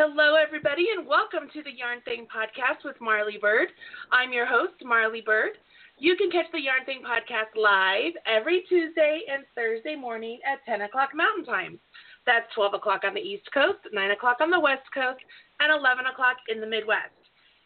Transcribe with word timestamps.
Hello, 0.00 0.32
everybody, 0.32 0.86
and 0.96 1.06
welcome 1.06 1.52
to 1.52 1.62
the 1.62 1.76
Yarn 1.76 2.00
Thing 2.06 2.24
podcast 2.24 2.88
with 2.88 2.96
Marly 3.02 3.36
Bird. 3.36 3.68
I'm 4.10 4.32
your 4.32 4.46
host, 4.46 4.80
Marly 4.82 5.20
Bird. 5.20 5.60
You 5.98 6.16
can 6.16 6.30
catch 6.30 6.48
the 6.52 6.62
Yarn 6.64 6.86
Thing 6.86 7.02
podcast 7.04 7.52
live 7.52 8.16
every 8.24 8.64
Tuesday 8.66 9.20
and 9.30 9.44
Thursday 9.54 9.96
morning 9.96 10.40
at 10.48 10.64
10 10.64 10.88
o'clock 10.88 11.10
Mountain 11.14 11.44
Time. 11.44 11.78
That's 12.24 12.48
12 12.54 12.80
o'clock 12.80 13.02
on 13.04 13.12
the 13.12 13.20
East 13.20 13.44
Coast, 13.52 13.84
9 13.92 14.10
o'clock 14.12 14.38
on 14.40 14.48
the 14.48 14.58
West 14.58 14.88
Coast, 14.94 15.20
and 15.60 15.68
11 15.68 16.06
o'clock 16.06 16.36
in 16.48 16.62
the 16.62 16.66
Midwest. 16.66 17.12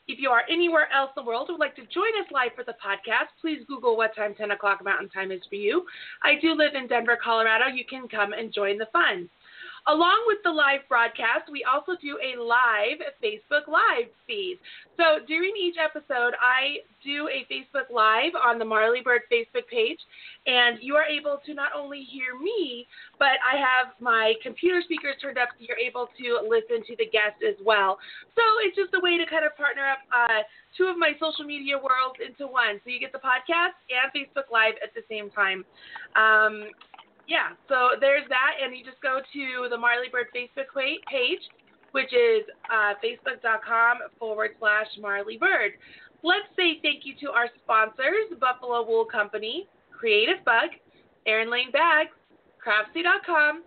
If 0.09 0.19
you 0.19 0.31
are 0.31 0.43
anywhere 0.51 0.91
else 0.91 1.13
in 1.17 1.23
the 1.23 1.29
world 1.29 1.47
who 1.47 1.55
would 1.55 1.61
like 1.61 1.77
to 1.77 1.87
join 1.87 2.11
us 2.19 2.35
live 2.35 2.51
for 2.57 2.65
the 2.65 2.75
podcast, 2.83 3.31
please 3.41 3.63
Google 3.69 3.97
what 3.97 4.11
time 4.17 4.35
10 4.35 4.51
o'clock 4.51 4.83
Mountain 4.83 5.11
Time 5.11 5.31
is 5.31 5.47
for 5.49 5.55
you. 5.55 5.87
I 6.25 6.35
do 6.43 6.59
live 6.59 6.75
in 6.75 6.89
Denver, 6.89 7.17
Colorado. 7.23 7.67
You 7.71 7.85
can 7.89 8.09
come 8.09 8.33
and 8.33 8.53
join 8.53 8.77
the 8.77 8.91
fun. 8.93 9.31
Along 9.87 10.25
with 10.27 10.39
the 10.43 10.51
live 10.51 10.81
broadcast, 10.89 11.53
we 11.53 11.63
also 11.65 11.93
do 12.01 12.17
a 12.17 12.41
live 12.41 13.05
Facebook 13.21 13.69
Live 13.69 14.09
feed. 14.27 14.59
So 14.97 15.21
during 15.29 15.53
each 15.61 15.77
episode, 15.77 16.33
I 16.41 16.81
do 17.05 17.29
a 17.29 17.45
Facebook 17.53 17.93
Live 17.93 18.33
on 18.33 18.59
the 18.59 18.65
Marly 18.65 19.03
Bird 19.03 19.29
Facebook 19.31 19.69
page, 19.69 20.01
and 20.47 20.79
you 20.81 20.97
are 20.97 21.05
able 21.05 21.39
to 21.45 21.53
not 21.53 21.77
only 21.77 22.01
hear 22.01 22.33
me, 22.41 22.87
but 23.19 23.37
I 23.45 23.61
have 23.61 23.93
my 24.01 24.33
computer 24.43 24.81
speakers 24.81 25.17
turned 25.21 25.37
up 25.37 25.49
so 25.53 25.67
you're 25.69 25.77
able 25.77 26.09
to 26.17 26.41
listen 26.49 26.81
to 26.89 26.97
the 26.97 27.05
guest 27.05 27.45
as 27.45 27.61
well. 27.61 27.99
So 28.37 28.43
it's 28.65 28.77
just 28.77 28.95
a 28.95 29.01
way 29.05 29.19
to 29.19 29.27
kind 29.29 29.45
of 29.45 29.55
partner 29.55 29.85
up 29.85 30.01
uh, 30.09 30.49
two 30.79 30.89
of 30.89 30.97
my 30.97 31.13
social 31.21 31.45
media 31.45 31.77
worlds 31.77 32.25
into 32.25 32.51
one. 32.51 32.81
So 32.85 32.91
you 32.91 33.01
get 33.01 33.13
the 33.13 33.21
podcast 33.21 33.77
and 33.93 34.09
Facebook 34.17 34.49
Live 34.49 34.81
at 34.81 34.97
the 34.97 35.05
same 35.13 35.29
time. 35.29 35.61
Um, 36.17 36.73
yeah, 37.29 37.57
so 37.69 37.97
there's 38.01 38.27
that, 38.29 38.61
and 38.63 38.77
you 38.77 38.85
just 38.85 39.01
go 39.01 39.21
to 39.21 39.69
the 39.69 39.77
Marly 39.77 40.09
Bird 40.11 40.27
Facebook 40.35 40.69
page, 40.75 41.41
which 41.93 42.13
is 42.13 42.43
uh, 42.71 42.95
facebook.com 43.03 43.99
forward 44.19 44.51
slash 44.59 44.87
Marly 45.01 45.37
Bird. 45.37 45.73
Let's 46.23 46.49
say 46.57 46.81
thank 46.83 47.05
you 47.05 47.15
to 47.21 47.31
our 47.31 47.49
sponsors 47.63 48.33
Buffalo 48.41 48.85
Wool 48.87 49.05
Company, 49.05 49.69
Creativebug, 49.93 50.81
Erin 51.27 51.51
Lane 51.51 51.71
Bags, 51.71 52.17
Craftsy.com, 52.65 53.63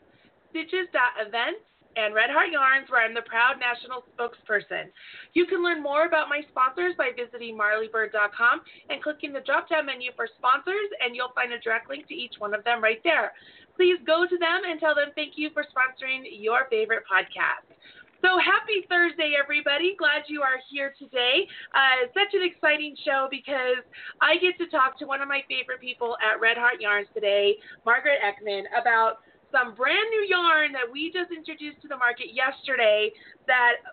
Stitches.events, 0.49 1.66
and 1.97 2.13
Red 2.13 2.29
Heart 2.29 2.53
Yarns, 2.53 2.89
where 2.89 3.01
I'm 3.01 3.17
the 3.17 3.25
proud 3.25 3.57
national 3.57 4.05
spokesperson. 4.13 4.93
You 5.33 5.49
can 5.49 5.65
learn 5.65 5.81
more 5.81 6.05
about 6.05 6.29
my 6.29 6.45
sponsors 6.53 6.93
by 6.93 7.09
visiting 7.17 7.57
marlybird.com 7.57 8.61
and 8.89 9.01
clicking 9.01 9.33
the 9.33 9.41
drop 9.41 9.67
down 9.67 9.89
menu 9.89 10.11
for 10.15 10.29
sponsors, 10.37 10.93
and 11.01 11.15
you'll 11.17 11.33
find 11.33 11.51
a 11.51 11.59
direct 11.59 11.89
link 11.89 12.07
to 12.07 12.13
each 12.13 12.37
one 12.37 12.53
of 12.53 12.63
them 12.63 12.81
right 12.83 13.01
there. 13.03 13.33
Please 13.75 13.97
go 14.05 14.25
to 14.29 14.37
them 14.37 14.61
and 14.69 14.79
tell 14.79 14.93
them 14.93 15.09
thank 15.17 15.33
you 15.35 15.49
for 15.53 15.65
sponsoring 15.73 16.21
your 16.29 16.69
favorite 16.69 17.03
podcast. 17.09 17.65
So 18.21 18.41
happy 18.41 18.81
Thursday, 18.89 19.33
everybody. 19.37 19.93
Glad 19.97 20.25
you 20.25 20.41
are 20.41 20.57
here 20.69 20.93
today. 20.97 21.45
Uh, 21.73 22.09
such 22.17 22.33
an 22.33 22.41
exciting 22.41 22.97
show 23.05 23.27
because 23.29 23.85
I 24.21 24.37
get 24.37 24.57
to 24.57 24.65
talk 24.73 24.97
to 24.99 25.05
one 25.05 25.21
of 25.21 25.29
my 25.29 25.41
favorite 25.45 25.81
people 25.81 26.17
at 26.17 26.41
Red 26.41 26.57
Heart 26.57 26.81
Yarns 26.81 27.07
today, 27.13 27.57
Margaret 27.85 28.17
Eckman, 28.25 28.65
about 28.73 29.21
some 29.51 29.75
brand 29.75 30.07
new 30.11 30.25
yarn 30.27 30.71
that 30.73 30.87
we 30.87 31.11
just 31.11 31.31
introduced 31.31 31.81
to 31.81 31.87
the 31.87 31.97
market 31.97 32.35
yesterday 32.35 33.11
that 33.47 33.83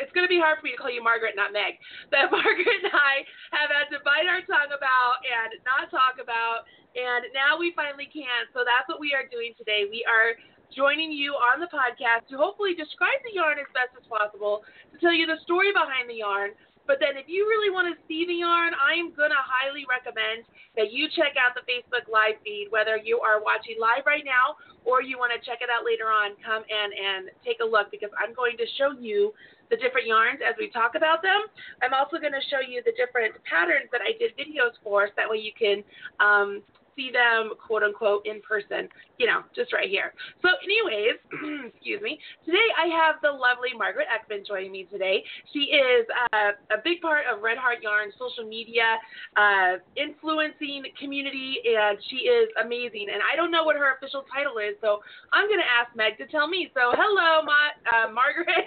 it's 0.00 0.12
going 0.16 0.24
to 0.24 0.32
be 0.32 0.40
hard 0.40 0.56
for 0.56 0.64
me 0.64 0.72
to 0.72 0.80
call 0.80 0.88
you 0.88 1.04
Margaret, 1.04 1.36
not 1.36 1.52
Meg, 1.52 1.76
that 2.14 2.30
Margaret 2.34 2.80
and 2.80 2.94
I 2.94 3.26
have 3.52 3.68
had 3.68 3.92
to 3.92 4.00
bite 4.06 4.24
our 4.24 4.40
tongue 4.48 4.72
about 4.72 5.20
and 5.20 5.60
not 5.68 5.92
talk 5.92 6.16
about. 6.16 6.64
And 6.96 7.28
now 7.36 7.60
we 7.60 7.76
finally 7.76 8.08
can. 8.08 8.48
So 8.56 8.64
that's 8.64 8.88
what 8.88 8.98
we 8.98 9.12
are 9.12 9.28
doing 9.28 9.52
today. 9.54 9.86
We 9.86 10.02
are 10.08 10.34
joining 10.74 11.10
you 11.10 11.34
on 11.34 11.58
the 11.60 11.70
podcast 11.70 12.30
to 12.30 12.38
hopefully 12.38 12.74
describe 12.74 13.20
the 13.26 13.34
yarn 13.34 13.58
as 13.58 13.68
best 13.74 13.94
as 13.98 14.06
possible, 14.06 14.62
to 14.94 14.96
tell 14.98 15.14
you 15.14 15.26
the 15.26 15.38
story 15.42 15.74
behind 15.74 16.08
the 16.08 16.22
yarn, 16.22 16.54
but 16.90 16.98
then 16.98 17.14
if 17.14 17.30
you 17.30 17.46
really 17.46 17.70
want 17.70 17.86
to 17.86 17.94
see 18.10 18.26
the 18.26 18.42
yarn, 18.42 18.74
I'm 18.74 19.14
going 19.14 19.30
to 19.30 19.38
highly 19.46 19.86
recommend 19.86 20.42
that 20.74 20.90
you 20.90 21.06
check 21.14 21.38
out 21.38 21.54
the 21.54 21.62
Facebook 21.62 22.10
live 22.10 22.34
feed, 22.42 22.66
whether 22.74 22.98
you 22.98 23.22
are 23.22 23.38
watching 23.38 23.78
live 23.78 24.02
right 24.10 24.26
now 24.26 24.58
or 24.82 24.98
you 24.98 25.14
want 25.14 25.30
to 25.30 25.38
check 25.38 25.62
it 25.62 25.70
out 25.70 25.86
later 25.86 26.10
on. 26.10 26.34
Come 26.42 26.66
in 26.66 26.88
and 26.90 27.30
take 27.46 27.62
a 27.62 27.68
look 27.68 27.94
because 27.94 28.10
I'm 28.18 28.34
going 28.34 28.58
to 28.58 28.66
show 28.74 28.90
you 28.98 29.30
the 29.70 29.78
different 29.78 30.10
yarns 30.10 30.42
as 30.42 30.58
we 30.58 30.66
talk 30.66 30.98
about 30.98 31.22
them. 31.22 31.46
I'm 31.78 31.94
also 31.94 32.18
going 32.18 32.34
to 32.34 32.42
show 32.50 32.58
you 32.58 32.82
the 32.82 32.90
different 32.98 33.38
patterns 33.46 33.86
that 33.94 34.02
I 34.02 34.18
did 34.18 34.34
videos 34.34 34.74
for 34.82 35.06
so 35.06 35.14
that 35.14 35.30
way 35.30 35.38
you 35.38 35.54
can 35.54 35.86
um, 36.18 36.58
see 36.96 37.10
them, 37.10 37.52
quote 37.58 37.82
unquote, 37.82 38.26
in 38.26 38.40
person, 38.42 38.88
you 39.18 39.26
know, 39.26 39.42
just 39.54 39.72
right 39.72 39.88
here. 39.88 40.12
So, 40.42 40.48
anyways, 40.62 41.18
excuse 41.74 42.00
me, 42.02 42.18
today 42.44 42.68
I 42.76 42.86
have 42.88 43.16
the 43.22 43.30
lovely 43.30 43.76
Margaret 43.76 44.06
Eckman 44.08 44.46
joining 44.46 44.72
me 44.72 44.86
today. 44.90 45.22
She 45.52 45.70
is 45.70 46.06
uh, 46.32 46.52
a 46.72 46.78
big 46.82 47.00
part 47.00 47.24
of 47.30 47.42
Red 47.42 47.58
Heart 47.58 47.78
Yarn 47.82 48.12
social 48.18 48.48
media 48.48 48.98
uh, 49.36 49.78
influencing 49.96 50.84
community, 51.00 51.58
and 51.64 51.98
she 52.08 52.28
is 52.28 52.48
amazing. 52.62 53.08
And 53.12 53.22
I 53.22 53.36
don't 53.36 53.50
know 53.50 53.64
what 53.64 53.76
her 53.76 53.94
official 53.96 54.24
title 54.32 54.58
is, 54.58 54.76
so 54.80 55.00
I'm 55.32 55.48
going 55.48 55.60
to 55.60 55.70
ask 55.70 55.94
Meg 55.96 56.18
to 56.18 56.26
tell 56.28 56.48
me. 56.48 56.70
So, 56.74 56.92
hello, 56.96 57.44
Ma- 57.44 57.76
uh, 57.90 58.12
Margaret. 58.12 58.66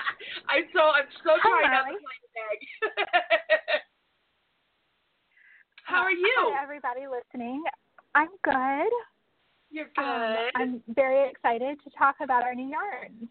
I'm 0.48 0.64
so 0.72 0.92
I'm 0.92 1.08
so 1.22 1.36
trying 1.42 1.70
not 1.70 1.88
to 1.88 1.96
play 1.98 2.18
Meg. 2.34 2.58
How 5.84 6.02
are 6.02 6.12
you? 6.12 6.34
Hi, 6.36 6.62
everybody 6.62 7.02
listening. 7.06 7.62
I'm 8.14 8.28
good. 8.42 8.92
You're 9.70 9.92
good. 9.96 10.02
Um, 10.02 10.50
I'm 10.56 10.82
very 10.94 11.28
excited 11.28 11.78
to 11.84 11.90
talk 11.96 12.16
about 12.22 12.42
our 12.42 12.54
new 12.54 12.68
yarns. 12.68 13.28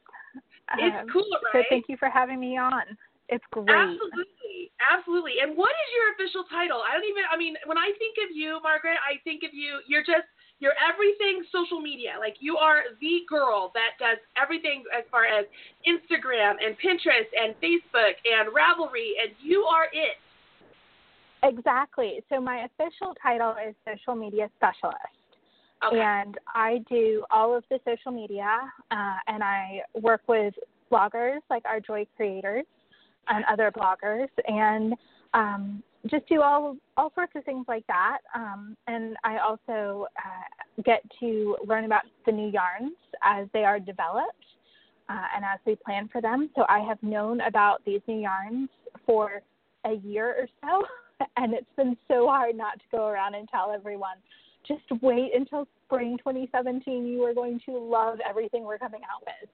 It's 0.78 0.96
um, 1.02 1.08
cool, 1.12 1.26
So 1.52 1.64
thank 1.70 1.86
you 1.90 1.98
for 1.98 2.10
having 2.10 2.40
me 2.40 2.58
on. 2.58 2.84
It's 3.30 3.44
great. 3.52 3.70
Absolutely, 3.70 4.72
absolutely. 4.84 5.34
And 5.42 5.58
what 5.58 5.72
is 5.72 5.90
your 5.98 6.14
official 6.14 6.44
title? 6.52 6.84
I 6.86 6.94
don't 6.94 7.08
even. 7.08 7.24
I 7.32 7.38
mean, 7.38 7.56
when 7.66 7.78
I 7.78 7.90
think 7.98 8.22
of 8.22 8.36
you, 8.36 8.60
Margaret, 8.62 9.00
I 9.02 9.18
think 9.24 9.44
of 9.44 9.54
you. 9.54 9.80
You're 9.88 10.04
just 10.04 10.28
you're 10.60 10.78
everything 10.78 11.42
social 11.52 11.80
media. 11.80 12.20
Like 12.20 12.38
you 12.40 12.58
are 12.58 12.84
the 13.02 13.24
girl 13.28 13.72
that 13.74 13.98
does 13.98 14.20
everything 14.38 14.84
as 14.92 15.04
far 15.10 15.26
as 15.26 15.46
Instagram 15.88 16.60
and 16.62 16.76
Pinterest 16.78 17.32
and 17.34 17.56
Facebook 17.64 18.20
and 18.28 18.52
Ravelry, 18.54 19.18
and 19.18 19.34
you 19.42 19.64
are 19.64 19.88
it. 19.94 20.20
Exactly. 21.44 22.24
So 22.30 22.40
my 22.40 22.66
official 22.66 23.14
title 23.22 23.56
is 23.68 23.76
social 23.86 24.16
media 24.16 24.50
specialist. 24.58 24.98
Okay. 25.86 26.00
And 26.00 26.38
I 26.48 26.84
do 26.90 27.26
all 27.30 27.56
of 27.56 27.64
the 27.70 27.80
social 27.86 28.12
media, 28.12 28.60
uh, 28.92 29.18
and 29.28 29.44
I 29.44 29.82
work 30.02 30.22
with 30.28 30.54
bloggers 30.90 31.40
like 31.50 31.64
our 31.66 31.82
Joy 31.82 32.08
creators 32.16 32.64
and 33.28 33.44
other 33.52 33.72
bloggers, 33.72 34.30
and 34.48 34.94
um, 35.34 35.84
just 36.10 36.28
do 36.28 36.42
all 36.42 36.78
all 36.96 37.12
sorts 37.16 37.34
of 37.36 37.44
things 37.44 37.66
like 37.68 37.86
that. 37.88 38.20
Um, 38.34 38.78
and 38.88 39.18
I 39.26 39.40
also 39.40 40.08
uh, 40.18 40.82
get 40.84 41.02
to 41.20 41.58
learn 41.66 41.84
about 41.84 42.04
the 42.26 42.32
new 42.32 42.50
yarns 42.50 42.96
as 43.22 43.48
they 43.54 43.66
are 43.66 43.80
developed 43.80 44.46
uh, 45.10 45.26
and 45.36 45.44
as 45.44 45.60
we 45.66 45.76
plan 45.76 46.08
for 46.12 46.22
them. 46.22 46.50
So 46.56 46.66
I 46.70 46.80
have 46.80 47.02
known 47.04 47.42
about 47.42 47.84
these 47.86 48.02
new 48.08 48.20
yarns 48.20 48.70
for 49.06 49.42
a 49.86 49.94
year 49.96 50.30
or 50.30 50.48
so. 50.62 50.86
and 51.38 51.54
it's 51.54 51.66
been 51.76 51.98
so 52.08 52.28
hard 52.28 52.56
not 52.56 52.80
to 52.80 52.86
go 52.92 53.08
around 53.08 53.36
and 53.36 53.48
tell 53.50 53.72
everyone. 53.72 54.18
Just 54.68 54.84
wait 55.02 55.32
until 55.36 55.68
spring 55.86 56.18
2017 56.20 57.06
you 57.06 57.22
are 57.24 57.34
going 57.34 57.60
to 57.66 57.78
love 57.78 58.20
everything 58.28 58.64
we're 58.64 58.78
coming 58.78 59.02
out 59.04 59.22
with. 59.26 59.50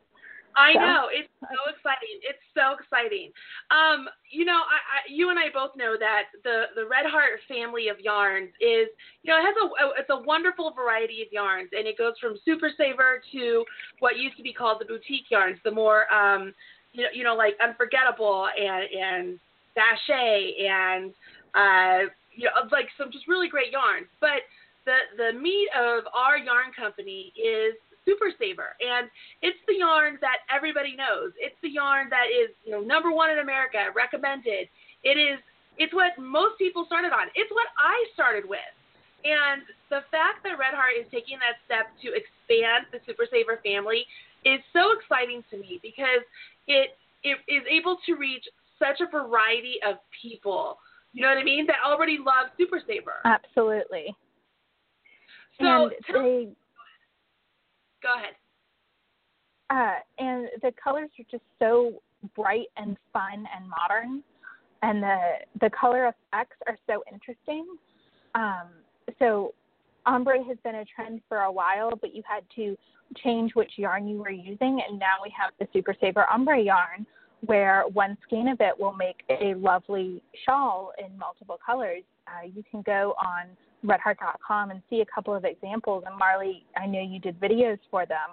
I 0.56 0.74
So- 0.74 0.80
know. 0.80 1.08
It's 1.12 1.30
so 1.42 1.72
exciting. 1.72 2.20
It's 2.22 2.42
so 2.54 2.74
exciting. 2.80 3.32
Um, 3.72 4.10
you 4.30 4.46
know, 4.46 4.58
I, 4.58 4.78
I, 4.82 5.00
you 5.10 5.30
and 5.30 5.38
I 5.40 5.50
both 5.54 5.76
know 5.76 5.96
that 6.00 6.24
the 6.44 6.66
the 6.76 6.86
Red 6.86 7.06
Heart 7.06 7.40
family 7.48 7.88
of 7.88 8.00
yarns 8.00 8.50
is, 8.60 8.88
you 9.24 9.32
know, 9.32 9.38
it 9.38 9.46
has 9.46 9.56
a, 9.62 9.66
a 9.66 9.86
it's 10.00 10.10
a 10.10 10.22
wonderful 10.26 10.72
variety 10.72 11.22
of 11.22 11.32
yarns, 11.32 11.70
and 11.72 11.88
it 11.88 11.98
goes 11.98 12.14
from 12.20 12.38
Super 12.46 12.72
Saver 12.78 13.22
to 13.32 13.64
what 14.00 14.18
used 14.18 14.38
to 14.38 14.44
be 14.44 14.54
called 14.54 14.82
the 14.82 14.86
boutique 14.86 15.30
yarns, 15.30 15.60
the 15.64 15.72
more, 15.72 16.12
um, 16.14 16.54
you 16.94 17.04
know, 17.04 17.10
you 17.14 17.24
know, 17.24 17.36
like 17.36 17.54
Unforgettable 17.64 18.48
and 18.60 18.84
and 18.92 19.40
Sachet 19.76 20.56
and 20.68 21.14
uh, 21.56 22.10
you 22.36 22.46
know, 22.46 22.68
like 22.72 22.88
some 22.98 23.12
just 23.12 23.28
really 23.28 23.50
great 23.50 23.72
yarns. 23.72 24.08
But 24.22 24.48
the 24.86 24.98
the 25.18 25.30
meat 25.38 25.70
of 25.76 26.04
our 26.14 26.38
yarn 26.38 26.72
company 26.76 27.34
is 27.36 27.76
Super 28.06 28.32
Saver, 28.40 28.76
and 28.82 29.10
it's 29.42 29.60
the 29.68 29.78
yarn 29.78 30.18
that 30.22 30.46
everybody 30.50 30.96
knows. 30.96 31.32
It's 31.38 31.58
the 31.62 31.70
yarn 31.70 32.10
that 32.10 32.32
is 32.32 32.50
you 32.66 32.72
know 32.72 32.82
number 32.82 33.12
one 33.12 33.30
in 33.30 33.40
America, 33.40 33.92
recommended. 33.96 34.70
It 35.04 35.18
is 35.18 35.40
it's 35.78 35.94
what 35.94 36.18
most 36.20 36.58
people 36.60 36.86
started 36.86 37.12
on. 37.16 37.32
It's 37.36 37.52
what 37.52 37.68
I 37.80 37.96
started 38.14 38.44
with. 38.48 38.74
And 39.24 39.64
the 39.90 40.08
fact 40.12 40.44
that 40.44 40.60
Red 40.60 40.76
Heart 40.76 40.96
is 41.00 41.08
taking 41.12 41.40
that 41.44 41.60
step 41.68 41.92
to 42.04 42.16
expand 42.16 42.88
the 42.92 43.00
Super 43.04 43.28
Saver 43.28 43.60
family 43.64 44.08
is 44.48 44.64
so 44.72 44.96
exciting 44.96 45.44
to 45.52 45.58
me 45.58 45.80
because 45.84 46.24
it 46.68 46.96
it 47.24 47.38
is 47.52 47.64
able 47.68 47.98
to 48.08 48.16
reach 48.16 48.48
such 48.80 49.04
a 49.04 49.08
variety 49.12 49.76
of 49.84 50.00
people. 50.16 50.80
You 51.14 51.24
know 51.24 51.30
what 51.30 51.38
I 51.38 51.44
mean? 51.44 51.66
That 51.68 51.78
already 51.86 52.18
love 52.18 52.52
Super 52.58 52.82
Saver. 52.88 53.22
absolutely 53.26 54.16
So 55.60 55.90
they 56.14 56.50
go 58.02 58.16
ahead. 58.16 58.36
uh, 59.70 60.00
and 60.18 60.48
the 60.62 60.72
colors 60.82 61.10
are 61.20 61.26
just 61.30 61.44
so 61.60 62.02
bright 62.36 62.68
and 62.78 62.98
fun 63.12 63.46
and 63.56 63.70
modern, 63.70 64.24
and 64.82 65.04
the 65.04 65.20
the 65.62 65.70
color 65.70 66.08
effects 66.08 66.58
are 66.68 66.78
so 66.88 67.04
interesting. 67.12 67.66
Um, 68.36 68.68
so 69.18 69.54
ombre 70.06 70.44
has 70.48 70.58
been 70.64 70.76
a 70.76 70.86
trend 70.86 71.22
for 71.28 71.40
a 71.40 71.52
while, 71.52 71.92
but 72.00 72.16
you 72.16 72.24
had 72.28 72.44
to 72.56 72.78
change 73.24 73.56
which 73.56 73.72
yarn 73.78 74.08
you 74.08 74.20
were 74.20 74.30
using, 74.30 74.82
and 74.88 75.00
now 75.00 75.16
we 75.24 75.34
have 75.38 75.52
the 75.60 75.68
Super 75.74 75.96
Saver 76.00 76.26
ombre 76.30 76.62
yarn, 76.62 77.06
where 77.46 77.84
one 77.94 78.18
skein 78.24 78.48
of 78.48 78.60
it 78.60 78.78
will 78.78 78.94
make 78.94 79.24
a 79.30 79.54
lovely 79.56 80.22
shawl 80.46 80.92
in 80.98 81.18
multiple 81.18 81.58
colors. 81.64 82.04
Uh, 82.28 82.46
you 82.54 82.64
can 82.70 82.82
go 82.82 83.16
on 83.18 83.48
redheart.com 83.84 84.72
and 84.72 84.82
see 84.90 85.02
a 85.02 85.06
couple 85.06 85.34
of 85.34 85.46
examples. 85.46 86.04
And 86.06 86.18
Marly, 86.18 86.66
I 86.76 86.86
know 86.86 87.02
you 87.02 87.20
did 87.20 87.40
videos 87.40 87.80
for 87.90 88.06
them, 88.06 88.30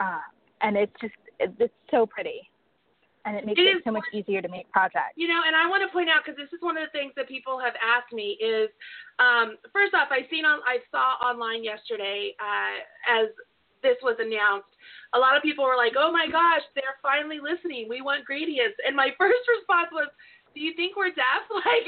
uh, 0.00 0.20
and 0.60 0.76
it's 0.76 0.92
just 1.00 1.14
it's 1.38 1.72
so 1.90 2.06
pretty 2.06 2.48
and 3.24 3.36
it 3.36 3.46
makes 3.46 3.58
it, 3.58 3.62
it 3.62 3.82
so 3.84 3.92
much 3.92 4.04
easier 4.12 4.42
to 4.42 4.48
make 4.48 4.70
projects. 4.70 5.14
You 5.16 5.28
know, 5.28 5.42
and 5.46 5.54
I 5.54 5.68
want 5.68 5.82
to 5.86 5.92
point 5.92 6.08
out 6.08 6.22
because 6.24 6.36
this 6.36 6.50
is 6.52 6.60
one 6.60 6.76
of 6.76 6.82
the 6.82 6.90
things 6.90 7.12
that 7.16 7.28
people 7.28 7.58
have 7.58 7.74
asked 7.78 8.12
me 8.12 8.38
is, 8.42 8.68
um, 9.18 9.56
first 9.72 9.94
off, 9.94 10.08
I 10.10 10.26
seen 10.30 10.44
on 10.44 10.60
I 10.66 10.78
saw 10.90 11.22
online 11.22 11.62
yesterday 11.62 12.34
uh, 12.40 13.22
as 13.22 13.28
this 13.82 13.98
was 14.02 14.16
announced, 14.18 14.70
a 15.12 15.18
lot 15.18 15.36
of 15.36 15.42
people 15.42 15.66
were 15.66 15.76
like, 15.76 15.94
"Oh 15.98 16.10
my 16.10 16.26
gosh, 16.30 16.64
they're 16.74 16.98
finally 17.02 17.38
listening. 17.42 17.88
We 17.88 18.00
want 18.00 18.24
gradients." 18.24 18.78
And 18.86 18.96
my 18.96 19.10
first 19.20 19.44
response 19.58 19.92
was, 19.92 20.08
"Do 20.54 20.60
you 20.62 20.74
think 20.74 20.96
we're 20.96 21.12
deaf? 21.12 21.44
Like 21.52 21.86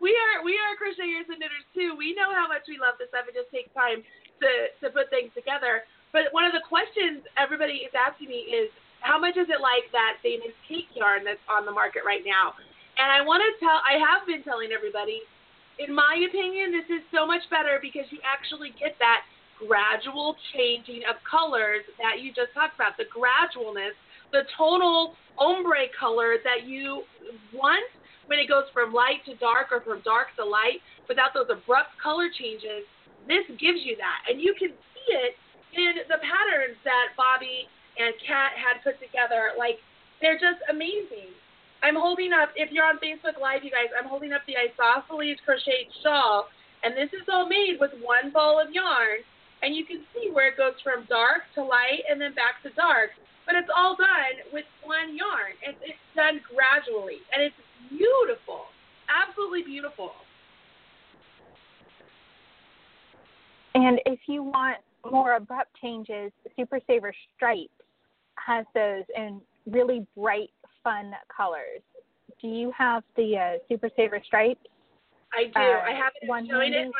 we 0.00 0.16
are 0.16 0.42
we 0.42 0.56
are 0.56 0.78
crocheters 0.78 1.28
and 1.28 1.38
knitters 1.38 1.66
too. 1.74 1.94
We 1.98 2.14
know 2.14 2.32
how 2.32 2.48
much 2.48 2.64
we 2.66 2.78
love 2.80 2.96
this 2.98 3.08
stuff. 3.10 3.28
It 3.28 3.36
just 3.36 3.52
takes 3.52 3.70
time 3.74 4.00
to 4.40 4.50
to 4.80 4.86
put 4.90 5.10
things 5.10 5.30
together." 5.34 5.84
But 6.12 6.28
one 6.36 6.44
of 6.44 6.52
the 6.52 6.60
questions 6.68 7.24
everybody 7.40 7.88
is 7.88 7.92
asking 7.96 8.28
me 8.28 8.44
is, 8.52 8.68
how 9.00 9.18
much 9.18 9.40
is 9.40 9.48
it 9.48 9.64
like 9.64 9.88
that 9.96 10.20
famous 10.22 10.52
cake 10.68 10.92
yarn 10.94 11.24
that's 11.24 11.42
on 11.48 11.64
the 11.64 11.72
market 11.72 12.04
right 12.06 12.22
now? 12.22 12.54
And 13.00 13.08
I 13.08 13.24
want 13.24 13.40
to 13.40 13.50
tell, 13.58 13.80
I 13.80 13.96
have 13.96 14.28
been 14.28 14.44
telling 14.44 14.70
everybody, 14.70 15.24
in 15.80 15.90
my 15.90 16.20
opinion, 16.28 16.70
this 16.70 16.86
is 16.92 17.02
so 17.08 17.24
much 17.24 17.42
better 17.48 17.80
because 17.80 18.04
you 18.12 18.20
actually 18.20 18.76
get 18.76 18.94
that 19.00 19.24
gradual 19.66 20.36
changing 20.54 21.02
of 21.08 21.16
colors 21.28 21.84
that 21.98 22.22
you 22.22 22.32
just 22.32 22.52
talked 22.54 22.74
about, 22.74 22.96
the 22.96 23.08
gradualness, 23.10 23.94
the 24.32 24.42
tonal 24.56 25.14
ombre 25.38 25.88
color 25.98 26.36
that 26.44 26.66
you 26.66 27.02
want 27.52 27.84
when 28.26 28.38
it 28.38 28.48
goes 28.48 28.64
from 28.72 28.92
light 28.92 29.24
to 29.26 29.34
dark 29.36 29.68
or 29.70 29.80
from 29.82 30.00
dark 30.04 30.28
to 30.38 30.44
light 30.44 30.80
without 31.08 31.34
those 31.34 31.50
abrupt 31.50 31.92
color 32.02 32.30
changes. 32.32 32.86
This 33.28 33.44
gives 33.60 33.82
you 33.84 33.96
that. 33.98 34.26
And 34.30 34.40
you 34.40 34.54
can 34.58 34.70
see 34.70 35.08
it 35.12 35.34
in 35.74 36.04
the 36.08 36.18
patterns 36.22 36.78
that 36.84 37.14
Bobbi 37.18 37.66
and 37.98 38.14
Kat 38.26 38.56
had 38.56 38.82
put 38.82 38.98
together. 39.00 39.52
Like, 39.58 39.78
they're 40.20 40.38
just 40.38 40.62
amazing. 40.70 41.34
I'm 41.82 41.98
holding 41.98 42.30
up, 42.32 42.54
if 42.54 42.70
you're 42.70 42.86
on 42.86 43.02
Facebook 43.02 43.42
Live, 43.42 43.66
you 43.66 43.70
guys, 43.74 43.90
I'm 43.98 44.08
holding 44.08 44.32
up 44.32 44.42
the 44.46 44.54
Isosceles 44.54 45.42
crochet 45.44 45.90
shawl, 46.02 46.46
and 46.86 46.94
this 46.94 47.10
is 47.10 47.26
all 47.26 47.48
made 47.48 47.82
with 47.82 47.90
one 47.98 48.30
ball 48.30 48.62
of 48.62 48.70
yarn, 48.70 49.26
and 49.62 49.74
you 49.74 49.84
can 49.84 50.02
see 50.12 50.30
where 50.32 50.48
it 50.48 50.56
goes 50.56 50.74
from 50.82 51.06
dark 51.08 51.42
to 51.54 51.62
light 51.62 52.02
and 52.10 52.20
then 52.20 52.34
back 52.34 52.62
to 52.64 52.70
dark. 52.74 53.10
But 53.46 53.54
it's 53.56 53.68
all 53.74 53.96
done 53.96 54.42
with 54.52 54.64
one 54.84 55.16
yarn. 55.16 55.54
It's, 55.62 55.78
it's 55.82 55.98
done 56.14 56.40
gradually, 56.54 57.18
and 57.34 57.42
it's 57.42 57.56
beautiful, 57.90 58.66
absolutely 59.10 59.62
beautiful. 59.62 60.12
And 63.74 64.00
if 64.06 64.20
you 64.26 64.42
want 64.42 64.78
more 65.10 65.34
abrupt 65.34 65.70
changes, 65.80 66.30
Super 66.56 66.78
Saver 66.86 67.12
Stripes 67.34 67.70
has 68.36 68.66
those 68.74 69.04
in 69.16 69.40
really 69.66 70.06
bright, 70.16 70.50
fun 70.84 71.12
colors. 71.34 71.82
Do 72.40 72.48
you 72.48 72.72
have 72.76 73.02
the 73.16 73.36
uh, 73.36 73.58
Super 73.68 73.88
Saver 73.96 74.20
stripes? 74.24 74.60
I 75.32 75.44
do. 75.44 75.52
Uh, 75.56 75.80
I 75.80 75.92
have 75.94 76.12
it. 76.20 76.28
Showing 76.28 76.74
it 76.74 76.86
on. 76.86 76.92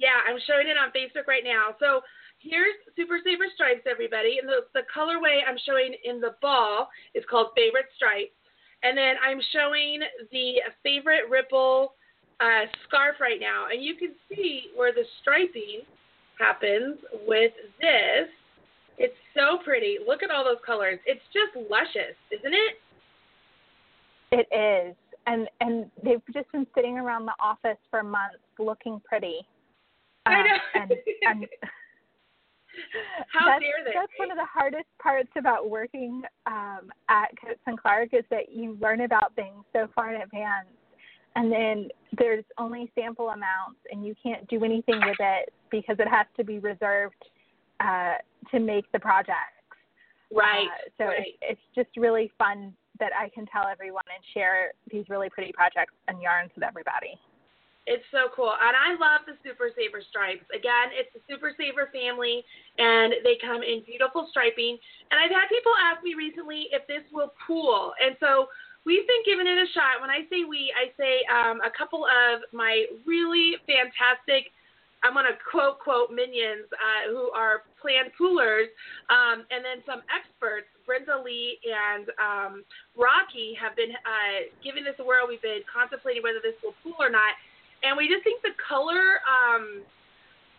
Yeah, 0.00 0.16
I'm 0.24 0.40
showing 0.48 0.64
it 0.64 0.80
on 0.80 0.88
Facebook 0.96 1.28
right 1.28 1.44
now. 1.44 1.76
So 1.76 2.00
here's 2.40 2.72
Super 2.96 3.20
Saver 3.20 3.52
stripes, 3.52 3.84
everybody, 3.84 4.40
and 4.40 4.48
the 4.48 4.64
the 4.72 4.88
colorway 4.88 5.44
I'm 5.44 5.60
showing 5.68 5.92
in 6.04 6.20
the 6.20 6.40
ball 6.40 6.88
is 7.12 7.24
called 7.28 7.52
Favorite 7.52 7.92
Stripes, 7.94 8.32
and 8.82 8.96
then 8.96 9.20
I'm 9.20 9.44
showing 9.52 10.00
the 10.32 10.64
Favorite 10.82 11.28
Ripple 11.28 11.92
uh, 12.40 12.64
scarf 12.88 13.20
right 13.20 13.38
now, 13.38 13.68
and 13.68 13.84
you 13.84 13.94
can 13.94 14.16
see 14.32 14.72
where 14.74 14.96
the 14.96 15.04
striping 15.20 15.84
happens 16.40 16.96
with 17.28 17.52
this 17.78 18.32
it's 19.00 19.16
so 19.32 19.56
pretty. 19.64 19.96
Look 20.06 20.22
at 20.22 20.30
all 20.30 20.44
those 20.44 20.60
colors. 20.64 20.98
It's 21.06 21.22
just 21.32 21.56
luscious, 21.70 22.14
isn't 22.30 22.52
it? 22.52 22.76
It 24.30 24.46
is. 24.54 24.94
And 25.26 25.48
and 25.60 25.90
they've 26.04 26.20
just 26.34 26.52
been 26.52 26.66
sitting 26.74 26.98
around 26.98 27.24
the 27.24 27.32
office 27.40 27.78
for 27.90 28.02
months 28.02 28.36
looking 28.58 29.00
pretty. 29.02 29.40
Um, 30.30 30.36
I 30.36 30.42
know. 30.42 30.58
and, 30.74 30.92
and 31.22 31.46
How 33.32 33.46
that's, 33.46 33.60
dare 33.60 33.84
they? 33.84 33.92
That's 33.94 34.12
one 34.16 34.30
of 34.30 34.36
the 34.36 34.46
hardest 34.46 34.86
parts 35.02 35.30
about 35.36 35.68
working 35.68 36.22
um, 36.46 36.90
at 37.08 37.28
Coats 37.40 37.60
and 37.66 37.78
Clark 37.78 38.10
is 38.12 38.24
that 38.30 38.52
you 38.52 38.78
learn 38.80 39.02
about 39.02 39.34
things 39.34 39.64
so 39.72 39.88
far 39.94 40.14
in 40.14 40.22
advance, 40.22 40.68
and 41.36 41.50
then 41.50 41.88
there's 42.18 42.44
only 42.58 42.90
sample 42.94 43.28
amounts, 43.28 43.78
and 43.90 44.04
you 44.04 44.14
can't 44.22 44.46
do 44.48 44.64
anything 44.64 45.00
with 45.04 45.16
it 45.20 45.52
because 45.70 45.96
it 45.98 46.08
has 46.08 46.26
to 46.36 46.44
be 46.44 46.58
reserved 46.58 47.22
uh, 47.80 48.14
to 48.50 48.58
make 48.58 48.90
the 48.92 48.98
projects. 48.98 49.56
Right. 50.32 50.66
Uh, 50.66 50.88
so 50.98 51.04
right. 51.06 51.18
It's, 51.20 51.38
it's 51.42 51.60
just 51.74 51.96
really 51.96 52.30
fun 52.38 52.72
that 52.98 53.10
I 53.18 53.28
can 53.30 53.46
tell 53.46 53.66
everyone 53.66 54.04
and 54.14 54.22
share 54.34 54.72
these 54.90 55.04
really 55.08 55.30
pretty 55.30 55.52
projects 55.52 55.94
and 56.08 56.20
yarns 56.20 56.50
with 56.54 56.64
everybody. 56.64 57.18
It's 57.86 58.04
so 58.12 58.28
cool. 58.36 58.52
And 58.52 58.76
I 58.76 58.92
love 59.00 59.24
the 59.24 59.40
Super 59.40 59.72
Saver 59.72 60.04
stripes. 60.04 60.44
Again, 60.52 60.92
it's 60.92 61.10
the 61.16 61.22
Super 61.26 61.56
Saver 61.56 61.88
family, 61.90 62.44
and 62.78 63.14
they 63.24 63.40
come 63.40 63.64
in 63.64 63.82
beautiful 63.82 64.28
striping. 64.30 64.76
And 65.10 65.16
I've 65.16 65.32
had 65.32 65.48
people 65.48 65.72
ask 65.80 66.04
me 66.04 66.14
recently 66.14 66.68
if 66.70 66.86
this 66.86 67.02
will 67.10 67.32
pool. 67.48 67.96
And 67.98 68.14
so 68.20 68.52
we've 68.84 69.08
been 69.08 69.24
giving 69.24 69.48
it 69.48 69.58
a 69.58 69.68
shot. 69.72 69.98
When 69.98 70.12
I 70.12 70.28
say 70.28 70.44
we, 70.44 70.70
I 70.76 70.92
say 70.94 71.24
um, 71.32 71.64
a 71.64 71.72
couple 71.72 72.04
of 72.04 72.44
my 72.52 72.84
really 73.08 73.56
fantastic 73.64 74.52
I'm 75.02 75.16
going 75.16 75.24
to 75.24 75.36
quote 75.48 75.80
quote 75.80 76.12
minions 76.12 76.68
uh, 76.76 77.08
who 77.08 77.32
are 77.32 77.64
planned 77.80 78.12
poolers, 78.20 78.68
um, 79.08 79.48
and 79.48 79.64
then 79.64 79.80
some 79.88 80.04
experts. 80.12 80.68
Brenda 80.84 81.22
Lee 81.22 81.56
and 81.64 82.10
um, 82.18 82.52
Rocky 82.98 83.54
have 83.56 83.78
been 83.78 83.94
uh, 83.94 84.50
giving 84.58 84.82
this 84.82 84.98
a 84.98 85.04
whirl. 85.04 85.30
We've 85.30 85.40
been 85.40 85.62
contemplating 85.70 86.20
whether 86.20 86.42
this 86.42 86.58
will 86.60 86.74
pool 86.82 86.98
or 86.98 87.08
not, 87.08 87.38
and 87.82 87.96
we 87.96 88.08
just 88.08 88.24
think 88.24 88.42
the 88.42 88.54
color 88.60 89.20
um, 89.24 89.82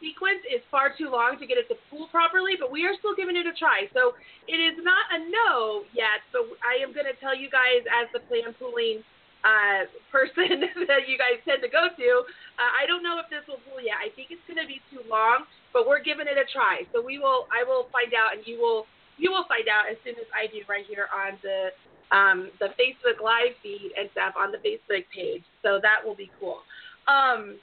sequence 0.02 0.42
is 0.50 0.60
far 0.74 0.90
too 0.98 1.14
long 1.14 1.38
to 1.38 1.46
get 1.46 1.62
it 1.62 1.70
to 1.70 1.78
pool 1.90 2.10
properly. 2.10 2.58
But 2.58 2.74
we 2.74 2.84
are 2.90 2.98
still 2.98 3.14
giving 3.14 3.38
it 3.38 3.46
a 3.46 3.54
try. 3.54 3.86
So 3.94 4.18
it 4.50 4.58
is 4.58 4.76
not 4.82 5.06
a 5.14 5.20
no 5.30 5.86
yet, 5.94 6.26
but 6.34 6.50
I 6.66 6.82
am 6.82 6.92
going 6.92 7.08
to 7.08 7.18
tell 7.22 7.38
you 7.38 7.48
guys 7.48 7.86
as 7.86 8.10
the 8.12 8.26
plan 8.26 8.52
pooling 8.58 9.06
uh, 9.46 9.90
person 10.10 10.66
that 10.90 11.06
you 11.06 11.18
guys 11.18 11.38
tend 11.46 11.62
to 11.62 11.70
go 11.70 11.90
to. 11.94 12.10
Uh, 12.58 12.72
I 12.74 12.86
don't 12.90 13.06
know 13.06 13.22
if 13.22 13.30
this 13.30 13.46
will 13.46 13.62
pull 13.70 13.82
yet. 13.82 14.02
I 14.02 14.10
think 14.14 14.34
it's 14.34 14.44
going 14.50 14.62
to 14.62 14.70
be 14.70 14.82
too 14.90 15.06
long, 15.06 15.46
but 15.74 15.86
we're 15.86 16.02
giving 16.02 16.26
it 16.26 16.38
a 16.38 16.46
try. 16.50 16.86
So 16.94 17.02
we 17.02 17.22
will. 17.22 17.46
I 17.54 17.62
will 17.66 17.90
find 17.94 18.14
out, 18.18 18.34
and 18.38 18.42
you 18.46 18.58
will. 18.58 18.90
You 19.22 19.30
will 19.30 19.46
find 19.46 19.70
out 19.70 19.86
as 19.86 20.02
soon 20.02 20.18
as 20.18 20.26
I 20.34 20.50
do 20.50 20.66
right 20.66 20.86
here 20.90 21.06
on 21.14 21.38
the 21.46 21.70
um, 22.12 22.52
the 22.60 22.74
Facebook 22.76 23.24
live 23.24 23.56
feed 23.64 23.94
and 23.98 24.10
stuff 24.12 24.36
on 24.38 24.52
the 24.52 24.60
Facebook 24.60 25.06
page. 25.14 25.44
So 25.64 25.80
that 25.82 26.04
will 26.04 26.16
be 26.16 26.30
cool. 26.40 26.62
Um, 27.08 27.58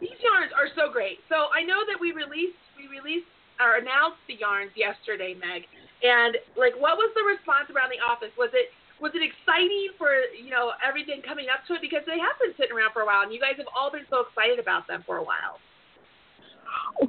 these 0.00 0.18
yarns 0.20 0.52
are 0.52 0.68
so 0.76 0.92
great. 0.92 1.20
So 1.28 1.48
I 1.54 1.62
know 1.62 1.84
that 1.88 1.96
we 2.00 2.12
released 2.12 2.58
we 2.76 2.88
released 2.88 3.28
or 3.60 3.80
announced 3.80 4.20
the 4.28 4.36
yarns 4.36 4.72
yesterday, 4.76 5.32
Meg. 5.32 5.64
And 6.04 6.36
like, 6.60 6.76
what 6.76 7.00
was 7.00 7.08
the 7.16 7.24
response 7.24 7.72
around 7.72 7.88
the 7.88 8.02
office? 8.04 8.34
Was 8.36 8.52
it 8.52 8.68
was 9.00 9.12
it 9.14 9.22
exciting 9.22 9.92
for 9.98 10.08
you 10.32 10.50
know 10.50 10.72
everything 10.86 11.20
coming 11.22 11.46
up 11.52 11.66
to 11.68 11.74
it 11.74 11.80
because 11.80 12.02
they 12.06 12.18
have 12.18 12.36
been 12.40 12.52
sitting 12.56 12.76
around 12.76 12.92
for 12.92 13.02
a 13.02 13.06
while 13.06 13.22
and 13.22 13.32
you 13.32 13.40
guys 13.40 13.56
have 13.56 13.68
all 13.76 13.90
been 13.90 14.08
so 14.08 14.24
excited 14.24 14.58
about 14.58 14.86
them 14.88 15.04
for 15.04 15.18
a 15.18 15.24
while 15.24 15.60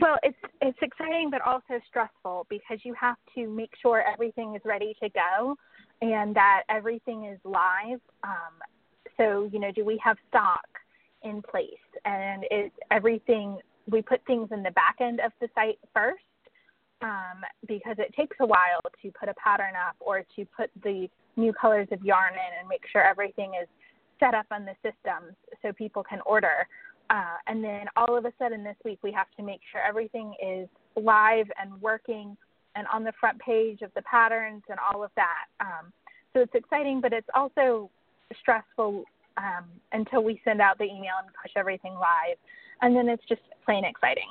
well 0.02 0.18
it's 0.24 0.38
it's 0.62 0.78
exciting 0.82 1.30
but 1.32 1.42
also 1.42 1.80
stressful 1.88 2.46
because 2.50 2.80
you 2.84 2.94
have 2.94 3.16
to 3.34 3.48
make 3.48 3.72
sure 3.82 4.04
everything 4.04 4.56
is 4.56 4.62
ready 4.66 4.96
to 5.02 5.10
go 5.10 5.56
and 6.02 6.36
that 6.36 6.64
everything 6.70 7.26
is 7.26 7.40
live 7.44 8.02
um, 8.24 8.60
so 9.16 9.50
you 9.52 9.60
know 9.60 9.72
do 9.72 9.86
we 9.86 10.00
have 10.04 10.18
stock 10.30 10.68
in 11.24 11.42
place 11.42 11.70
and 12.06 12.44
is 12.52 12.72
everything 12.92 13.58
we 13.90 14.02
put 14.02 14.22
things 14.26 14.50
in 14.52 14.64
the 14.64 14.72
back 14.72 14.98
end 15.00 15.20
of 15.20 15.32
the 15.40 15.48
site 15.56 15.80
first 15.94 16.22
um, 17.02 17.44
because 17.68 17.96
it 18.00 18.14
takes 18.16 18.36
a 18.40 18.46
while 18.46 18.82
to 19.02 19.12
put 19.20 19.30
a 19.30 19.34
pattern 19.36 19.74
up 19.76 19.96
or 20.00 20.24
to 20.36 20.46
put 20.56 20.70
the 20.84 21.10
new 21.36 21.54
colors 21.54 21.88
of 21.92 22.04
yarn 22.04 22.34
in 22.34 22.60
and 22.60 22.68
make 22.68 22.82
sure 22.92 23.04
everything 23.04 23.54
is 23.62 23.68
set 24.20 24.34
up 24.34 24.48
on 24.52 24.66
the 24.66 24.74
systems 24.82 25.36
so 25.62 25.72
people 25.74 26.04
can 26.04 26.20
order. 26.26 26.68
Uh, 27.10 27.38
and 27.48 27.64
then 27.64 27.86
all 27.96 28.18
of 28.18 28.26
a 28.26 28.34
sudden 28.40 28.64
this 28.64 28.76
week 28.84 29.00
we 29.04 29.12
have 29.12 29.28
to 29.38 29.44
make 29.44 29.62
sure 29.72 29.82
everything 29.88 30.34
is 30.44 30.68
live 31.02 31.48
and 31.62 31.80
working 31.82 32.36
and 32.76 32.86
on 32.94 33.04
the 33.04 33.14
front 33.20 33.40
page 33.40 33.82
of 33.82 33.92
the 33.96 34.02
patterns 34.02 34.64
and 34.70 34.78
all 34.92 35.04
of 35.04 35.12
that. 35.16 35.46
Um, 35.60 35.94
so 36.34 36.42
it's 36.42 36.54
exciting, 36.54 37.00
but 37.02 37.14
it's 37.14 37.28
also 37.34 37.90
stressful 38.40 39.06
um, 39.38 39.66
until 39.92 40.24
we 40.24 40.42
send 40.44 40.62
out 40.62 40.78
the 40.78 40.86
email 40.86 41.22
and 41.24 41.30
push 41.42 41.52
everything 41.56 41.94
live, 41.94 42.38
and 42.82 42.96
then 42.96 43.10
it's 43.10 43.24
just 43.30 43.42
plain 43.66 43.86
exciting. 43.86 44.30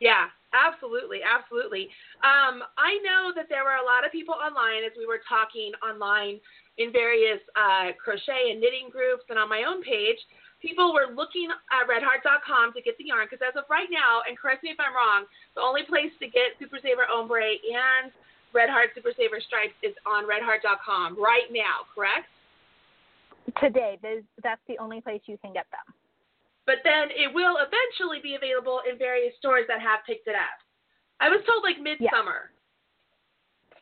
Yeah, 0.00 0.32
absolutely, 0.56 1.20
absolutely. 1.20 1.92
Um, 2.24 2.64
I 2.80 2.96
know 3.04 3.32
that 3.36 3.48
there 3.48 3.64
were 3.64 3.76
a 3.80 3.84
lot 3.84 4.06
of 4.06 4.12
people 4.12 4.34
online 4.34 4.84
as 4.84 4.92
we 4.96 5.04
were 5.04 5.20
talking 5.28 5.72
online 5.84 6.40
in 6.78 6.92
various 6.92 7.40
uh, 7.52 7.92
crochet 8.00 8.52
and 8.52 8.60
knitting 8.60 8.88
groups 8.88 9.24
and 9.28 9.38
on 9.38 9.48
my 9.48 9.68
own 9.68 9.82
page 9.82 10.16
people 10.60 10.92
were 10.92 11.08
looking 11.08 11.48
at 11.72 11.88
redheart.com 11.88 12.72
to 12.76 12.80
get 12.84 12.96
the 13.00 13.08
yarn 13.08 13.26
because 13.26 13.40
as 13.40 13.56
of 13.56 13.64
right 13.72 13.88
now, 13.90 14.20
and 14.28 14.36
correct 14.36 14.62
me 14.62 14.70
if 14.70 14.78
I'm 14.78 14.92
wrong, 14.92 15.24
the 15.56 15.64
only 15.64 15.82
place 15.88 16.12
to 16.20 16.28
get 16.28 16.56
Super 16.60 16.78
Saver 16.80 17.08
Ombre 17.08 17.56
and 17.64 18.12
Red 18.52 18.68
Heart 18.68 18.92
Super 18.94 19.12
Saver 19.16 19.40
Stripes 19.40 19.76
is 19.82 19.96
on 20.04 20.28
redheart.com 20.28 21.16
right 21.16 21.48
now, 21.50 21.88
correct? 21.96 22.28
Today, 23.60 23.98
that's 24.42 24.60
the 24.68 24.78
only 24.78 25.00
place 25.00 25.20
you 25.26 25.38
can 25.38 25.52
get 25.52 25.66
them. 25.70 25.94
But 26.66 26.76
then 26.84 27.08
it 27.10 27.32
will 27.34 27.56
eventually 27.56 28.20
be 28.22 28.36
available 28.36 28.80
in 28.90 28.98
various 28.98 29.34
stores 29.38 29.64
that 29.68 29.80
have 29.80 30.00
picked 30.06 30.28
it 30.28 30.34
up. 30.34 30.58
I 31.20 31.28
was 31.28 31.40
told 31.46 31.62
like 31.62 31.82
midsummer. 31.82 32.50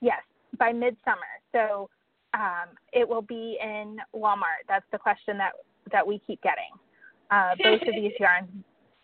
Yes, 0.00 0.18
yes 0.18 0.22
by 0.58 0.72
midsummer. 0.72 1.32
So 1.52 1.88
um, 2.34 2.76
it 2.92 3.08
will 3.08 3.22
be 3.22 3.58
in 3.62 3.98
Walmart. 4.14 4.66
That's 4.68 4.86
the 4.92 4.98
question 4.98 5.38
that 5.38 5.52
that 5.92 6.06
we 6.06 6.20
keep 6.26 6.42
getting. 6.42 6.72
Uh, 7.30 7.54
both 7.62 7.82
of 7.82 7.94
these 7.94 8.12
yarns 8.20 8.48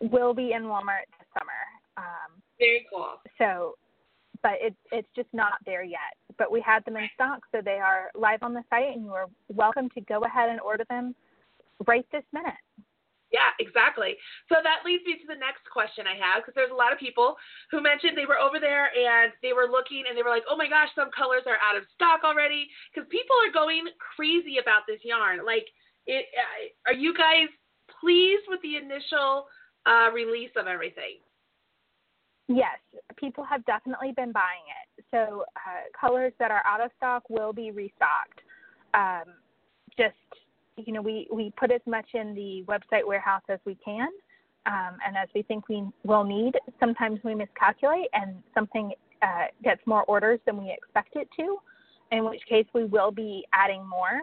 will 0.00 0.34
be 0.34 0.52
in 0.52 0.64
Walmart 0.64 1.08
this 1.18 1.28
summer. 1.38 1.60
Um, 1.96 2.42
Very 2.58 2.86
cool. 2.92 3.14
So, 3.38 3.76
but 4.42 4.52
it's 4.60 4.76
it's 4.92 5.08
just 5.16 5.28
not 5.32 5.54
there 5.64 5.84
yet. 5.84 6.16
But 6.38 6.50
we 6.50 6.60
had 6.60 6.84
them 6.84 6.96
in 6.96 7.08
stock, 7.14 7.40
so 7.52 7.60
they 7.64 7.78
are 7.78 8.10
live 8.14 8.42
on 8.42 8.54
the 8.54 8.62
site, 8.70 8.94
and 8.94 9.04
you 9.04 9.12
are 9.12 9.26
welcome 9.48 9.88
to 9.90 10.00
go 10.02 10.24
ahead 10.24 10.50
and 10.50 10.60
order 10.60 10.84
them 10.88 11.14
right 11.86 12.06
this 12.12 12.24
minute. 12.32 12.54
Yeah, 13.34 13.50
exactly. 13.58 14.14
So 14.46 14.62
that 14.62 14.86
leads 14.86 15.02
me 15.02 15.18
to 15.18 15.26
the 15.26 15.34
next 15.34 15.66
question 15.66 16.06
I 16.06 16.14
have 16.14 16.46
because 16.46 16.54
there's 16.54 16.70
a 16.70 16.78
lot 16.78 16.94
of 16.94 17.02
people 17.02 17.34
who 17.66 17.82
mentioned 17.82 18.14
they 18.14 18.30
were 18.30 18.38
over 18.38 18.62
there 18.62 18.94
and 18.94 19.34
they 19.42 19.50
were 19.50 19.66
looking 19.66 20.06
and 20.06 20.14
they 20.14 20.22
were 20.22 20.30
like, 20.30 20.46
oh 20.46 20.54
my 20.54 20.70
gosh, 20.70 20.94
some 20.94 21.10
colors 21.10 21.42
are 21.50 21.58
out 21.58 21.74
of 21.74 21.82
stock 21.98 22.22
already 22.22 22.70
because 22.94 23.10
people 23.10 23.34
are 23.42 23.50
going 23.50 23.90
crazy 23.98 24.62
about 24.62 24.86
this 24.86 25.02
yarn. 25.02 25.42
Like, 25.42 25.66
it, 26.06 26.30
uh, 26.30 26.94
are 26.94 26.94
you 26.94 27.10
guys 27.10 27.50
pleased 27.98 28.46
with 28.46 28.62
the 28.62 28.78
initial 28.78 29.50
uh, 29.82 30.14
release 30.14 30.54
of 30.54 30.70
everything? 30.70 31.18
Yes, 32.48 32.78
people 33.16 33.44
have 33.44 33.64
definitely 33.64 34.12
been 34.12 34.32
buying 34.32 34.64
it. 34.68 35.04
So 35.10 35.44
uh, 35.56 35.98
colors 35.98 36.32
that 36.38 36.50
are 36.50 36.62
out 36.66 36.84
of 36.84 36.90
stock 36.96 37.28
will 37.30 37.52
be 37.52 37.70
restocked. 37.70 38.40
Um, 38.92 39.34
just 39.96 40.14
you 40.76 40.92
know, 40.92 41.02
we 41.02 41.28
we 41.32 41.52
put 41.58 41.70
as 41.70 41.80
much 41.86 42.06
in 42.14 42.34
the 42.34 42.64
website 42.66 43.06
warehouse 43.06 43.42
as 43.48 43.60
we 43.64 43.76
can, 43.76 44.08
um, 44.66 44.98
and 45.06 45.16
as 45.16 45.28
we 45.34 45.42
think 45.42 45.68
we 45.68 45.84
will 46.04 46.24
need. 46.24 46.54
Sometimes 46.80 47.20
we 47.24 47.34
miscalculate, 47.34 48.08
and 48.12 48.42
something 48.52 48.92
uh, 49.22 49.46
gets 49.62 49.80
more 49.86 50.02
orders 50.04 50.40
than 50.46 50.58
we 50.58 50.70
expect 50.70 51.16
it 51.16 51.28
to 51.38 51.58
in 52.12 52.24
which 52.24 52.40
case 52.48 52.66
we 52.72 52.84
will 52.84 53.10
be 53.10 53.44
adding 53.52 53.86
more. 53.86 54.20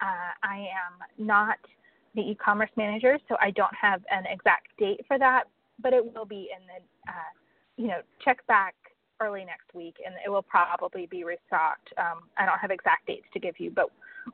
Uh, 0.00 0.32
I 0.42 0.58
am 0.58 1.24
not 1.26 1.56
the 2.14 2.20
e-commerce 2.20 2.70
manager, 2.76 3.18
so 3.28 3.36
I 3.40 3.50
don't 3.50 3.74
have 3.74 4.02
an 4.10 4.24
exact 4.30 4.68
date 4.78 5.00
for 5.08 5.18
that, 5.18 5.44
but 5.80 5.92
it 5.92 6.04
will 6.14 6.26
be 6.26 6.50
in 6.54 6.66
the, 6.66 7.10
uh, 7.10 7.32
you 7.76 7.88
know, 7.88 8.00
check 8.24 8.46
back 8.46 8.74
early 9.20 9.44
next 9.44 9.74
week, 9.74 9.96
and 10.04 10.14
it 10.24 10.28
will 10.28 10.42
probably 10.42 11.06
be 11.06 11.24
restocked. 11.24 11.92
Um, 11.98 12.28
I 12.38 12.46
don't 12.46 12.58
have 12.58 12.70
exact 12.70 13.06
dates 13.06 13.26
to 13.32 13.40
give 13.40 13.58
you, 13.58 13.70
but 13.70 13.86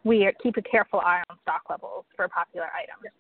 we 0.05 0.31
keep 0.43 0.57
a 0.57 0.63
careful 0.63 1.01
eye 1.01 1.23
on 1.31 1.39
stock 1.43 1.63
levels 1.69 2.05
for 2.17 2.29
popular 2.29 2.69
items. 2.75 3.13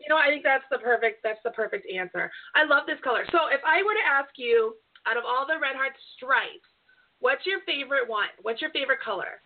You 0.00 0.08
know, 0.08 0.16
I 0.16 0.28
think 0.28 0.42
that's 0.42 0.64
the 0.70 0.78
perfect 0.78 1.22
that's 1.22 1.40
the 1.44 1.50
perfect 1.50 1.86
answer. 1.90 2.30
I 2.54 2.64
love 2.64 2.84
this 2.86 2.98
color. 3.04 3.24
So 3.32 3.52
if 3.52 3.60
I 3.66 3.82
were 3.82 3.94
to 3.94 4.06
ask 4.08 4.30
you, 4.36 4.74
out 5.06 5.16
of 5.16 5.24
all 5.24 5.46
the 5.46 5.60
Red 5.60 5.76
Heart 5.76 5.92
stripes, 6.16 6.68
What's 7.20 7.44
your 7.44 7.60
favorite 7.66 8.08
one? 8.08 8.28
What's 8.42 8.60
your 8.62 8.70
favorite 8.70 9.00
color? 9.04 9.40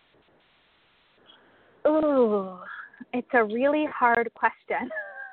Ooh, 1.87 2.59
it's 3.13 3.29
a 3.35 3.45
really 3.45 3.87
hard 3.93 4.31
question. 4.35 4.89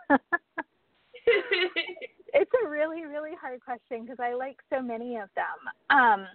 it's 2.33 2.51
a 2.65 2.69
really, 2.69 3.05
really 3.05 3.31
hard 3.39 3.59
question 3.63 4.03
because 4.03 4.19
I 4.19 4.33
like 4.33 4.57
so 4.71 4.81
many 4.81 5.17
of 5.17 5.29
them. 5.35 5.59
Um, 5.89 6.27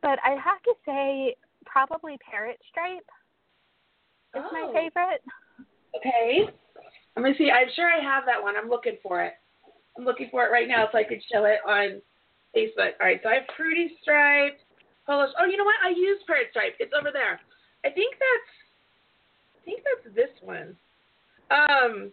but 0.00 0.18
I 0.24 0.30
have 0.30 0.62
to 0.64 0.74
say, 0.86 1.36
probably 1.64 2.18
Parrot 2.28 2.58
Stripe 2.70 3.08
is 4.34 4.42
oh. 4.44 4.50
my 4.52 4.72
favorite. 4.72 5.22
Okay. 5.96 6.50
Let 7.16 7.22
me 7.22 7.34
see. 7.36 7.50
I'm 7.50 7.68
sure 7.76 7.88
I 7.88 8.02
have 8.02 8.24
that 8.26 8.42
one. 8.42 8.54
I'm 8.56 8.70
looking 8.70 8.96
for 9.02 9.22
it. 9.22 9.34
I'm 9.96 10.04
looking 10.04 10.28
for 10.30 10.44
it 10.46 10.50
right 10.50 10.68
now 10.68 10.88
so 10.90 10.98
I 10.98 11.04
could 11.04 11.20
show 11.30 11.44
it 11.44 11.58
on 11.68 12.00
Facebook. 12.56 12.92
All 13.00 13.06
right. 13.06 13.20
So 13.22 13.28
I 13.28 13.34
have 13.34 13.42
Fruity 13.56 13.92
Stripe. 14.00 14.58
Oh, 15.08 15.26
you 15.48 15.56
know 15.56 15.64
what? 15.64 15.76
I 15.84 15.90
use 15.90 16.18
Parrot 16.26 16.48
Stripe. 16.50 16.74
It's 16.78 16.92
over 16.98 17.10
there. 17.12 17.40
I 17.84 17.90
think 17.90 18.14
that's. 18.14 19.60
I 19.60 19.64
think 19.64 19.82
that's 19.84 20.14
this 20.14 20.30
one. 20.42 20.76
Um, 21.50 22.12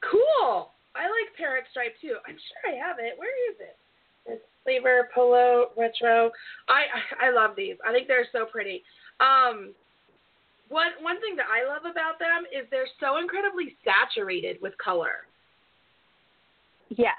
cool. 0.00 0.70
I 0.98 1.06
like 1.06 1.36
Parrot 1.36 1.64
Stripe 1.70 1.94
too. 2.00 2.16
I'm 2.26 2.36
sure 2.36 2.74
I 2.74 2.76
have 2.76 2.98
it. 2.98 3.14
Where 3.16 3.32
is 3.50 3.56
it? 3.60 3.76
It's 4.26 4.42
flavor 4.64 5.08
polo 5.14 5.70
retro. 5.76 6.30
I 6.68 6.84
I 7.22 7.30
love 7.30 7.52
these. 7.56 7.76
I 7.86 7.92
think 7.92 8.08
they're 8.08 8.28
so 8.32 8.44
pretty. 8.44 8.82
Um, 9.20 9.72
one 10.68 10.92
one 11.00 11.20
thing 11.20 11.36
that 11.36 11.46
I 11.46 11.66
love 11.66 11.82
about 11.90 12.18
them 12.18 12.44
is 12.52 12.66
they're 12.70 12.90
so 13.00 13.18
incredibly 13.18 13.76
saturated 13.84 14.58
with 14.60 14.76
color. 14.82 15.24
Yes, 16.90 17.16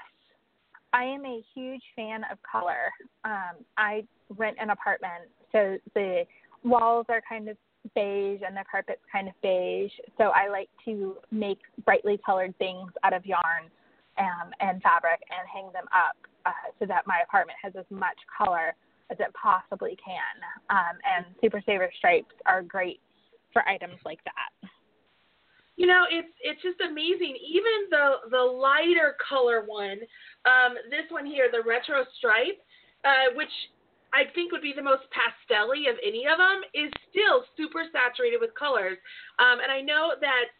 I 0.92 1.04
am 1.04 1.24
a 1.24 1.42
huge 1.54 1.82
fan 1.96 2.22
of 2.30 2.38
color. 2.42 2.92
Um, 3.24 3.64
I 3.76 4.04
rent 4.36 4.56
an 4.60 4.70
apartment, 4.70 5.30
so 5.52 5.78
the 5.94 6.24
walls 6.64 7.06
are 7.08 7.22
kind 7.28 7.48
of 7.48 7.56
beige 7.94 8.40
and 8.46 8.56
the 8.56 8.64
carpet's 8.70 9.02
kind 9.10 9.28
of 9.28 9.34
beige. 9.42 9.92
So 10.18 10.32
I 10.34 10.48
like 10.48 10.68
to 10.84 11.16
make 11.30 11.58
brightly 11.84 12.18
colored 12.24 12.56
things 12.58 12.90
out 13.04 13.12
of 13.12 13.24
yarn 13.24 13.70
um, 14.18 14.50
and 14.60 14.82
fabric 14.82 15.20
and 15.30 15.48
hang 15.52 15.72
them 15.72 15.86
up 15.94 16.16
uh, 16.46 16.72
so 16.78 16.86
that 16.86 17.06
my 17.06 17.20
apartment 17.24 17.58
has 17.62 17.72
as 17.78 17.86
much 17.90 18.16
color 18.36 18.74
as 19.10 19.18
it 19.18 19.34
possibly 19.34 19.96
can. 20.02 20.36
Um, 20.70 20.96
and 21.04 21.26
Super 21.40 21.62
Saver 21.66 21.90
stripes 21.96 22.34
are 22.46 22.62
great 22.62 23.00
for 23.52 23.66
items 23.68 23.98
like 24.04 24.20
that. 24.24 24.70
You 25.76 25.86
know, 25.86 26.04
it's 26.10 26.28
it's 26.42 26.60
just 26.60 26.78
amazing. 26.80 27.36
Even 27.40 27.88
the 27.88 28.30
the 28.30 28.42
lighter 28.42 29.16
color 29.26 29.64
one, 29.64 29.98
um, 30.44 30.76
this 30.90 31.08
one 31.08 31.24
here, 31.24 31.48
the 31.50 31.62
retro 31.66 32.04
stripe, 32.18 32.60
uh, 33.04 33.32
which 33.34 33.48
I 34.12 34.26
think 34.34 34.52
would 34.52 34.62
be 34.62 34.74
the 34.74 34.82
most 34.82 35.04
pastelly 35.14 35.88
of 35.88 35.96
any 36.04 36.26
of 36.26 36.38
them, 36.38 36.62
is 36.74 36.90
still 37.10 37.44
super 37.56 37.84
saturated 37.92 38.38
with 38.40 38.54
colors. 38.54 38.98
Um, 39.38 39.60
and 39.62 39.70
I 39.70 39.80
know 39.80 40.14
that 40.20 40.50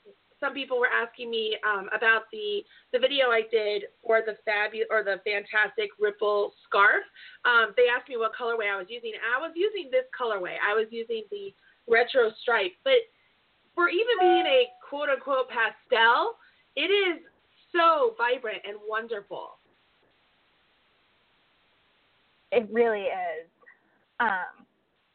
some 0.40 0.54
people 0.54 0.80
were 0.80 0.88
asking 0.88 1.30
me 1.30 1.58
um, 1.68 1.88
about 1.94 2.24
the 2.32 2.64
the 2.92 2.98
video 2.98 3.28
I 3.28 3.42
did 3.52 3.84
for 4.02 4.22
the 4.24 4.40
fabu 4.48 4.88
or 4.90 5.04
the 5.04 5.20
fantastic 5.22 5.90
ripple 6.00 6.54
scarf. 6.64 7.04
Um, 7.44 7.76
they 7.76 7.92
asked 7.92 8.08
me 8.08 8.16
what 8.16 8.32
colorway 8.32 8.72
I 8.72 8.80
was 8.80 8.88
using. 8.88 9.12
I 9.20 9.38
was 9.38 9.52
using 9.54 9.92
this 9.92 10.08
colorway. 10.16 10.56
I 10.56 10.72
was 10.72 10.88
using 10.90 11.24
the 11.30 11.52
retro 11.86 12.32
stripe. 12.40 12.72
But 12.82 13.04
for 13.74 13.88
even 13.88 14.16
being 14.18 14.46
a 14.48 14.72
quote 14.88 15.10
unquote 15.10 15.52
pastel, 15.52 16.40
it 16.74 16.88
is 16.88 17.20
so 17.70 18.16
vibrant 18.16 18.64
and 18.66 18.80
wonderful. 18.88 19.59
It 22.52 22.68
really 22.72 23.02
is. 23.02 23.48
Um, 24.18 24.66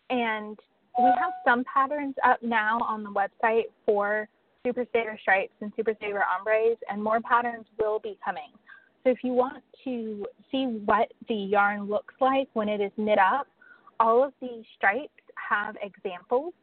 and 0.09 0.57
we 0.97 1.05
have 1.05 1.33
some 1.45 1.63
patterns 1.71 2.15
up 2.23 2.41
now 2.41 2.79
on 2.79 3.03
the 3.03 3.09
website 3.09 3.65
for 3.85 4.27
Super 4.65 4.85
Saver 4.93 5.17
stripes 5.21 5.53
and 5.61 5.71
Super 5.75 5.93
Saver 6.01 6.23
ombres, 6.23 6.77
and 6.89 7.03
more 7.03 7.19
patterns 7.21 7.65
will 7.79 7.99
be 7.99 8.17
coming. 8.23 8.51
So 9.03 9.11
if 9.11 9.19
you 9.23 9.33
want 9.33 9.63
to 9.83 10.25
see 10.51 10.65
what 10.85 11.11
the 11.27 11.35
yarn 11.35 11.87
looks 11.87 12.15
like 12.19 12.47
when 12.53 12.67
it 12.67 12.81
is 12.81 12.91
knit 12.97 13.19
up, 13.19 13.47
all 13.99 14.23
of 14.23 14.33
these 14.41 14.63
stripes 14.75 15.11
have 15.35 15.75
examples. 15.81 16.53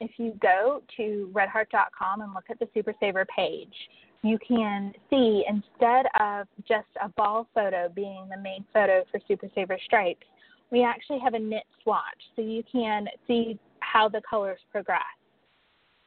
If 0.00 0.12
you 0.16 0.38
go 0.40 0.82
to 0.96 1.30
redheart.com 1.32 2.20
and 2.20 2.32
look 2.32 2.44
at 2.48 2.58
the 2.58 2.68
Super 2.72 2.94
Saver 3.00 3.26
page, 3.36 3.74
you 4.22 4.38
can 4.46 4.92
see 5.08 5.44
instead 5.48 6.06
of 6.20 6.46
just 6.68 6.88
a 7.02 7.08
ball 7.10 7.46
photo 7.54 7.88
being 7.88 8.28
the 8.30 8.40
main 8.40 8.64
photo 8.72 9.04
for 9.10 9.20
Super 9.26 9.48
Saver 9.54 9.78
stripes, 9.84 10.26
we 10.70 10.84
actually 10.84 11.18
have 11.18 11.34
a 11.34 11.38
knit 11.38 11.64
swatch 11.82 12.20
so 12.36 12.42
you 12.42 12.62
can 12.70 13.06
see 13.26 13.58
how 13.80 14.08
the 14.08 14.20
colors 14.28 14.60
progress. 14.70 15.00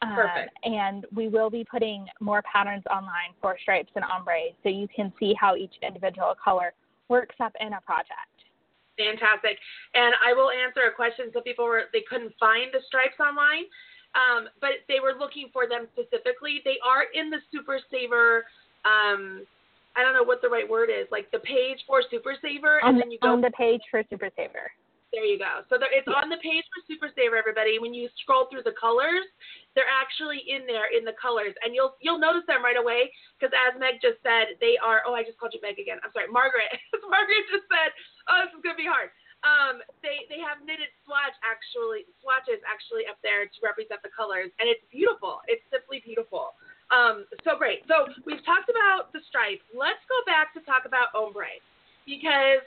Perfect. 0.01 0.51
Um, 0.65 0.73
and 0.73 1.05
we 1.15 1.27
will 1.29 1.49
be 1.49 1.65
putting 1.69 2.05
more 2.19 2.41
patterns 2.41 2.83
online 2.91 3.33
for 3.41 3.57
stripes 3.61 3.91
and 3.95 4.03
ombre 4.03 4.51
so 4.61 4.69
you 4.69 4.87
can 4.93 5.13
see 5.19 5.33
how 5.39 5.55
each 5.55 5.73
individual 5.81 6.35
color 6.43 6.73
works 7.09 7.35
up 7.39 7.53
in 7.59 7.73
a 7.73 7.81
project. 7.81 8.33
Fantastic. 8.97 9.57
And 9.95 10.13
I 10.23 10.33
will 10.33 10.51
answer 10.51 10.81
a 10.87 10.93
question. 10.93 11.31
Some 11.33 11.43
people 11.43 11.65
were 11.65 11.83
they 11.93 12.03
couldn't 12.07 12.33
find 12.39 12.69
the 12.71 12.79
stripes 12.85 13.19
online, 13.19 13.65
um, 14.13 14.47
but 14.61 14.85
they 14.87 14.99
were 15.01 15.13
looking 15.17 15.49
for 15.51 15.67
them 15.67 15.87
specifically. 15.93 16.61
They 16.65 16.77
are 16.85 17.09
in 17.13 17.29
the 17.29 17.39
Super 17.51 17.79
Saver. 17.89 18.45
Um, 18.85 19.45
I 19.95 20.01
don't 20.01 20.13
know 20.13 20.23
what 20.25 20.41
the 20.41 20.49
right 20.49 20.67
word 20.67 20.89
is, 20.89 21.05
like 21.11 21.29
the 21.31 21.39
page 21.39 21.81
for 21.85 22.01
Super 22.09 22.35
Saver, 22.41 22.81
and 22.81 22.99
then 22.99 23.11
you 23.11 23.17
go 23.21 23.33
on 23.33 23.41
the 23.41 23.53
page 23.53 23.81
for 23.89 24.01
Super 24.09 24.29
Saver. 24.35 24.69
There 25.13 25.21
you 25.21 25.37
go. 25.37 25.61
So 25.69 25.77
there, 25.77 25.93
it's 25.93 26.09
on 26.09 26.25
the 26.33 26.41
page 26.41 26.65
for 26.73 26.81
Super 26.89 27.13
Saver, 27.13 27.37
everybody. 27.37 27.77
When 27.77 27.93
you 27.93 28.09
scroll 28.17 28.49
through 28.49 28.65
the 28.65 28.73
colors, 28.73 29.29
they're 29.77 29.89
actually 29.89 30.41
in 30.49 30.65
there 30.65 30.89
in 30.89 31.05
the 31.05 31.13
colors, 31.13 31.53
and 31.61 31.77
you'll 31.77 31.93
you'll 32.01 32.17
notice 32.17 32.41
them 32.49 32.65
right 32.65 32.77
away 32.77 33.13
because 33.37 33.53
as 33.53 33.77
Meg 33.77 34.01
just 34.01 34.17
said, 34.25 34.57
they 34.57 34.73
are. 34.81 35.05
Oh, 35.05 35.13
I 35.13 35.21
just 35.21 35.37
called 35.37 35.53
you 35.53 35.61
Meg 35.61 35.77
again. 35.77 36.01
I'm 36.01 36.09
sorry, 36.17 36.33
Margaret. 36.33 36.69
Margaret 37.05 37.45
just 37.53 37.69
said, 37.69 37.93
oh, 38.25 38.41
this 38.41 38.57
is 38.57 38.65
gonna 38.65 38.73
be 38.73 38.89
hard. 38.89 39.13
Um, 39.43 39.83
they 39.99 40.23
they 40.31 40.39
have 40.39 40.63
knitted 40.63 40.91
swatch 41.03 41.35
actually 41.43 42.07
swatches 42.23 42.63
actually 42.63 43.03
up 43.11 43.19
there 43.19 43.43
to 43.43 43.57
represent 43.59 43.99
the 43.99 44.11
colors, 44.11 44.47
and 44.59 44.71
it's 44.71 44.83
beautiful. 44.87 45.43
It's 45.51 45.63
simply 45.67 45.99
beautiful. 45.99 46.55
Um, 46.91 47.27
so 47.43 47.59
great. 47.59 47.83
So 47.91 48.07
we've 48.23 48.43
talked 48.47 48.71
about 48.71 49.11
the 49.11 49.19
stripes. 49.27 49.63
Let's 49.75 49.99
go 50.07 50.19
back 50.23 50.55
to 50.55 50.63
talk 50.63 50.87
about 50.87 51.11
ombre 51.11 51.59
because 52.07 52.63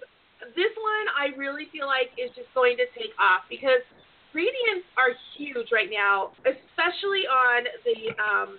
this 0.52 0.72
one 0.76 1.06
I 1.16 1.32
really 1.36 1.72
feel 1.72 1.88
like 1.88 2.12
is 2.20 2.28
just 2.36 2.52
going 2.52 2.76
to 2.76 2.86
take 2.92 3.16
off 3.16 3.48
because 3.48 3.80
gradients 4.36 4.84
are 5.00 5.16
huge 5.36 5.72
right 5.72 5.88
now, 5.88 6.36
especially 6.44 7.24
on 7.24 7.64
the 7.88 7.98
um, 8.20 8.50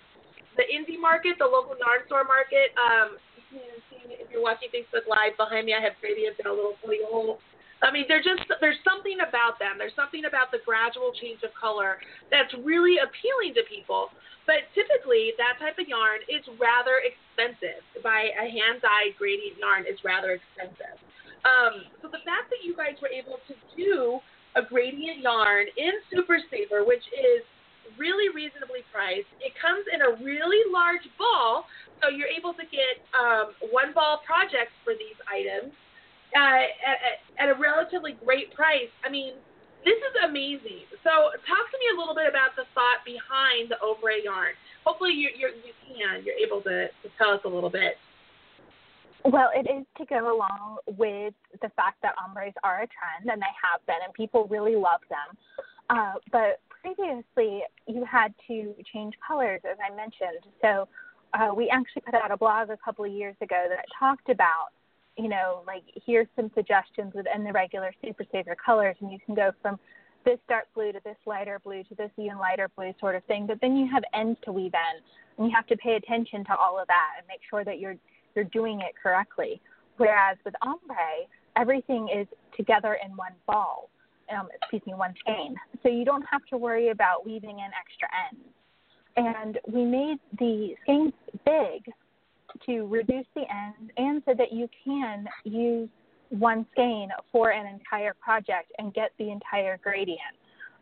the 0.58 0.66
indie 0.66 0.98
market, 0.98 1.38
the 1.38 1.46
local 1.46 1.78
yarn 1.78 2.02
store 2.10 2.26
market. 2.26 2.74
Um, 2.82 3.22
you 3.38 3.62
can 3.62 3.78
see 3.94 4.02
if 4.18 4.26
you're 4.34 4.42
watching 4.42 4.74
Facebook 4.74 5.06
Live 5.06 5.38
behind 5.38 5.70
me, 5.70 5.78
I 5.78 5.82
have 5.86 5.94
gradients 6.02 6.42
in 6.42 6.50
a 6.50 6.54
little 6.54 6.74
play 6.82 7.06
hole. 7.06 7.38
I 7.84 7.94
mean, 7.94 8.06
they're 8.10 8.24
just 8.24 8.42
there's 8.60 8.82
something 8.82 9.22
about 9.22 9.62
them. 9.62 9.78
There's 9.78 9.96
something 9.96 10.26
about 10.26 10.50
the 10.50 10.62
gradual 10.66 11.14
change 11.14 11.46
of 11.46 11.54
color 11.54 12.02
that's 12.34 12.50
really 12.66 12.98
appealing 12.98 13.54
to 13.54 13.64
people. 13.70 14.10
But 14.50 14.66
typically, 14.74 15.36
that 15.38 15.60
type 15.60 15.78
of 15.78 15.86
yarn 15.86 16.24
is 16.32 16.42
rather 16.58 17.04
expensive. 17.04 17.84
By 18.00 18.32
a 18.34 18.48
hand-dyed 18.48 19.20
gradient 19.20 19.60
yarn 19.60 19.84
is 19.84 20.00
rather 20.08 20.40
expensive. 20.40 20.98
Um, 21.44 21.92
so 22.02 22.08
the 22.08 22.24
fact 22.24 22.50
that 22.50 22.64
you 22.64 22.74
guys 22.74 22.98
were 23.04 23.12
able 23.12 23.44
to 23.46 23.54
do 23.76 24.24
a 24.56 24.64
gradient 24.64 25.20
yarn 25.22 25.68
in 25.76 26.00
Super 26.10 26.40
Saver, 26.50 26.88
which 26.88 27.04
is 27.14 27.44
really 28.00 28.34
reasonably 28.34 28.88
priced, 28.90 29.30
it 29.44 29.54
comes 29.60 29.86
in 29.92 30.02
a 30.02 30.12
really 30.24 30.64
large 30.72 31.06
ball, 31.20 31.68
so 32.02 32.10
you're 32.10 32.32
able 32.32 32.56
to 32.56 32.66
get 32.72 33.04
um, 33.14 33.54
one 33.70 33.94
ball 33.94 34.24
projects 34.26 34.74
for 34.82 34.96
these 34.96 35.16
items 35.28 35.76
uh, 36.36 36.66
at, 36.84 37.00
at 37.40 37.48
a 37.50 37.60
relatively 37.60 38.18
great 38.26 38.54
price. 38.54 38.92
I 39.06 39.10
mean, 39.10 39.34
this 39.86 39.96
is 39.96 40.14
amazing. 40.28 40.84
So 41.04 41.32
talk 41.48 41.66
to 41.72 41.78
me 41.80 41.88
a 41.96 42.00
little 42.00 42.16
bit 42.16 42.28
about 42.28 42.56
the 42.56 42.66
thought 42.76 43.06
behind 43.06 43.72
the 43.72 43.80
ombre 43.80 44.20
yarn. 44.24 44.54
Hopefully 44.84 45.14
you, 45.14 45.30
you're, 45.38 45.52
you 45.52 45.72
can, 45.88 46.26
you're 46.26 46.36
able 46.36 46.62
to, 46.64 46.88
to 46.88 47.08
tell 47.18 47.32
us 47.32 47.42
a 47.46 47.50
little 47.50 47.70
bit. 47.70 47.96
Well, 49.24 49.50
it 49.56 49.68
is 49.70 49.86
to 49.98 50.06
go 50.06 50.36
along 50.36 50.78
with 50.98 51.34
the 51.62 51.70
fact 51.76 52.02
that 52.02 52.14
ombres 52.24 52.54
are 52.64 52.84
a 52.84 52.88
trend 52.88 53.30
and 53.32 53.42
they 53.42 53.54
have 53.64 53.86
been, 53.86 53.98
and 54.04 54.14
people 54.14 54.48
really 54.50 54.76
love 54.76 55.02
them. 55.10 55.38
Uh, 55.90 56.14
but 56.32 56.60
previously, 56.70 57.64
you 57.88 58.06
had 58.06 58.34
to 58.48 58.74
change 58.94 59.16
colors, 59.26 59.62
as 59.70 59.78
I 59.84 59.96
mentioned. 59.96 60.44
So 60.62 60.88
uh, 61.34 61.54
we 61.54 61.70
actually 61.70 62.04
put 62.04 62.16
out 62.16 62.32
a 62.32 62.38
blog 62.38 62.70
a 62.70 62.78
couple 62.78 63.04
of 63.06 63.12
years 63.12 63.36
ago 63.42 63.66
that 63.70 63.86
talked 63.98 64.30
about, 64.30 64.70
you 65.18 65.28
know, 65.28 65.64
like 65.66 65.84
here's 66.06 66.28
some 66.36 66.52
suggestions 66.56 67.14
within 67.14 67.44
the 67.44 67.52
regular 67.52 67.92
Super 68.04 68.24
Saver 68.32 68.56
colors, 68.56 68.96
and 69.02 69.12
you 69.12 69.18
can 69.26 69.36
go 69.36 69.52
from 69.62 69.80
this 70.26 70.40
dark 70.50 70.66
blue 70.76 70.92
to 70.92 71.00
this 71.04 71.16
lighter 71.26 71.60
blue 71.64 71.84
to 71.86 71.96
this 71.96 72.12
even 72.18 72.38
lighter 72.38 72.70
blue 72.76 72.94
sort 73.00 73.16
of 73.16 73.24
thing. 73.26 73.48
But 73.48 73.60
then 73.62 73.76
you 73.76 73.88
have 73.92 74.04
ends 74.14 74.40
to 74.44 74.52
weave 74.52 74.74
in, 74.74 75.02
and 75.38 75.50
you 75.50 75.56
have 75.56 75.68
to 75.68 75.78
pay 75.78 75.96
attention 75.96 76.44
to 76.46 76.56
all 76.56 76.80
of 76.80 76.88
that 76.88 77.10
and 77.18 77.28
make 77.28 77.40
sure 77.50 77.64
that 77.64 77.80
you're 77.80 77.96
you're 78.36 78.46
doing 78.46 78.82
it 78.82 78.94
correctly. 79.02 79.60
Whereas 79.98 80.38
with 80.46 80.54
ombre, 80.62 81.26
everything 81.56 82.10
is 82.16 82.28
together 82.56 82.98
in 83.04 83.16
one 83.18 83.34
ball, 83.48 83.90
um, 84.32 84.48
excuse 84.62 84.84
me, 84.86 84.94
one 84.94 85.16
skein. 85.20 85.56
So 85.82 85.90
you 85.90 86.06
don't 86.06 86.26
have 86.30 86.46
to 86.52 86.58
worry 86.58 86.90
about 86.90 87.26
weaving 87.26 87.60
in 87.60 87.72
extra 87.74 88.08
ends. 88.30 88.46
And 89.16 89.58
we 89.68 89.84
made 89.84 90.18
the 90.38 90.76
skeins 90.84 91.14
big 91.44 91.92
to 92.66 92.86
reduce 92.88 93.26
the 93.36 93.42
ends 93.42 93.92
and 93.98 94.22
so 94.26 94.34
that 94.38 94.52
you 94.52 94.68
can 94.84 95.28
use 95.44 95.90
one 96.30 96.66
skein 96.72 97.10
for 97.32 97.52
an 97.52 97.66
entire 97.68 98.14
project 98.20 98.72
and 98.78 98.94
get 98.94 99.12
the 99.18 99.30
entire 99.32 99.78
gradient. 99.78 100.20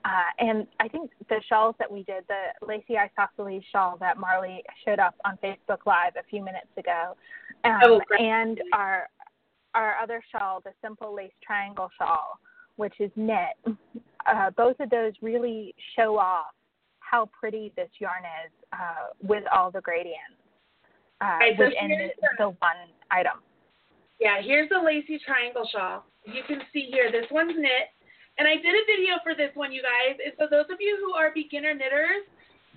Uh, 0.03 0.09
and 0.39 0.67
I 0.79 0.87
think 0.87 1.09
the 1.29 1.41
shawls 1.49 1.75
that 1.79 1.91
we 1.91 2.03
did, 2.03 2.23
the 2.27 2.65
lacy 2.65 2.95
isosceles 2.97 3.63
shawl 3.71 3.97
that 3.99 4.19
Marly 4.19 4.63
showed 4.85 4.99
up 4.99 5.15
on 5.25 5.37
Facebook 5.43 5.79
Live 5.87 6.13
a 6.15 6.23
few 6.29 6.43
minutes 6.43 6.67
ago, 6.77 7.15
um, 7.63 7.79
oh, 7.83 8.01
and 8.19 8.61
our 8.73 9.09
our 9.73 9.95
other 10.01 10.23
shawl, 10.31 10.61
the 10.63 10.71
simple 10.81 11.13
lace 11.13 11.33
triangle 11.45 11.89
shawl, 11.97 12.39
which 12.75 12.93
is 12.99 13.11
knit. 13.15 13.57
Uh, 14.27 14.49
both 14.57 14.79
of 14.79 14.89
those 14.89 15.13
really 15.21 15.75
show 15.95 16.17
off 16.17 16.53
how 16.99 17.27
pretty 17.39 17.71
this 17.75 17.89
yarn 17.99 18.23
is 18.45 18.51
uh, 18.73 19.07
with 19.21 19.43
all 19.53 19.69
the 19.69 19.81
gradients 19.81 20.44
uh, 21.21 21.39
right, 21.39 21.55
so 21.57 21.65
within 21.65 22.11
the, 22.19 22.29
the 22.37 22.49
one 22.59 22.79
item. 23.11 23.39
Yeah, 24.19 24.41
here's 24.41 24.69
the 24.69 24.79
lacy 24.79 25.19
triangle 25.19 25.67
shawl. 25.71 26.03
You 26.25 26.41
can 26.47 26.61
see 26.71 26.87
here, 26.91 27.11
this 27.11 27.27
one's 27.31 27.55
knit. 27.55 27.91
And 28.37 28.47
I 28.47 28.55
did 28.59 28.75
a 28.75 28.83
video 28.83 29.15
for 29.23 29.31
this 29.31 29.51
one, 29.55 29.71
you 29.71 29.79
guys. 29.79 30.19
And 30.19 30.35
so 30.35 30.47
those 30.51 30.67
of 30.67 30.79
you 30.79 30.99
who 30.99 31.15
are 31.15 31.31
beginner 31.31 31.71
knitters, 31.71 32.27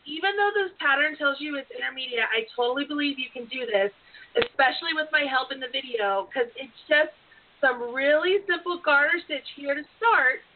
even 0.07 0.39
though 0.39 0.55
this 0.55 0.71
pattern 0.79 1.19
tells 1.19 1.43
you 1.43 1.59
it's 1.59 1.71
intermediate, 1.75 2.31
I 2.31 2.47
totally 2.55 2.87
believe 2.87 3.19
you 3.19 3.31
can 3.35 3.51
do 3.51 3.67
this, 3.67 3.91
especially 4.39 4.95
with 4.95 5.11
my 5.11 5.27
help 5.27 5.51
in 5.51 5.59
the 5.59 5.71
video, 5.71 6.31
because 6.31 6.47
it's 6.55 6.79
just 6.87 7.11
some 7.59 7.91
really 7.91 8.39
simple 8.47 8.79
garter 8.79 9.19
stitch 9.27 9.47
here 9.59 9.75
to 9.75 9.83
start, 9.99 10.47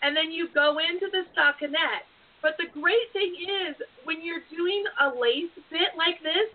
and 0.00 0.16
then 0.16 0.32
you 0.32 0.48
go 0.56 0.80
into 0.80 1.12
the 1.12 1.28
stockinette. 1.36 2.08
But 2.40 2.56
the 2.56 2.72
great 2.72 3.12
thing 3.12 3.36
is, 3.36 3.76
when 4.08 4.24
you're 4.24 4.44
doing 4.48 4.88
a 5.04 5.12
lace 5.12 5.52
bit 5.68 5.92
like 6.00 6.16
this, 6.24 6.48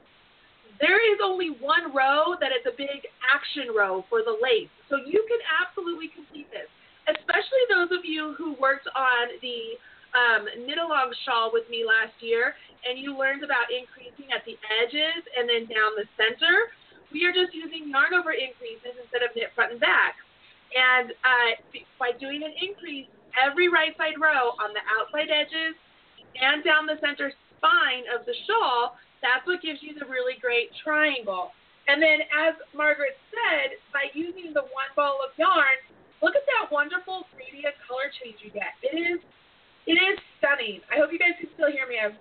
there 0.82 1.00
is 1.00 1.22
only 1.24 1.54
one 1.62 1.94
row 1.94 2.36
that 2.42 2.52
is 2.52 2.66
a 2.66 2.76
big 2.76 3.06
action 3.22 3.70
row 3.72 4.04
for 4.10 4.26
the 4.26 4.36
lace. 4.42 4.70
So 4.90 4.98
you 4.98 5.24
can 5.30 5.40
absolutely 5.62 6.10
complete 6.10 6.50
this 6.52 6.68
especially 7.10 7.64
those 7.70 7.90
of 7.90 8.06
you 8.06 8.36
who 8.38 8.54
worked 8.62 8.88
on 8.94 9.34
the 9.42 9.80
um, 10.12 10.44
knit 10.68 10.78
along 10.78 11.16
shawl 11.24 11.50
with 11.56 11.66
me 11.72 11.88
last 11.88 12.14
year 12.20 12.54
and 12.84 13.00
you 13.00 13.16
learned 13.16 13.44
about 13.44 13.72
increasing 13.72 14.28
at 14.36 14.44
the 14.44 14.60
edges 14.84 15.24
and 15.38 15.48
then 15.48 15.66
down 15.72 15.96
the 15.96 16.06
center. 16.20 16.70
We 17.10 17.24
are 17.26 17.34
just 17.34 17.56
using 17.56 17.90
yarn 17.90 18.14
over 18.14 18.36
increases 18.36 18.96
instead 19.00 19.24
of 19.24 19.32
knit 19.36 19.56
front 19.56 19.80
and 19.80 19.82
back. 19.82 20.20
And 20.76 21.12
uh, 21.24 21.52
by 22.00 22.16
doing 22.16 22.44
an 22.44 22.56
increase 22.60 23.08
every 23.40 23.72
right 23.72 23.96
side 23.96 24.20
row 24.20 24.56
on 24.60 24.76
the 24.76 24.84
outside 25.00 25.32
edges 25.32 25.76
and 26.40 26.64
down 26.64 26.88
the 26.88 27.00
center 27.00 27.32
spine 27.60 28.08
of 28.12 28.28
the 28.28 28.36
shawl, 28.48 29.00
that's 29.22 29.46
what 29.46 29.62
gives 29.62 29.80
you 29.82 29.94
the 29.98 30.06
really 30.06 30.36
great 30.42 30.70
triangle. 30.84 31.54
And 31.88 32.02
then, 32.02 32.22
as 32.30 32.54
Margaret 32.76 33.18
said, 33.34 33.78
by 33.94 34.10
using 34.14 34.54
the 34.54 34.66
one 34.70 34.92
ball 34.96 35.18
of 35.26 35.34
yarn, 35.38 35.82
Look 36.22 36.38
at 36.38 36.46
that 36.54 36.70
wonderful 36.70 37.26
gradient 37.34 37.74
color 37.90 38.14
change 38.22 38.38
you 38.46 38.54
get. 38.54 38.78
It 38.86 38.94
is 38.94 39.20
it 39.90 39.98
is 39.98 40.22
stunning. 40.38 40.86
I 40.94 41.02
hope 41.02 41.10
you 41.10 41.18
guys 41.18 41.34
can 41.42 41.50
still 41.58 41.74
hear 41.74 41.90
me. 41.90 41.98
I've 41.98 42.14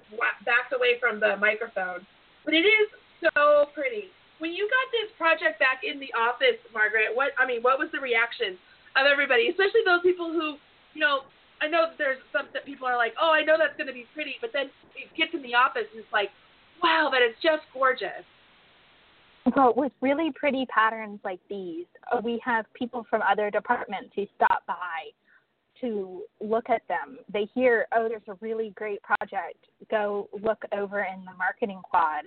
backed 0.49 0.73
away 0.73 0.97
from 0.97 1.21
the 1.21 1.37
microphone. 1.37 2.09
But 2.49 2.57
it 2.57 2.65
is 2.65 2.89
so 3.21 3.69
pretty. 3.77 4.09
When 4.41 4.57
you 4.57 4.65
got 4.65 4.87
this 4.89 5.13
project 5.21 5.61
back 5.61 5.85
in 5.85 6.01
the 6.01 6.09
office, 6.17 6.57
Margaret, 6.73 7.13
what 7.13 7.37
I 7.37 7.45
mean, 7.45 7.61
what 7.61 7.77
was 7.77 7.93
the 7.93 8.01
reaction 8.01 8.57
of 8.97 9.05
everybody, 9.05 9.53
especially 9.53 9.85
those 9.85 10.01
people 10.01 10.33
who, 10.33 10.57
you 10.97 11.05
know, 11.05 11.29
I 11.61 11.69
know 11.69 11.93
that 11.93 12.01
there's 12.01 12.25
some 12.33 12.49
that 12.57 12.65
people 12.65 12.89
are 12.89 12.97
like, 12.97 13.13
oh, 13.21 13.29
I 13.29 13.45
know 13.45 13.61
that's 13.61 13.77
going 13.77 13.93
to 13.93 13.97
be 13.97 14.09
pretty, 14.17 14.41
but 14.41 14.57
then 14.57 14.73
it 14.97 15.13
gets 15.13 15.37
in 15.37 15.45
the 15.45 15.53
office 15.53 15.85
and 15.93 16.01
it's 16.01 16.09
like, 16.17 16.33
wow, 16.83 17.11
that 17.13 17.23
is 17.23 17.35
just 17.43 17.63
gorgeous. 17.73 18.25
Well, 19.57 19.73
with 19.77 19.93
really 20.01 20.33
pretty 20.35 20.67
patterns 20.67 21.19
like 21.25 21.41
these, 21.49 21.87
uh, 22.13 22.21
we 22.23 22.41
have 22.45 22.67
people 22.75 23.07
from 23.09 23.23
other 23.23 23.51
departments 23.51 24.11
who 24.15 24.27
stop 24.37 24.67
by 24.67 25.11
to 25.81 26.23
look 26.41 26.69
at 26.69 26.83
them. 26.89 27.19
They 27.33 27.49
hear, 27.55 27.87
oh, 27.97 28.09
there's 28.09 28.23
a 28.29 28.37
really 28.41 28.73
great 28.77 29.01
project. 29.03 29.57
Go 29.91 30.29
look 30.43 30.63
over 30.73 31.01
in 31.01 31.25
the 31.25 31.33
marketing 31.39 31.81
quad. 31.83 32.25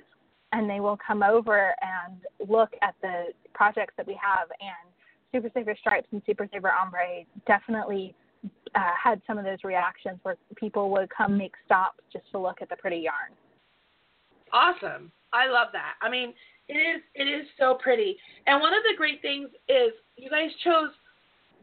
And 0.52 0.70
they 0.70 0.80
will 0.80 0.98
come 1.06 1.24
over 1.24 1.74
and 1.82 2.50
look 2.50 2.70
at 2.82 2.94
the 3.02 3.26
projects 3.54 3.94
that 3.98 4.06
we 4.06 4.14
have. 4.22 4.50
And 4.60 4.94
Super 5.32 5.50
Saver 5.54 5.76
Stripes 5.80 6.08
and 6.12 6.22
Super 6.26 6.48
Saver 6.52 6.72
Ombre 6.72 7.26
definitely 7.48 8.14
uh, 8.76 8.92
had 9.02 9.22
some 9.26 9.38
of 9.38 9.46
those 9.46 9.64
reactions 9.64 10.20
where 10.24 10.36
people 10.56 10.92
would 10.92 11.10
come 11.10 11.38
make 11.38 11.54
stops 11.66 12.00
just 12.12 12.26
to 12.32 12.40
look 12.40 12.62
at 12.62 12.70
the 12.70 12.76
pretty 12.76 12.98
yarn. 12.98 13.32
Awesome. 14.54 15.12
I 15.34 15.50
love 15.50 15.70
that. 15.74 15.98
I 16.02 16.10
mean, 16.10 16.34
it 16.70 16.78
is 16.78 17.02
it 17.16 17.26
is 17.26 17.46
so 17.60 17.76
pretty. 17.82 18.16
And 18.48 18.62
one 18.62 18.74
of 18.74 18.84
the 18.84 18.96
great 18.96 19.22
things 19.22 19.50
is 19.68 19.92
you 20.16 20.30
guys 20.30 20.54
chose 20.64 20.94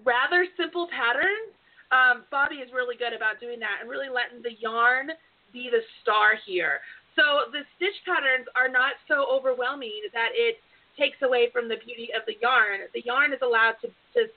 rather 0.04 0.46
simple 0.58 0.88
patterns, 0.90 1.54
um, 1.92 2.24
Bobbi 2.32 2.62
is 2.62 2.70
really 2.74 2.96
good 2.96 3.12
about 3.12 3.40
doing 3.40 3.58
that 3.60 3.78
and 3.80 3.88
really 3.88 4.08
letting 4.08 4.42
the 4.42 4.58
yarn 4.60 5.10
be 5.52 5.68
the 5.70 5.82
star 6.02 6.38
here. 6.46 6.80
So 7.16 7.50
the 7.50 7.66
stitch 7.76 7.98
patterns 8.06 8.46
are 8.54 8.68
not 8.68 8.94
so 9.08 9.26
overwhelming 9.26 10.06
that 10.14 10.30
it 10.34 10.58
takes 10.98 11.18
away 11.22 11.50
from 11.52 11.68
the 11.68 11.76
beauty 11.84 12.10
of 12.14 12.22
the 12.26 12.38
yarn. 12.40 12.86
The 12.94 13.02
yarn 13.04 13.32
is 13.32 13.40
allowed 13.42 13.74
to, 13.82 13.88
to, 14.14 14.30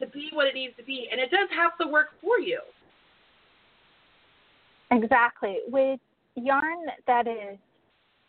to 0.00 0.06
be 0.10 0.30
what 0.32 0.46
it 0.46 0.54
needs 0.54 0.74
to 0.76 0.82
be, 0.82 1.08
and 1.10 1.20
it 1.20 1.30
does 1.30 1.48
have 1.54 1.78
to 1.78 1.86
work 1.86 2.18
for 2.20 2.40
you. 2.40 2.60
Exactly. 4.90 5.58
With 5.68 6.00
yarn 6.34 6.86
that 7.06 7.26
is 7.26 7.58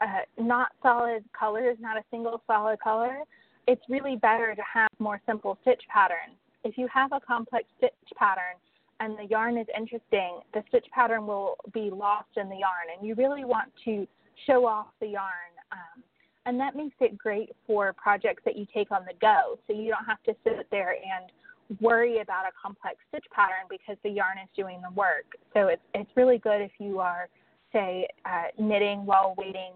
uh, 0.01 0.21
not 0.37 0.69
solid 0.81 1.23
colors, 1.37 1.77
not 1.79 1.97
a 1.97 2.03
single 2.11 2.41
solid 2.47 2.79
color, 2.79 3.19
it's 3.67 3.81
really 3.89 4.15
better 4.15 4.55
to 4.55 4.61
have 4.61 4.89
more 4.99 5.21
simple 5.25 5.57
stitch 5.61 5.83
patterns. 5.93 6.37
If 6.63 6.77
you 6.77 6.87
have 6.93 7.11
a 7.11 7.19
complex 7.19 7.65
stitch 7.77 7.93
pattern 8.17 8.55
and 8.99 9.17
the 9.17 9.25
yarn 9.25 9.57
is 9.57 9.67
interesting, 9.77 10.39
the 10.53 10.63
stitch 10.69 10.85
pattern 10.91 11.27
will 11.27 11.55
be 11.73 11.89
lost 11.91 12.29
in 12.35 12.49
the 12.49 12.55
yarn, 12.55 12.87
and 12.97 13.07
you 13.07 13.15
really 13.15 13.45
want 13.45 13.71
to 13.85 14.07
show 14.45 14.65
off 14.65 14.87
the 14.99 15.07
yarn. 15.07 15.51
Um, 15.71 16.03
and 16.45 16.59
that 16.59 16.75
makes 16.75 16.95
it 17.01 17.17
great 17.17 17.49
for 17.65 17.93
projects 17.93 18.41
that 18.45 18.55
you 18.55 18.65
take 18.73 18.91
on 18.91 19.03
the 19.05 19.13
go. 19.19 19.59
So 19.67 19.73
you 19.73 19.91
don't 19.91 20.05
have 20.05 20.23
to 20.23 20.35
sit 20.43 20.67
there 20.71 20.91
and 20.93 21.79
worry 21.81 22.21
about 22.21 22.45
a 22.45 22.51
complex 22.59 22.95
stitch 23.09 23.25
pattern 23.31 23.67
because 23.69 23.97
the 24.03 24.09
yarn 24.09 24.37
is 24.41 24.47
doing 24.55 24.81
the 24.81 24.93
work. 24.95 25.25
So 25.53 25.67
it's 25.67 25.81
it's 25.93 26.09
really 26.15 26.37
good 26.37 26.61
if 26.61 26.71
you 26.79 26.99
are, 26.99 27.27
say, 27.73 28.07
uh, 28.25 28.45
knitting 28.57 29.05
while 29.05 29.35
waiting 29.37 29.73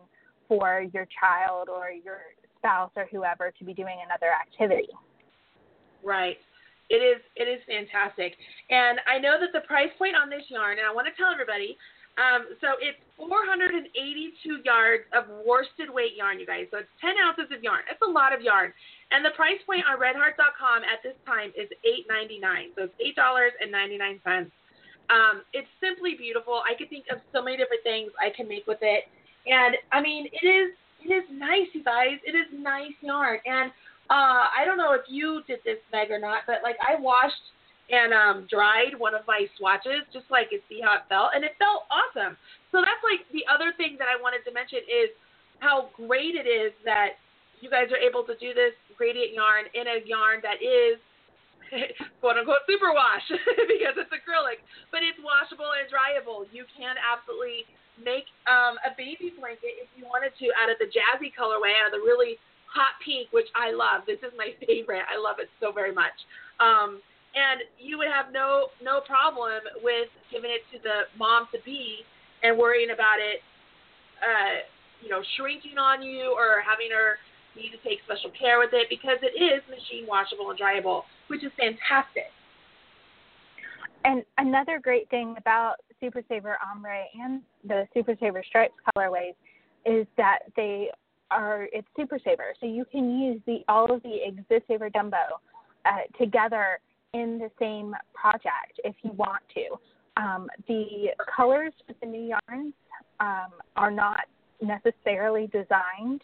for 0.52 0.84
your 0.92 1.08
child 1.16 1.72
or 1.72 1.96
your 1.96 2.36
spouse 2.60 2.92
or 3.00 3.08
whoever 3.08 3.56
to 3.56 3.64
be 3.64 3.72
doing 3.72 4.04
another 4.04 4.36
activity. 4.36 4.92
Right. 6.04 6.36
It 6.92 7.00
is 7.00 7.24
it 7.40 7.48
is 7.48 7.64
fantastic, 7.64 8.36
and 8.68 9.00
I 9.08 9.16
know 9.16 9.40
that 9.40 9.56
the 9.56 9.64
price 9.64 9.96
point 9.96 10.12
on 10.12 10.28
this 10.28 10.44
yarn, 10.52 10.76
and 10.76 10.84
I 10.84 10.92
want 10.92 11.08
to 11.08 11.16
tell 11.16 11.32
everybody, 11.32 11.80
um, 12.20 12.52
so 12.60 12.76
it's 12.84 13.00
482 13.16 13.88
yards 14.68 15.08
of 15.16 15.24
worsted 15.48 15.88
weight 15.88 16.20
yarn, 16.20 16.36
you 16.36 16.44
guys. 16.44 16.68
So 16.68 16.84
it's 16.84 16.92
10 17.00 17.16
ounces 17.16 17.48
of 17.56 17.64
yarn. 17.64 17.88
It's 17.88 18.04
a 18.04 18.12
lot 18.12 18.36
of 18.36 18.44
yarn, 18.44 18.76
and 19.16 19.24
the 19.24 19.32
price 19.40 19.64
point 19.64 19.88
on 19.88 20.04
RedHeart.com 20.04 20.84
at 20.84 21.00
this 21.00 21.16
time 21.24 21.56
is 21.56 21.72
$8.99. 22.12 22.76
So 22.76 22.92
it's 22.92 22.98
eight 23.00 23.16
dollars 23.16 23.56
and 23.64 23.72
99 23.72 24.20
cents. 24.28 24.52
Um, 25.08 25.48
it's 25.56 25.72
simply 25.80 26.20
beautiful. 26.20 26.60
I 26.68 26.76
could 26.76 26.92
think 26.92 27.08
of 27.08 27.24
so 27.32 27.40
many 27.40 27.56
different 27.56 27.88
things 27.88 28.12
I 28.20 28.36
can 28.36 28.52
make 28.52 28.68
with 28.68 28.84
it, 28.84 29.08
and 29.46 29.76
I 29.92 30.02
mean 30.02 30.28
it 30.32 30.46
is 30.46 30.74
it 31.04 31.10
is 31.10 31.26
nice, 31.34 31.66
you 31.74 31.84
guys. 31.84 32.22
It 32.26 32.38
is 32.38 32.46
nice 32.54 32.94
yarn, 33.02 33.40
and 33.46 33.72
uh, 34.10 34.46
I 34.54 34.66
don't 34.66 34.78
know 34.78 34.94
if 34.94 35.02
you 35.10 35.42
did 35.48 35.60
this, 35.66 35.82
Meg, 35.92 36.12
or 36.12 36.20
not, 36.20 36.44
but 36.46 36.62
like 36.62 36.78
I 36.78 37.00
washed 37.00 37.48
and 37.90 38.14
um, 38.14 38.48
dried 38.48 38.96
one 38.96 39.16
of 39.16 39.26
my 39.28 39.50
swatches 39.58 40.08
just 40.14 40.30
so 40.30 40.36
I 40.36 40.46
could 40.46 40.64
see 40.70 40.80
how 40.80 40.96
it 40.96 41.10
felt, 41.10 41.34
and 41.34 41.44
it 41.44 41.58
felt 41.58 41.90
awesome. 41.90 42.38
So 42.72 42.80
that's 42.80 43.02
like 43.04 43.26
the 43.34 43.44
other 43.50 43.74
thing 43.76 43.98
that 44.00 44.08
I 44.08 44.16
wanted 44.16 44.46
to 44.48 44.52
mention 44.54 44.86
is 44.86 45.10
how 45.60 45.90
great 45.98 46.38
it 46.38 46.48
is 46.48 46.72
that 46.86 47.20
you 47.60 47.70
guys 47.70 47.90
are 47.94 48.02
able 48.02 48.24
to 48.26 48.34
do 48.38 48.54
this 48.54 48.74
gradient 48.98 49.34
yarn 49.34 49.70
in 49.74 49.86
a 49.86 50.02
yarn 50.06 50.42
that 50.42 50.62
is 50.62 50.98
quote 52.20 52.38
unquote 52.38 52.64
super 52.70 52.92
wash 52.92 53.26
because 53.72 53.96
it's 53.98 54.12
acrylic, 54.14 54.62
but 54.94 55.02
it's 55.02 55.20
washable 55.20 55.72
and 55.76 55.88
dryable. 55.90 56.46
You 56.52 56.64
can 56.78 56.96
absolutely 57.00 57.68
make 58.04 58.28
um, 58.50 58.78
a 58.84 58.92
baby 58.98 59.34
blanket 59.38 59.80
if 59.82 59.90
you 59.96 60.06
wanted 60.06 60.34
to 60.40 60.50
out 60.58 60.70
of 60.70 60.78
the 60.78 60.90
jazzy 60.90 61.32
colorway, 61.32 61.74
out 61.78 61.90
of 61.90 61.96
the 61.96 62.04
really 62.04 62.38
hot 62.68 62.96
pink, 63.04 63.28
which 63.32 63.48
I 63.56 63.72
love. 63.72 64.08
This 64.08 64.20
is 64.24 64.32
my 64.38 64.56
favorite. 64.66 65.04
I 65.08 65.20
love 65.20 65.38
it 65.40 65.50
so 65.60 65.72
very 65.72 65.94
much. 65.94 66.16
Um, 66.60 67.04
and 67.32 67.64
you 67.80 67.98
would 67.98 68.12
have 68.12 68.34
no 68.36 68.76
no 68.84 69.00
problem 69.00 69.64
with 69.80 70.12
giving 70.32 70.52
it 70.52 70.68
to 70.76 70.84
the 70.84 71.08
mom 71.16 71.48
to 71.56 71.60
be 71.64 72.04
and 72.44 72.58
worrying 72.58 72.92
about 72.92 73.24
it, 73.24 73.40
uh, 74.20 74.68
you 75.02 75.10
know, 75.10 75.22
shrinking 75.38 75.78
on 75.78 76.04
you 76.04 76.36
or 76.36 76.60
having 76.60 76.92
her 76.92 77.16
need 77.56 77.72
to 77.72 77.80
take 77.88 78.00
special 78.04 78.32
care 78.36 78.60
with 78.60 78.72
it 78.74 78.88
because 78.90 79.20
it 79.22 79.36
is 79.40 79.62
machine 79.70 80.08
washable 80.08 80.50
and 80.50 80.60
dryable, 80.60 81.04
which 81.28 81.44
is 81.44 81.52
fantastic. 81.56 82.32
And 84.04 84.24
another 84.38 84.80
great 84.80 85.10
thing 85.10 85.36
about 85.38 85.76
Super 86.02 86.22
Saver 86.28 86.58
Ombre 86.70 87.04
and 87.22 87.42
the 87.66 87.88
Super 87.94 88.16
Saver 88.20 88.44
Stripes 88.48 88.74
colorways 88.96 89.36
is 89.86 90.06
that 90.18 90.40
they 90.56 90.90
are 91.30 91.68
it's 91.72 91.88
Super 91.96 92.20
Saver, 92.24 92.54
so 92.60 92.66
you 92.66 92.86
can 92.86 93.20
use 93.20 93.42
the 93.46 93.60
all 93.68 93.92
of 93.92 94.04
the 94.04 94.18
Exist 94.26 94.68
Saver 94.68 94.90
Dumbo 94.90 95.40
uh, 95.86 95.92
together 96.20 96.80
in 97.14 97.40
the 97.40 97.50
same 97.60 97.96
project 98.14 98.80
if 98.84 98.96
you 99.04 99.12
want 99.12 99.42
to. 99.54 100.22
Um, 100.22 100.48
the 100.68 101.08
colors 101.36 101.74
for 101.88 101.96
the 102.02 102.06
new 102.06 102.36
yarns 102.50 102.74
um, 103.20 103.52
are 103.78 103.92
not 103.92 104.22
necessarily 104.62 105.48
designed 105.48 106.22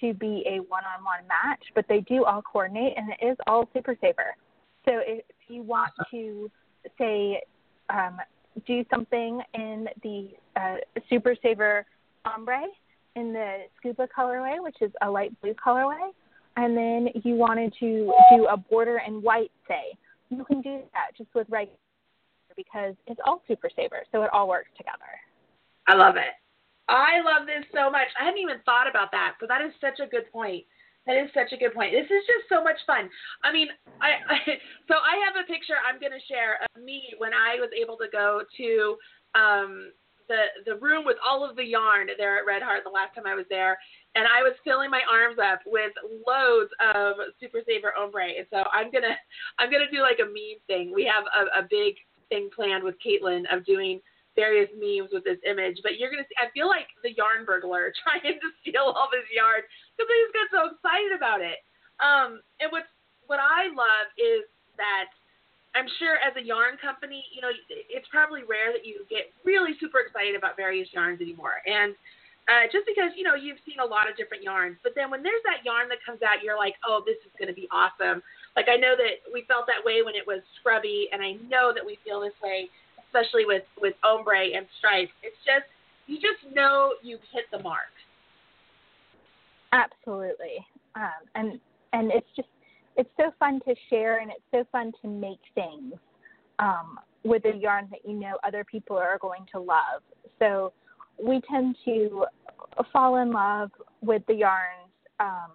to 0.00 0.14
be 0.14 0.44
a 0.46 0.58
one-on-one 0.68 1.26
match, 1.26 1.62
but 1.74 1.84
they 1.88 2.00
do 2.00 2.24
all 2.24 2.42
coordinate, 2.42 2.94
and 2.96 3.10
it 3.10 3.24
is 3.24 3.36
all 3.46 3.68
Super 3.72 3.96
Saver. 4.00 4.36
So 4.84 4.92
if 5.06 5.24
you 5.48 5.62
want 5.62 5.92
to 6.10 6.50
say 6.98 7.42
um, 7.90 8.18
do 8.66 8.84
something 8.90 9.40
in 9.54 9.88
the 10.02 10.30
uh, 10.56 10.76
Super 11.08 11.34
Saver 11.42 11.86
ombre 12.24 12.62
in 13.16 13.32
the 13.32 13.64
scuba 13.76 14.08
colorway, 14.16 14.62
which 14.62 14.76
is 14.80 14.92
a 15.02 15.10
light 15.10 15.38
blue 15.40 15.54
colorway, 15.54 16.10
and 16.56 16.76
then 16.76 17.08
you 17.24 17.34
wanted 17.34 17.74
to 17.80 18.12
do 18.30 18.46
a 18.46 18.56
border 18.56 19.00
in 19.06 19.22
white, 19.22 19.50
say, 19.66 19.96
you 20.30 20.44
can 20.44 20.60
do 20.60 20.80
that 20.92 21.16
just 21.16 21.30
with 21.34 21.46
regular 21.48 21.78
because 22.56 22.94
it's 23.06 23.20
all 23.24 23.42
super 23.46 23.70
saver, 23.74 24.02
so 24.10 24.22
it 24.22 24.30
all 24.32 24.48
works 24.48 24.70
together. 24.76 24.98
I 25.86 25.94
love 25.94 26.16
it. 26.16 26.34
I 26.88 27.20
love 27.20 27.46
this 27.46 27.64
so 27.72 27.90
much. 27.90 28.08
I 28.18 28.24
hadn't 28.24 28.40
even 28.40 28.56
thought 28.64 28.88
about 28.88 29.10
that, 29.12 29.34
but 29.38 29.48
that 29.48 29.60
is 29.60 29.72
such 29.80 30.00
a 30.04 30.08
good 30.08 30.30
point. 30.32 30.64
That 31.08 31.16
is 31.16 31.32
such 31.32 31.56
a 31.56 31.56
good 31.56 31.72
point. 31.72 31.96
This 31.96 32.04
is 32.04 32.22
just 32.28 32.52
so 32.52 32.62
much 32.62 32.76
fun. 32.86 33.08
I 33.42 33.50
mean, 33.50 33.68
I, 34.04 34.20
I 34.28 34.38
so 34.86 35.00
I 35.00 35.16
have 35.24 35.40
a 35.40 35.48
picture 35.48 35.80
I'm 35.80 35.98
going 35.98 36.12
to 36.12 36.20
share 36.28 36.60
of 36.60 36.84
me 36.84 37.16
when 37.16 37.32
I 37.32 37.56
was 37.56 37.72
able 37.72 37.96
to 37.96 38.12
go 38.12 38.44
to 38.44 38.70
um, 39.32 39.96
the 40.28 40.52
the 40.68 40.76
room 40.76 41.08
with 41.08 41.16
all 41.24 41.48
of 41.48 41.56
the 41.56 41.64
yarn 41.64 42.12
there 42.20 42.36
at 42.36 42.44
Red 42.44 42.60
Heart 42.60 42.84
the 42.84 42.92
last 42.92 43.16
time 43.16 43.24
I 43.24 43.34
was 43.34 43.48
there, 43.48 43.80
and 44.14 44.28
I 44.28 44.44
was 44.44 44.52
filling 44.68 44.92
my 44.92 45.00
arms 45.08 45.40
up 45.40 45.64
with 45.64 45.96
loads 46.28 46.70
of 46.84 47.16
Super 47.40 47.64
Saver 47.64 47.96
ombre. 47.96 48.36
And 48.36 48.46
so 48.52 48.68
I'm 48.68 48.92
gonna 48.92 49.16
I'm 49.58 49.72
gonna 49.72 49.90
do 49.90 50.04
like 50.04 50.20
a 50.20 50.28
meme 50.28 50.60
thing. 50.68 50.92
We 50.92 51.08
have 51.08 51.24
a, 51.32 51.64
a 51.64 51.68
big 51.68 51.96
thing 52.28 52.52
planned 52.54 52.84
with 52.84 53.00
Caitlin 53.00 53.48
of 53.48 53.64
doing 53.64 54.04
various 54.38 54.70
memes 54.78 55.10
with 55.10 55.26
this 55.26 55.42
image. 55.42 55.82
But 55.82 55.98
you're 55.98 56.14
gonna 56.14 56.26
see. 56.30 56.38
I 56.38 56.46
feel 56.54 56.70
like 56.70 56.86
the 57.02 57.10
yarn 57.18 57.42
burglar 57.42 57.90
trying 58.06 58.38
to 58.38 58.48
steal 58.62 58.94
all 58.94 59.10
this 59.10 59.26
yarn 59.34 59.66
because 59.98 60.06
I 60.06 60.16
just 60.22 60.34
got 60.38 60.48
so 60.54 60.60
excited 60.70 61.10
about 61.10 61.42
it. 61.42 61.58
Um, 61.98 62.38
and 62.62 62.70
what's 62.70 62.86
what 63.26 63.42
I 63.42 63.66
love 63.74 64.06
is 64.14 64.46
that 64.78 65.10
I'm 65.74 65.90
sure 65.98 66.16
as 66.22 66.32
a 66.38 66.42
yarn 66.42 66.78
company, 66.80 67.26
you 67.34 67.42
know, 67.42 67.52
it's 67.68 68.08
probably 68.08 68.46
rare 68.46 68.72
that 68.72 68.86
you 68.86 69.04
get 69.10 69.34
really 69.44 69.76
super 69.82 70.00
excited 70.00 70.38
about 70.38 70.56
various 70.56 70.88
yarns 70.94 71.20
anymore. 71.20 71.60
And 71.66 71.92
uh, 72.48 72.64
just 72.72 72.88
because, 72.88 73.12
you 73.12 73.22
know, 73.22 73.36
you've 73.36 73.60
seen 73.68 73.76
a 73.76 73.84
lot 73.84 74.08
of 74.08 74.16
different 74.16 74.40
yarns, 74.40 74.80
but 74.80 74.96
then 74.96 75.12
when 75.12 75.20
there's 75.20 75.44
that 75.44 75.60
yarn 75.68 75.84
that 75.92 76.00
comes 76.00 76.24
out, 76.24 76.40
you're 76.40 76.56
like, 76.56 76.80
oh, 76.88 77.04
this 77.04 77.20
is 77.20 77.32
going 77.36 77.52
to 77.52 77.54
be 77.54 77.68
awesome. 77.68 78.24
Like 78.56 78.72
I 78.72 78.80
know 78.80 78.96
that 78.96 79.28
we 79.28 79.44
felt 79.44 79.68
that 79.68 79.84
way 79.84 80.00
when 80.00 80.16
it 80.16 80.24
was 80.24 80.40
scrubby, 80.58 81.12
and 81.12 81.20
I 81.20 81.36
know 81.52 81.76
that 81.76 81.84
we 81.84 82.00
feel 82.02 82.24
this 82.24 82.34
way, 82.42 82.72
especially 83.08 83.44
with 83.44 83.64
with 83.80 83.94
ombre 84.04 84.56
and 84.56 84.66
stripes. 84.78 85.12
It's 85.22 85.36
just 85.44 85.66
you 86.06 86.16
just 86.16 86.54
know 86.54 86.94
you've 87.02 87.20
hit 87.32 87.44
the 87.50 87.58
mark. 87.58 87.92
Absolutely, 89.72 90.66
um, 90.94 91.26
and 91.34 91.60
and 91.92 92.10
it's 92.12 92.28
just 92.36 92.48
it's 92.96 93.10
so 93.16 93.30
fun 93.38 93.60
to 93.66 93.74
share 93.90 94.18
and 94.18 94.30
it's 94.30 94.42
so 94.50 94.64
fun 94.72 94.92
to 95.02 95.08
make 95.08 95.38
things 95.54 95.94
um, 96.58 96.98
with 97.24 97.44
a 97.44 97.56
yarn 97.56 97.88
that 97.90 98.00
you 98.04 98.14
know 98.14 98.36
other 98.44 98.64
people 98.64 98.96
are 98.96 99.18
going 99.18 99.46
to 99.52 99.60
love. 99.60 100.02
So 100.38 100.72
we 101.22 101.40
tend 101.50 101.76
to 101.84 102.24
fall 102.92 103.16
in 103.16 103.32
love 103.32 103.70
with 104.00 104.22
the 104.26 104.34
yarns 104.34 104.90
um, 105.20 105.50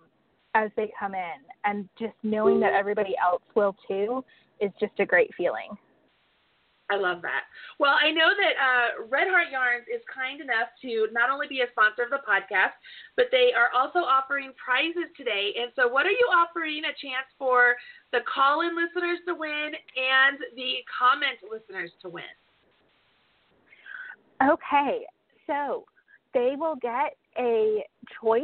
as 0.56 0.70
they 0.76 0.92
come 1.00 1.16
in, 1.16 1.42
and 1.66 1.90
just 1.98 2.14
knowing 2.22 2.60
that 2.60 2.74
everybody 2.74 3.16
else 3.22 3.42
will 3.56 3.76
too 3.88 4.24
is 4.60 4.72
just 4.80 4.94
a 5.00 5.06
great 5.06 5.32
feeling. 5.36 5.78
I 6.92 6.98
love 6.98 7.22
that. 7.22 7.48
Well, 7.80 7.96
I 7.96 8.12
know 8.12 8.28
that 8.36 8.56
uh, 8.60 9.08
Red 9.08 9.28
Heart 9.28 9.48
Yarns 9.52 9.88
is 9.88 10.04
kind 10.12 10.42
enough 10.42 10.68
to 10.84 11.08
not 11.14 11.30
only 11.30 11.48
be 11.48 11.62
a 11.62 11.72
sponsor 11.72 12.04
of 12.04 12.12
the 12.12 12.20
podcast, 12.28 12.76
but 13.16 13.28
they 13.32 13.52
are 13.56 13.72
also 13.72 14.00
offering 14.00 14.52
prizes 14.60 15.08
today. 15.16 15.56
And 15.60 15.72
so, 15.76 15.88
what 15.88 16.06
are 16.06 16.12
you 16.12 16.28
offering 16.36 16.84
a 16.84 16.94
chance 17.00 17.28
for 17.40 17.76
the 18.12 18.20
call 18.28 18.62
in 18.62 18.76
listeners 18.76 19.20
to 19.28 19.34
win 19.34 19.72
and 19.96 20.38
the 20.56 20.84
comment 20.92 21.40
listeners 21.48 21.92
to 22.02 22.10
win? 22.10 22.36
Okay, 24.44 25.08
so 25.48 25.86
they 26.34 26.56
will 26.58 26.76
get 26.76 27.16
a 27.40 27.86
choice 28.22 28.44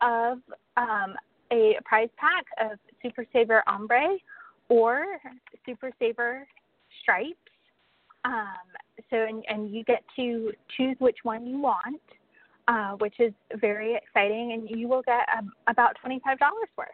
of 0.00 0.38
um, 0.76 1.14
a 1.52 1.78
prize 1.84 2.08
pack 2.16 2.44
of 2.60 2.78
Super 3.02 3.24
Saver 3.32 3.62
Ombre 3.68 4.16
or 4.68 5.04
Super 5.64 5.92
Saver 5.98 6.46
stripes. 7.02 7.36
Um, 8.24 8.46
so, 9.10 9.16
and, 9.16 9.44
and 9.48 9.70
you 9.72 9.84
get 9.84 10.02
to 10.16 10.52
choose 10.76 10.96
which 10.98 11.18
one 11.22 11.46
you 11.46 11.60
want, 11.60 12.00
uh, 12.66 12.92
which 12.98 13.14
is 13.18 13.32
very 13.60 13.94
exciting, 13.94 14.52
and 14.52 14.68
you 14.68 14.88
will 14.88 15.02
get 15.02 15.26
um, 15.36 15.52
about 15.68 15.96
$25 16.04 16.20
worth. 16.76 16.88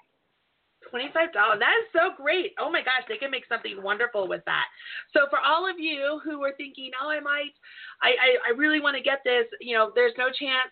Twenty-five 0.91 1.33
dollars. 1.33 1.59
That 1.61 1.73
is 1.81 1.89
so 1.93 2.15
great. 2.15 2.53
Oh 2.61 2.71
my 2.71 2.81
gosh, 2.81 3.09
they 3.09 3.17
can 3.17 3.31
make 3.31 3.49
something 3.49 3.83
wonderful 3.83 4.29
with 4.29 4.45
that. 4.45 4.67
So 5.15 5.21
for 5.31 5.41
all 5.41 5.69
of 5.69 5.79
you 5.79 6.21
who 6.23 6.45
are 6.45 6.53
thinking, 6.57 6.91
oh, 7.03 7.09
I 7.09 7.21
might, 7.21 7.57
I, 8.03 8.11
I, 8.11 8.53
I 8.53 8.57
really 8.57 8.81
want 8.81 8.95
to 8.97 9.03
get 9.03 9.21
this. 9.25 9.47
You 9.61 9.77
know, 9.77 9.93
there's 9.95 10.13
no 10.19 10.27
chance 10.27 10.71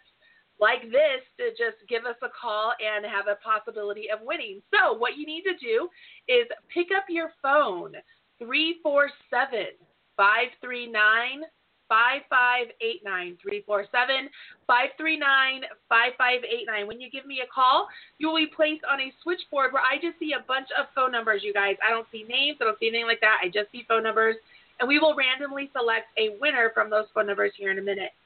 like 0.61 0.83
this 0.93 1.25
to 1.39 1.51
just 1.51 1.81
give 1.89 2.05
us 2.05 2.15
a 2.23 2.29
call 2.29 2.73
and 2.79 3.05
have 3.05 3.27
a 3.27 3.41
possibility 3.43 4.11
of 4.13 4.21
winning. 4.23 4.61
So 4.71 4.93
what 4.93 5.17
you 5.17 5.27
need 5.27 5.43
to 5.43 5.57
do 5.59 5.89
is 6.29 6.47
pick 6.73 6.89
up 6.97 7.05
your 7.09 7.33
phone, 7.43 7.95
three 8.39 8.79
four 10.17 10.25
seven 10.25 10.49
five 10.61 10.61
three 10.61 10.87
nine. 10.87 11.43
5589 11.93 13.37
347 13.45 14.33
539 14.65 15.69
5589. 15.93 16.89
When 16.89 17.05
you 17.05 17.13
give 17.13 17.29
me 17.29 17.45
a 17.45 17.49
call, 17.53 17.85
you 18.17 18.33
will 18.33 18.41
be 18.41 18.49
placed 18.49 18.81
on 18.89 18.97
a 18.97 19.13
switchboard 19.21 19.77
where 19.77 19.85
I 19.85 20.01
just 20.01 20.17
see 20.17 20.33
a 20.33 20.41
bunch 20.49 20.73
of 20.73 20.89
phone 20.97 21.13
numbers, 21.13 21.45
you 21.45 21.53
guys. 21.53 21.77
I 21.85 21.93
don't 21.93 22.09
see 22.09 22.25
names, 22.25 22.65
I 22.65 22.65
don't 22.65 22.81
see 22.81 22.89
anything 22.89 23.05
like 23.05 23.21
that. 23.21 23.45
I 23.45 23.53
just 23.53 23.69
see 23.77 23.85
phone 23.85 24.09
numbers, 24.09 24.41
and 24.81 24.89
we 24.89 24.97
will 25.05 25.13
randomly 25.13 25.69
select 25.77 26.09
a 26.17 26.33
winner 26.41 26.73
from 26.73 26.89
those 26.89 27.13
phone 27.13 27.29
numbers 27.29 27.53
here 27.61 27.69
in 27.69 27.77
a 27.77 27.85
minute. 27.85 28.17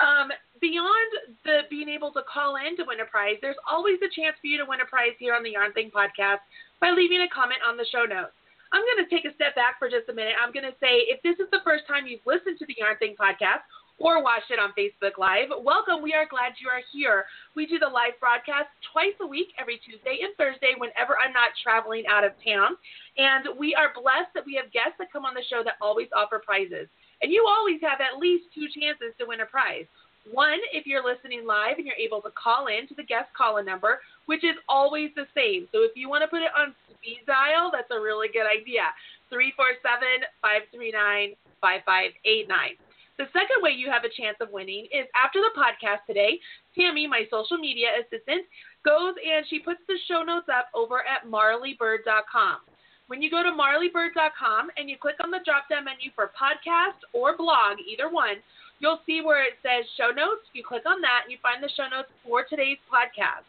Um, 0.00 0.32
beyond 0.64 1.44
the 1.44 1.68
being 1.68 1.92
able 1.92 2.08
to 2.16 2.24
call 2.24 2.56
in 2.56 2.72
to 2.80 2.88
win 2.88 3.04
a 3.04 3.08
prize, 3.08 3.36
there's 3.44 3.60
always 3.68 4.00
a 4.00 4.08
chance 4.08 4.32
for 4.40 4.48
you 4.48 4.56
to 4.56 4.64
win 4.64 4.80
a 4.80 4.88
prize 4.88 5.12
here 5.20 5.36
on 5.36 5.44
the 5.44 5.52
Yarn 5.52 5.76
Thing 5.76 5.92
podcast 5.92 6.40
by 6.80 6.88
leaving 6.96 7.20
a 7.20 7.28
comment 7.28 7.60
on 7.68 7.76
the 7.76 7.84
show 7.92 8.08
notes. 8.08 8.32
I'm 8.72 8.86
going 8.86 9.02
to 9.02 9.10
take 9.10 9.26
a 9.26 9.34
step 9.34 9.58
back 9.58 9.82
for 9.82 9.90
just 9.90 10.06
a 10.06 10.14
minute. 10.14 10.38
I'm 10.38 10.54
going 10.54 10.66
to 10.66 10.78
say 10.78 11.10
if 11.10 11.18
this 11.26 11.42
is 11.42 11.50
the 11.50 11.58
first 11.66 11.90
time 11.90 12.06
you've 12.06 12.22
listened 12.22 12.54
to 12.62 12.66
the 12.70 12.78
Yarn 12.78 12.94
Thing 13.02 13.18
podcast 13.18 13.66
or 13.98 14.22
watched 14.22 14.54
it 14.54 14.62
on 14.62 14.70
Facebook 14.78 15.18
Live, 15.18 15.50
welcome. 15.50 16.06
We 16.06 16.14
are 16.14 16.22
glad 16.24 16.54
you 16.62 16.70
are 16.70 16.86
here. 16.94 17.26
We 17.58 17.66
do 17.66 17.82
the 17.82 17.90
live 17.90 18.14
broadcast 18.22 18.70
twice 18.94 19.18
a 19.20 19.26
week, 19.26 19.50
every 19.58 19.82
Tuesday 19.82 20.22
and 20.22 20.30
Thursday, 20.38 20.78
whenever 20.78 21.18
I'm 21.18 21.34
not 21.34 21.50
traveling 21.58 22.06
out 22.06 22.22
of 22.22 22.30
town. 22.46 22.78
And 23.18 23.58
we 23.58 23.74
are 23.74 23.90
blessed 23.90 24.30
that 24.38 24.46
we 24.46 24.54
have 24.54 24.70
guests 24.70 25.02
that 25.02 25.10
come 25.10 25.26
on 25.26 25.34
the 25.34 25.44
show 25.50 25.66
that 25.66 25.82
always 25.82 26.08
offer 26.14 26.38
prizes. 26.38 26.86
And 27.20 27.34
you 27.34 27.44
always 27.50 27.82
have 27.82 27.98
at 27.98 28.22
least 28.22 28.54
two 28.54 28.70
chances 28.70 29.18
to 29.18 29.26
win 29.26 29.42
a 29.42 29.50
prize. 29.50 29.90
One, 30.28 30.60
if 30.72 30.86
you're 30.86 31.04
listening 31.04 31.46
live 31.46 31.78
and 31.78 31.86
you're 31.86 31.96
able 31.96 32.20
to 32.22 32.30
call 32.36 32.66
in 32.66 32.86
to 32.88 32.94
the 32.94 33.02
guest 33.02 33.32
call 33.36 33.56
in 33.56 33.64
number, 33.64 34.00
which 34.26 34.44
is 34.44 34.56
always 34.68 35.10
the 35.16 35.26
same. 35.34 35.66
So 35.72 35.82
if 35.82 35.92
you 35.96 36.08
want 36.08 36.22
to 36.22 36.28
put 36.28 36.42
it 36.42 36.52
on 36.52 36.74
speed 36.92 37.24
dial, 37.26 37.70
that's 37.72 37.90
a 37.90 37.98
really 37.98 38.28
good 38.28 38.44
idea. 38.44 38.92
347 39.32 40.28
539 40.42 41.34
5589. 41.60 42.76
The 43.16 43.28
second 43.36 43.60
way 43.60 43.76
you 43.76 43.92
have 43.92 44.04
a 44.04 44.12
chance 44.12 44.40
of 44.40 44.48
winning 44.48 44.88
is 44.92 45.04
after 45.12 45.44
the 45.44 45.52
podcast 45.52 46.08
today, 46.08 46.40
Tammy, 46.72 47.06
my 47.06 47.28
social 47.28 47.60
media 47.60 47.92
assistant, 48.00 48.48
goes 48.84 49.12
and 49.20 49.44
she 49.48 49.60
puts 49.60 49.80
the 49.88 50.00
show 50.08 50.24
notes 50.24 50.48
up 50.48 50.72
over 50.72 51.04
at 51.04 51.28
marlybird.com. 51.28 52.64
When 53.08 53.20
you 53.20 53.28
go 53.28 53.42
to 53.42 53.50
marlybird.com 53.50 54.70
and 54.78 54.88
you 54.88 54.96
click 54.96 55.16
on 55.22 55.30
the 55.30 55.44
drop 55.44 55.68
down 55.68 55.84
menu 55.84 56.14
for 56.14 56.30
podcast 56.32 57.04
or 57.12 57.36
blog, 57.36 57.76
either 57.84 58.08
one, 58.08 58.40
you'll 58.80 59.00
see 59.06 59.20
where 59.22 59.44
it 59.44 59.60
says 59.62 59.86
show 59.96 60.10
notes. 60.10 60.48
You 60.52 60.64
click 60.66 60.82
on 60.84 61.00
that 61.00 61.24
and 61.24 61.30
you 61.30 61.38
find 61.40 61.62
the 61.62 61.70
show 61.76 61.86
notes 61.86 62.10
for 62.24 62.44
today's 62.48 62.80
podcast. 62.88 63.46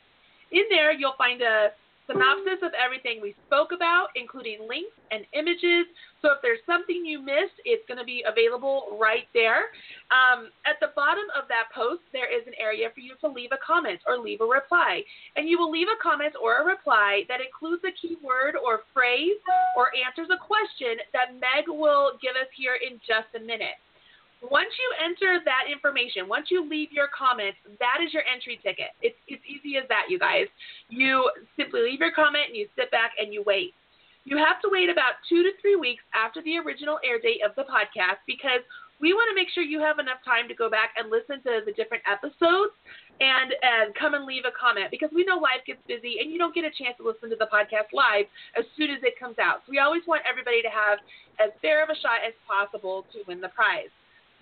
In 0.51 0.67
there, 0.69 0.91
you'll 0.91 1.17
find 1.17 1.41
a 1.41 1.71
synopsis 2.11 2.59
of 2.61 2.75
everything 2.75 3.21
we 3.21 3.35
spoke 3.47 3.71
about, 3.71 4.11
including 4.19 4.67
links 4.67 4.95
and 5.11 5.23
images. 5.31 5.87
So 6.21 6.35
if 6.35 6.43
there's 6.43 6.59
something 6.67 7.05
you 7.05 7.23
missed, 7.23 7.55
it's 7.63 7.87
going 7.87 7.99
to 7.99 8.03
be 8.03 8.23
available 8.27 8.99
right 8.99 9.31
there. 9.33 9.71
Um, 10.11 10.51
at 10.67 10.75
the 10.83 10.91
bottom 10.95 11.23
of 11.31 11.47
that 11.47 11.71
post, 11.73 12.03
there 12.11 12.27
is 12.27 12.43
an 12.47 12.53
area 12.59 12.91
for 12.93 12.99
you 12.99 13.15
to 13.23 13.27
leave 13.31 13.55
a 13.55 13.61
comment 13.63 14.03
or 14.03 14.19
leave 14.19 14.41
a 14.41 14.49
reply. 14.49 15.01
And 15.35 15.47
you 15.47 15.57
will 15.57 15.71
leave 15.71 15.87
a 15.87 15.99
comment 16.03 16.35
or 16.35 16.59
a 16.59 16.65
reply 16.65 17.23
that 17.31 17.39
includes 17.39 17.83
a 17.87 17.95
keyword 17.95 18.59
or 18.59 18.83
phrase 18.93 19.39
or 19.77 19.95
answers 19.95 20.27
a 20.27 20.39
question 20.39 20.99
that 21.15 21.39
Meg 21.39 21.71
will 21.71 22.19
give 22.19 22.35
us 22.35 22.51
here 22.55 22.75
in 22.75 22.99
just 23.07 23.31
a 23.35 23.39
minute. 23.39 23.79
Once 24.41 24.73
you 24.73 24.89
enter 24.97 25.37
that 25.45 25.69
information, 25.69 26.27
once 26.27 26.49
you 26.49 26.67
leave 26.67 26.91
your 26.91 27.07
comment, 27.13 27.53
that 27.77 28.01
is 28.01 28.13
your 28.13 28.23
entry 28.25 28.57
ticket. 28.65 28.89
It's 29.01 29.17
it's 29.27 29.43
easy 29.45 29.77
as 29.77 29.85
that, 29.89 30.09
you 30.09 30.17
guys. 30.17 30.49
You 30.89 31.29
simply 31.55 31.81
leave 31.85 31.99
your 31.99 32.11
comment 32.11 32.49
and 32.49 32.57
you 32.57 32.67
sit 32.75 32.89
back 32.89 33.13
and 33.21 33.33
you 33.33 33.43
wait. 33.45 33.73
You 34.23 34.37
have 34.37 34.61
to 34.61 34.69
wait 34.69 34.89
about 34.89 35.21
two 35.29 35.41
to 35.41 35.51
three 35.61 35.75
weeks 35.75 36.01
after 36.13 36.41
the 36.41 36.57
original 36.57 36.97
air 37.05 37.21
date 37.21 37.41
of 37.45 37.53
the 37.53 37.65
podcast 37.69 38.21
because 38.25 38.61
we 39.01 39.13
want 39.13 39.29
to 39.33 39.35
make 39.35 39.49
sure 39.49 39.65
you 39.65 39.81
have 39.81 39.97
enough 39.97 40.21
time 40.25 40.45
to 40.49 40.53
go 40.53 40.69
back 40.69 40.93
and 40.97 41.09
listen 41.09 41.41
to 41.41 41.65
the 41.65 41.73
different 41.73 42.05
episodes 42.05 42.73
and 43.21 43.53
and 43.61 43.93
come 43.93 44.13
and 44.17 44.25
leave 44.25 44.45
a 44.49 44.53
comment 44.53 44.89
because 44.89 45.09
we 45.13 45.25
know 45.25 45.37
life 45.37 45.61
gets 45.65 45.81
busy 45.85 46.21
and 46.21 46.33
you 46.33 46.41
don't 46.41 46.53
get 46.53 46.65
a 46.65 46.73
chance 46.73 46.97
to 46.97 47.05
listen 47.05 47.29
to 47.29 47.37
the 47.37 47.49
podcast 47.49 47.93
live 47.93 48.25
as 48.57 48.65
soon 48.73 48.89
as 48.89 49.01
it 49.05 49.17
comes 49.21 49.37
out. 49.37 49.61
So 49.65 49.73
we 49.73 49.77
always 49.77 50.05
want 50.09 50.25
everybody 50.25 50.61
to 50.65 50.69
have 50.69 50.97
as 51.37 51.53
fair 51.61 51.85
of 51.85 51.93
a 51.93 51.97
shot 52.01 52.25
as 52.25 52.33
possible 52.49 53.05
to 53.13 53.21
win 53.29 53.37
the 53.37 53.53
prize. 53.53 53.93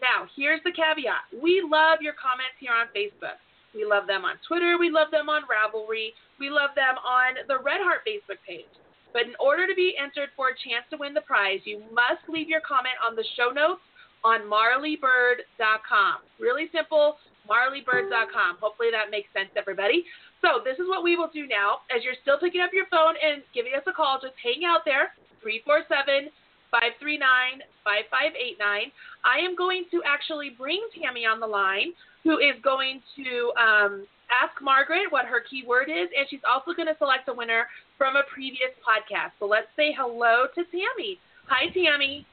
Now, 0.02 0.28
here's 0.36 0.64
the 0.64 0.72
caveat. 0.72 1.28
We 1.36 1.62
love 1.64 2.00
your 2.02 2.16
comments 2.16 2.56
here 2.60 2.72
on 2.72 2.88
Facebook. 2.96 3.40
We 3.76 3.86
love 3.86 4.08
them 4.08 4.26
on 4.26 4.40
Twitter. 4.48 4.78
We 4.80 4.90
love 4.90 5.12
them 5.12 5.30
on 5.30 5.44
Ravelry. 5.46 6.16
We 6.40 6.50
love 6.50 6.72
them 6.76 6.98
on 7.04 7.46
the 7.48 7.60
Red 7.60 7.84
Heart 7.84 8.08
Facebook 8.08 8.42
page. 8.48 8.72
But 9.14 9.26
in 9.28 9.36
order 9.40 9.68
to 9.68 9.76
be 9.76 9.98
entered 9.98 10.30
for 10.36 10.50
a 10.50 10.60
chance 10.66 10.86
to 10.90 10.98
win 10.98 11.14
the 11.14 11.26
prize, 11.26 11.60
you 11.66 11.82
must 11.94 12.24
leave 12.30 12.48
your 12.48 12.62
comment 12.62 12.96
on 13.04 13.16
the 13.16 13.26
show 13.36 13.50
notes 13.50 13.82
on 14.24 14.46
marlybird.com. 14.46 16.16
Really 16.40 16.70
simple, 16.72 17.18
marlybird.com. 17.50 18.58
Hopefully 18.62 18.90
that 18.92 19.12
makes 19.12 19.30
sense, 19.34 19.50
everybody. 19.58 20.06
So 20.42 20.62
this 20.64 20.80
is 20.80 20.88
what 20.88 21.04
we 21.04 21.16
will 21.16 21.32
do 21.34 21.48
now. 21.48 21.84
As 21.92 22.04
you're 22.04 22.18
still 22.22 22.40
picking 22.40 22.62
up 22.62 22.72
your 22.74 22.88
phone 22.88 23.16
and 23.20 23.44
giving 23.54 23.74
us 23.76 23.84
a 23.88 23.94
call, 23.94 24.20
just 24.22 24.38
hang 24.40 24.64
out 24.64 24.86
there, 24.86 25.14
347 25.42 26.30
539 26.72 27.66
5589. 27.84 28.92
I 29.26 29.38
am 29.42 29.56
going 29.56 29.86
to 29.92 30.02
actually 30.06 30.54
bring 30.58 30.82
Tammy 30.96 31.26
on 31.26 31.40
the 31.40 31.48
line, 31.48 31.94
who 32.24 32.38
is 32.38 32.56
going 32.64 33.02
to 33.18 33.52
um, 33.60 34.08
ask 34.30 34.54
Margaret 34.62 35.10
what 35.10 35.26
her 35.26 35.42
keyword 35.50 35.90
is, 35.90 36.10
and 36.16 36.28
she's 36.30 36.46
also 36.48 36.74
going 36.74 36.88
to 36.88 36.98
select 36.98 37.28
a 37.28 37.34
winner 37.34 37.66
from 37.98 38.16
a 38.16 38.24
previous 38.32 38.72
podcast. 38.82 39.34
So 39.40 39.46
let's 39.46 39.70
say 39.76 39.94
hello 39.96 40.46
to 40.56 40.62
Tammy. 40.70 41.20
Hi, 41.48 41.68
Tammy. 41.74 42.26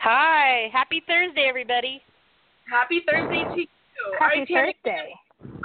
Hi. 0.00 0.68
Happy 0.72 1.02
Thursday, 1.06 1.46
everybody. 1.48 2.02
Happy 2.70 3.02
Thursday 3.06 3.44
to 3.54 3.60
you. 3.60 3.66
Happy 4.18 4.44
right, 4.54 4.74
Thursday. 4.82 5.14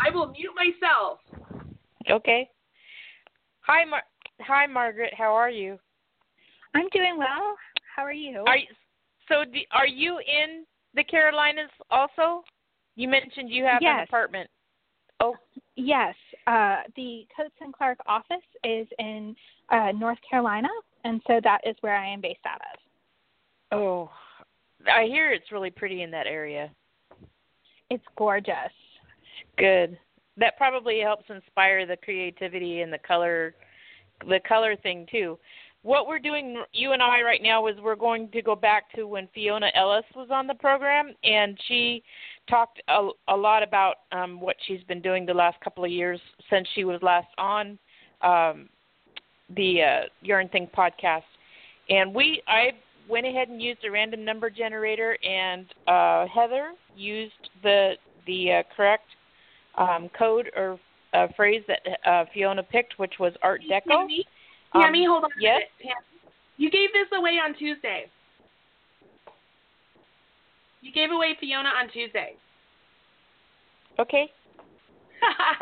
I 0.06 0.14
will 0.14 0.32
mute 0.32 0.54
myself. 0.56 1.20
Okay. 2.10 2.50
Hi, 3.62 3.86
Mar- 3.86 4.04
Hi, 4.42 4.66
Margaret. 4.68 5.14
How 5.18 5.34
are 5.34 5.50
you? 5.50 5.80
I'm 6.76 6.88
doing 6.94 7.18
well. 7.18 7.56
How 7.96 8.04
are 8.04 8.14
you? 8.14 8.44
Are 8.48 8.58
you, 8.58 8.68
so? 9.28 9.44
Do, 9.44 9.60
are 9.72 9.88
you 9.88 10.20
in 10.20 10.66
the 10.96 11.04
Carolinas 11.04 11.70
also? 11.90 12.44
You 12.96 13.08
mentioned 13.08 13.50
you 13.50 13.64
have 13.64 13.80
yes. 13.82 13.98
an 14.00 14.04
apartment. 14.04 14.50
Oh. 15.20 15.36
Yes. 15.76 16.16
Uh, 16.48 16.78
the 16.96 17.26
Coats 17.36 17.56
and 17.62 17.74
Clark 17.74 18.00
office 18.06 18.38
is 18.64 18.88
in 19.00 19.36
uh, 19.70 19.92
North 19.94 20.18
Carolina, 20.30 20.68
and 21.04 21.22
so 21.28 21.40
that 21.44 21.62
is 21.66 21.76
where 21.82 21.96
I 21.96 22.08
am 22.08 22.22
based 22.22 22.40
out 22.46 22.62
of. 22.62 23.78
Oh, 23.78 24.12
I 24.92 25.06
hear 25.06 25.32
it's 25.32 25.52
really 25.52 25.70
pretty 25.70 26.02
in 26.02 26.12
that 26.12 26.28
area. 26.28 26.70
It's 27.90 28.04
gorgeous. 28.18 28.54
Good. 29.58 29.98
That 30.38 30.58
probably 30.58 31.00
helps 31.00 31.26
inspire 31.30 31.86
the 31.86 31.98
creativity 31.98 32.82
and 32.82 32.92
the 32.92 33.00
color, 33.00 33.56
the 34.28 34.40
color 34.48 34.76
thing 34.76 35.06
too 35.12 35.38
what 35.84 36.08
we're 36.08 36.20
doing, 36.20 36.62
you 36.74 36.92
and 36.92 37.02
I, 37.02 37.22
right 37.22 37.42
now, 37.42 37.68
is 37.68 37.76
we're 37.82 37.96
going 37.96 38.30
to 38.32 38.42
go 38.42 38.56
back 38.56 38.92
to 38.96 39.08
when 39.08 39.30
Fiona 39.34 39.68
Ellis 39.76 40.04
was 40.16 40.28
on 40.32 40.46
the 40.46 40.56
program, 40.56 41.14
and 41.24 41.58
she 41.68 42.04
talked 42.50 42.82
a, 42.90 43.10
a 43.30 43.36
lot 43.36 43.64
about 43.64 43.96
um, 44.12 44.42
what 44.42 44.56
she's 44.68 44.84
been 44.88 45.02
doing 45.02 45.26
the 45.26 45.34
last 45.34 45.60
couple 45.62 45.86
of 45.86 45.92
years 45.92 46.20
since 46.50 46.68
she 46.76 46.84
was 46.84 47.02
last 47.02 47.28
on 47.38 47.80
um, 48.22 48.68
the 49.56 49.82
uh, 49.82 50.02
Yarn 50.22 50.50
Thing 50.50 50.68
podcast. 50.76 51.24
And 51.90 52.14
we, 52.14 52.42
I 52.48 52.72
went 53.10 53.26
ahead 53.26 53.48
and 53.48 53.62
used 53.62 53.84
a 53.86 53.92
random 53.92 54.26
number 54.26 54.50
generator, 54.50 55.18
and 55.24 55.66
uh, 55.88 56.26
Heather 56.28 56.74
used 56.96 57.50
the 57.64 57.94
the 58.28 58.52
uh, 58.52 58.64
correct 58.76 59.08
um, 59.78 60.10
code 60.18 60.52
or 60.56 60.78
uh, 61.14 61.28
phrase 61.36 61.64
that 61.68 61.80
uh, 62.08 62.26
Fiona 62.34 62.62
picked, 62.62 63.00
which 63.00 63.14
was 63.20 63.34
Art 63.42 63.62
Deco. 63.72 64.08
Tammy, 64.74 65.06
um, 65.06 65.12
hold 65.12 65.24
on. 65.26 65.30
Yes. 65.40 65.62
You 66.58 66.70
gave 66.70 66.90
this 66.94 67.08
away 67.18 67.40
on 67.44 67.56
Tuesday. 67.56 68.06
You 70.82 70.92
gave 70.92 71.12
away 71.12 71.36
Fiona 71.40 71.70
on 71.70 71.90
Tuesday. 71.90 72.36
Okay. 74.00 74.30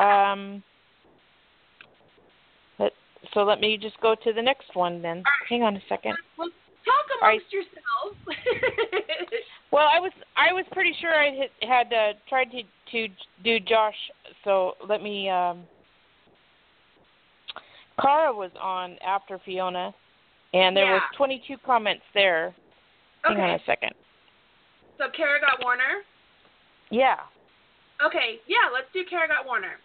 um. 0.00 0.62
Let's 2.78 2.94
so 3.34 3.40
let 3.40 3.60
me 3.60 3.76
just 3.80 4.00
go 4.00 4.14
to 4.22 4.32
the 4.32 4.42
next 4.42 4.74
one 4.74 5.02
then. 5.02 5.18
Right. 5.18 5.24
Hang 5.48 5.62
on 5.62 5.76
a 5.76 5.80
second. 5.88 6.14
Well, 6.36 6.48
talk 6.84 7.20
amongst 7.20 7.46
right. 7.46 7.52
yourselves. 7.52 8.16
well, 9.72 9.88
I 9.92 9.98
was 9.98 10.12
I 10.36 10.52
was 10.52 10.64
pretty 10.72 10.94
sure 11.00 11.12
I 11.12 11.46
had, 11.60 11.68
had 11.68 11.92
uh, 11.92 12.12
tried 12.28 12.50
to 12.52 12.62
to 12.92 13.14
do 13.42 13.60
Josh, 13.60 13.96
so 14.44 14.74
let 14.88 15.02
me. 15.02 15.28
um 15.30 15.64
Cara 18.00 18.32
was 18.32 18.50
on 18.60 18.96
after 19.04 19.40
Fiona, 19.44 19.94
and 20.54 20.76
there 20.76 20.84
yeah. 20.84 20.94
was 20.94 21.02
22 21.16 21.56
comments 21.64 22.04
there. 22.14 22.54
Okay. 23.26 23.40
Hang 23.40 23.50
on 23.50 23.60
a 23.60 23.64
second. 23.66 23.92
So 24.98 25.04
Kara 25.14 25.40
Gott 25.40 25.62
Warner. 25.62 26.02
Yeah. 26.90 27.22
Okay, 28.04 28.38
yeah, 28.46 28.70
let's 28.72 28.86
do 28.94 29.02
Kara 29.08 29.26
Gott 29.26 29.46
Warner. 29.46 29.78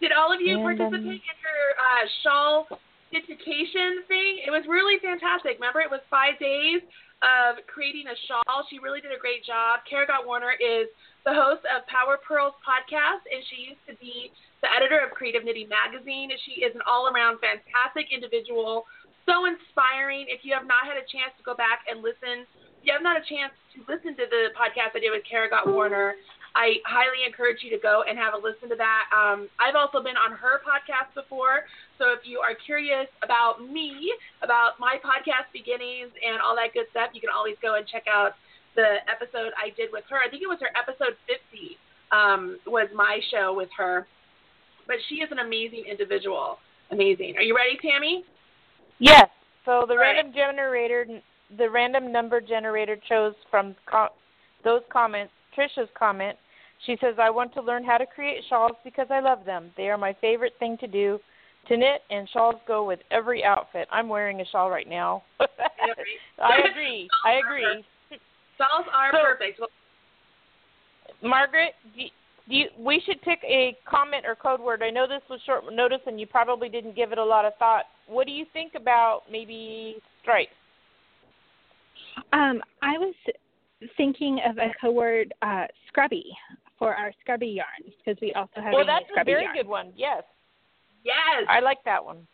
Did 0.00 0.12
all 0.12 0.32
of 0.32 0.40
you 0.40 0.60
and, 0.60 0.64
participate 0.64 1.20
um, 1.20 1.28
in 1.28 1.38
her 1.40 1.62
uh, 1.76 2.04
shawl 2.24 2.68
dedication 3.12 4.04
thing? 4.08 4.44
It 4.44 4.52
was 4.52 4.64
really 4.68 5.00
fantastic. 5.00 5.56
Remember, 5.56 5.80
it 5.80 5.92
was 5.92 6.00
five 6.08 6.40
days 6.40 6.84
of 7.24 7.64
creating 7.68 8.08
a 8.08 8.16
shawl. 8.28 8.64
She 8.68 8.80
really 8.80 9.00
did 9.00 9.12
a 9.12 9.20
great 9.20 9.44
job. 9.44 9.84
Kara 9.88 10.04
Gott 10.04 10.28
Warner 10.28 10.52
is 10.60 10.88
the 11.26 11.34
host 11.34 11.66
of 11.66 11.82
Power 11.90 12.22
Pearls 12.22 12.54
podcast, 12.62 13.26
and 13.26 13.42
she 13.50 13.74
used 13.74 13.82
to 13.90 13.98
be 13.98 14.30
the 14.62 14.70
editor 14.70 15.02
of 15.02 15.10
Creative 15.10 15.42
Knitting 15.42 15.66
magazine. 15.66 16.30
She 16.46 16.62
is 16.62 16.70
an 16.78 16.86
all-around 16.86 17.42
fantastic 17.42 18.14
individual, 18.14 18.86
so 19.26 19.42
inspiring. 19.50 20.30
If 20.30 20.46
you 20.46 20.54
have 20.54 20.70
not 20.70 20.86
had 20.86 20.94
a 20.94 21.02
chance 21.10 21.34
to 21.34 21.42
go 21.42 21.58
back 21.58 21.82
and 21.90 21.98
listen, 21.98 22.46
if 22.78 22.82
you 22.86 22.94
have 22.94 23.02
not 23.02 23.18
a 23.18 23.26
chance 23.26 23.50
to 23.74 23.82
listen 23.90 24.14
to 24.14 24.30
the 24.30 24.54
podcast 24.54 24.94
I 24.94 25.02
did 25.02 25.10
with 25.10 25.26
Kara 25.26 25.50
Gott 25.50 25.66
Warner, 25.66 26.14
I 26.54 26.78
highly 26.86 27.26
encourage 27.26 27.66
you 27.66 27.74
to 27.74 27.82
go 27.82 28.06
and 28.06 28.14
have 28.14 28.32
a 28.32 28.40
listen 28.40 28.70
to 28.70 28.78
that. 28.78 29.10
Um, 29.10 29.50
I've 29.58 29.74
also 29.74 29.98
been 29.98 30.16
on 30.16 30.30
her 30.30 30.62
podcast 30.62 31.10
before, 31.18 31.66
so 31.98 32.14
if 32.14 32.22
you 32.22 32.38
are 32.38 32.54
curious 32.54 33.10
about 33.26 33.66
me, 33.66 34.14
about 34.46 34.78
my 34.78 34.94
podcast 35.02 35.50
beginnings 35.50 36.14
and 36.22 36.38
all 36.38 36.54
that 36.54 36.70
good 36.70 36.86
stuff, 36.94 37.10
you 37.18 37.20
can 37.20 37.34
always 37.34 37.58
go 37.58 37.74
and 37.74 37.82
check 37.82 38.06
out 38.06 38.38
the 38.76 39.02
episode 39.10 39.52
I 39.56 39.74
did 39.76 39.90
with 39.92 40.04
her. 40.10 40.16
I 40.16 40.28
think 40.30 40.42
it 40.42 40.46
was 40.46 40.58
her 40.60 40.70
episode 40.76 41.16
50 41.26 41.76
um, 42.12 42.58
was 42.66 42.88
my 42.94 43.18
show 43.30 43.54
with 43.54 43.68
her. 43.76 44.06
But 44.86 44.96
she 45.08 45.16
is 45.16 45.28
an 45.32 45.40
amazing 45.40 45.84
individual. 45.90 46.58
Amazing. 46.92 47.34
Are 47.36 47.42
you 47.42 47.56
ready, 47.56 47.76
Tammy? 47.82 48.24
Yes. 49.00 49.28
So 49.64 49.84
the 49.88 49.94
all 49.94 50.00
random 50.00 50.26
right. 50.26 50.34
generator, 50.34 51.06
the 51.58 51.68
random 51.68 52.12
number 52.12 52.40
generator 52.40 52.96
chose 53.08 53.34
from 53.50 53.74
co- 53.90 54.14
those 54.62 54.82
comments. 54.92 55.32
Trisha's 55.56 55.88
comment 55.98 56.38
she 56.84 56.96
says, 57.00 57.14
I 57.18 57.30
want 57.30 57.54
to 57.54 57.62
learn 57.62 57.84
how 57.84 57.96
to 57.96 58.06
create 58.06 58.42
shawls 58.48 58.76
because 58.84 59.06
I 59.10 59.20
love 59.20 59.44
them. 59.44 59.70
They 59.76 59.88
are 59.88 59.98
my 59.98 60.14
favorite 60.20 60.52
thing 60.58 60.76
to 60.78 60.86
do 60.86 61.18
to 61.68 61.76
knit, 61.76 62.02
and 62.10 62.28
shawls 62.32 62.56
go 62.68 62.84
with 62.86 63.00
every 63.10 63.42
outfit. 63.42 63.88
I'm 63.90 64.08
wearing 64.08 64.40
a 64.40 64.44
shawl 64.46 64.70
right 64.70 64.88
now. 64.88 65.24
I 65.40 66.58
agree. 66.70 67.08
I 67.24 67.32
agree. 67.44 67.84
Shawls 68.58 68.86
are 68.92 69.10
so, 69.12 69.18
perfect. 69.22 69.60
Margaret, 71.22 71.74
do 71.94 72.02
you, 72.02 72.08
do 72.48 72.54
you, 72.54 72.66
we 72.78 73.02
should 73.04 73.20
pick 73.22 73.40
a 73.44 73.76
comment 73.88 74.24
or 74.26 74.34
code 74.34 74.60
word. 74.60 74.82
I 74.82 74.90
know 74.90 75.06
this 75.06 75.22
was 75.28 75.40
short 75.44 75.64
notice, 75.72 76.00
and 76.06 76.20
you 76.20 76.26
probably 76.26 76.68
didn't 76.68 76.96
give 76.96 77.12
it 77.12 77.18
a 77.18 77.24
lot 77.24 77.44
of 77.44 77.52
thought. 77.58 77.84
What 78.06 78.26
do 78.26 78.32
you 78.32 78.46
think 78.52 78.72
about 78.76 79.22
maybe 79.30 79.96
stripes? 80.22 80.50
Um, 82.32 82.62
I 82.82 82.98
was 82.98 83.14
thinking 83.96 84.40
of 84.48 84.58
a 84.58 84.72
code 84.80 84.94
word, 84.94 85.34
uh, 85.42 85.66
scrubby 85.88 86.24
for 86.78 86.94
our 86.94 87.12
scrubby 87.20 87.48
yarns 87.48 87.94
because 87.98 88.20
we 88.20 88.32
also 88.34 88.60
have. 88.60 88.72
Well, 88.72 88.86
that's 88.86 89.06
a 89.18 89.24
very 89.24 89.44
yarn. 89.44 89.56
good 89.56 89.68
one. 89.68 89.92
Yes. 89.96 90.22
Yes. 91.04 91.46
I 91.48 91.60
like 91.60 91.78
that 91.84 92.04
one. 92.04 92.26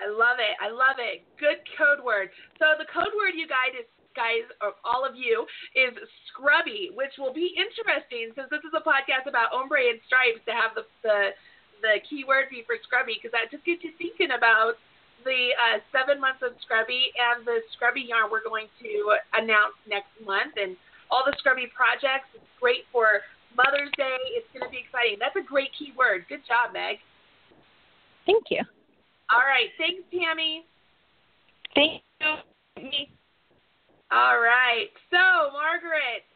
I 0.00 0.10
love 0.10 0.36
it. 0.36 0.56
I 0.60 0.68
love 0.68 1.00
it. 1.00 1.24
Good 1.40 1.64
code 1.78 2.04
word. 2.04 2.28
So 2.58 2.76
the 2.76 2.84
code 2.92 3.12
word 3.16 3.32
you 3.34 3.48
guys 3.48 3.72
is 3.72 3.88
guys 4.16 4.48
or 4.64 4.74
all 4.82 5.04
of 5.04 5.14
you 5.14 5.44
is 5.76 5.92
scrubby, 6.32 6.90
which 6.96 7.14
will 7.20 7.36
be 7.36 7.52
interesting 7.54 8.32
since 8.32 8.48
this 8.48 8.64
is 8.64 8.72
a 8.72 8.82
podcast 8.82 9.28
about 9.28 9.52
ombre 9.52 9.92
and 9.92 10.00
stripes 10.08 10.40
to 10.48 10.52
have 10.56 10.72
the 10.72 10.88
the 11.04 11.36
the 11.84 12.00
keyword 12.08 12.48
be 12.48 12.64
for 12.64 12.80
scrubby 12.82 13.20
because 13.20 13.36
that 13.36 13.52
just 13.52 13.60
gets 13.68 13.84
you 13.84 13.92
thinking 14.00 14.32
about 14.32 14.80
the 15.28 15.52
uh, 15.60 15.76
seven 15.92 16.16
months 16.16 16.40
of 16.40 16.56
scrubby 16.64 17.12
and 17.20 17.44
the 17.44 17.60
scrubby 17.76 18.08
yarn 18.08 18.32
we're 18.32 18.44
going 18.44 18.70
to 18.80 19.12
announce 19.36 19.76
next 19.84 20.12
month 20.24 20.56
and 20.56 20.76
all 21.10 21.22
the 21.26 21.36
scrubby 21.38 21.68
projects. 21.68 22.32
It's 22.34 22.52
great 22.60 22.88
for 22.90 23.20
Mother's 23.56 23.92
Day. 23.96 24.16
It's 24.36 24.48
going 24.52 24.64
to 24.64 24.72
be 24.72 24.80
exciting. 24.80 25.20
That's 25.20 25.36
a 25.36 25.44
great 25.44 25.70
keyword. 25.76 26.26
Good 26.28 26.46
job, 26.48 26.72
Meg. 26.72 26.98
Thank 28.24 28.48
you. 28.50 28.62
All 29.30 29.44
right. 29.46 29.70
Thanks, 29.78 30.02
Tammy. 30.10 30.64
Thank 31.74 32.02
you. 32.20 33.16
All 34.10 34.38
right. 34.38 34.90
So, 35.10 35.50
Margaret, 35.50 36.26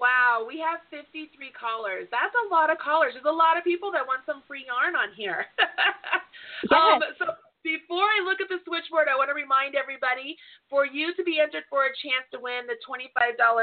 wow, 0.00 0.46
we 0.46 0.58
have 0.60 0.80
53 0.88 1.32
callers. 1.52 2.08
That's 2.08 2.34
a 2.34 2.46
lot 2.48 2.72
of 2.72 2.78
callers. 2.78 3.12
There's 3.12 3.28
a 3.28 3.32
lot 3.32 3.56
of 3.56 3.64
people 3.64 3.92
that 3.92 4.06
want 4.06 4.24
some 4.24 4.42
free 4.48 4.64
yarn 4.64 4.96
on 4.96 5.12
here. 5.12 5.46
yes. 5.58 6.72
um, 6.72 7.00
so, 7.18 7.26
before 7.66 8.06
I 8.08 8.24
look 8.24 8.40
at 8.40 8.48
the 8.48 8.62
switchboard, 8.64 9.12
I 9.12 9.18
want 9.18 9.28
to 9.28 9.36
remind 9.36 9.76
everybody 9.76 10.38
for 10.72 10.88
you 10.88 11.12
to 11.18 11.22
be 11.26 11.36
entered 11.36 11.68
for 11.68 11.90
a 11.90 11.92
chance 12.00 12.24
to 12.32 12.40
win 12.40 12.64
the 12.64 12.80
$25 12.86 13.12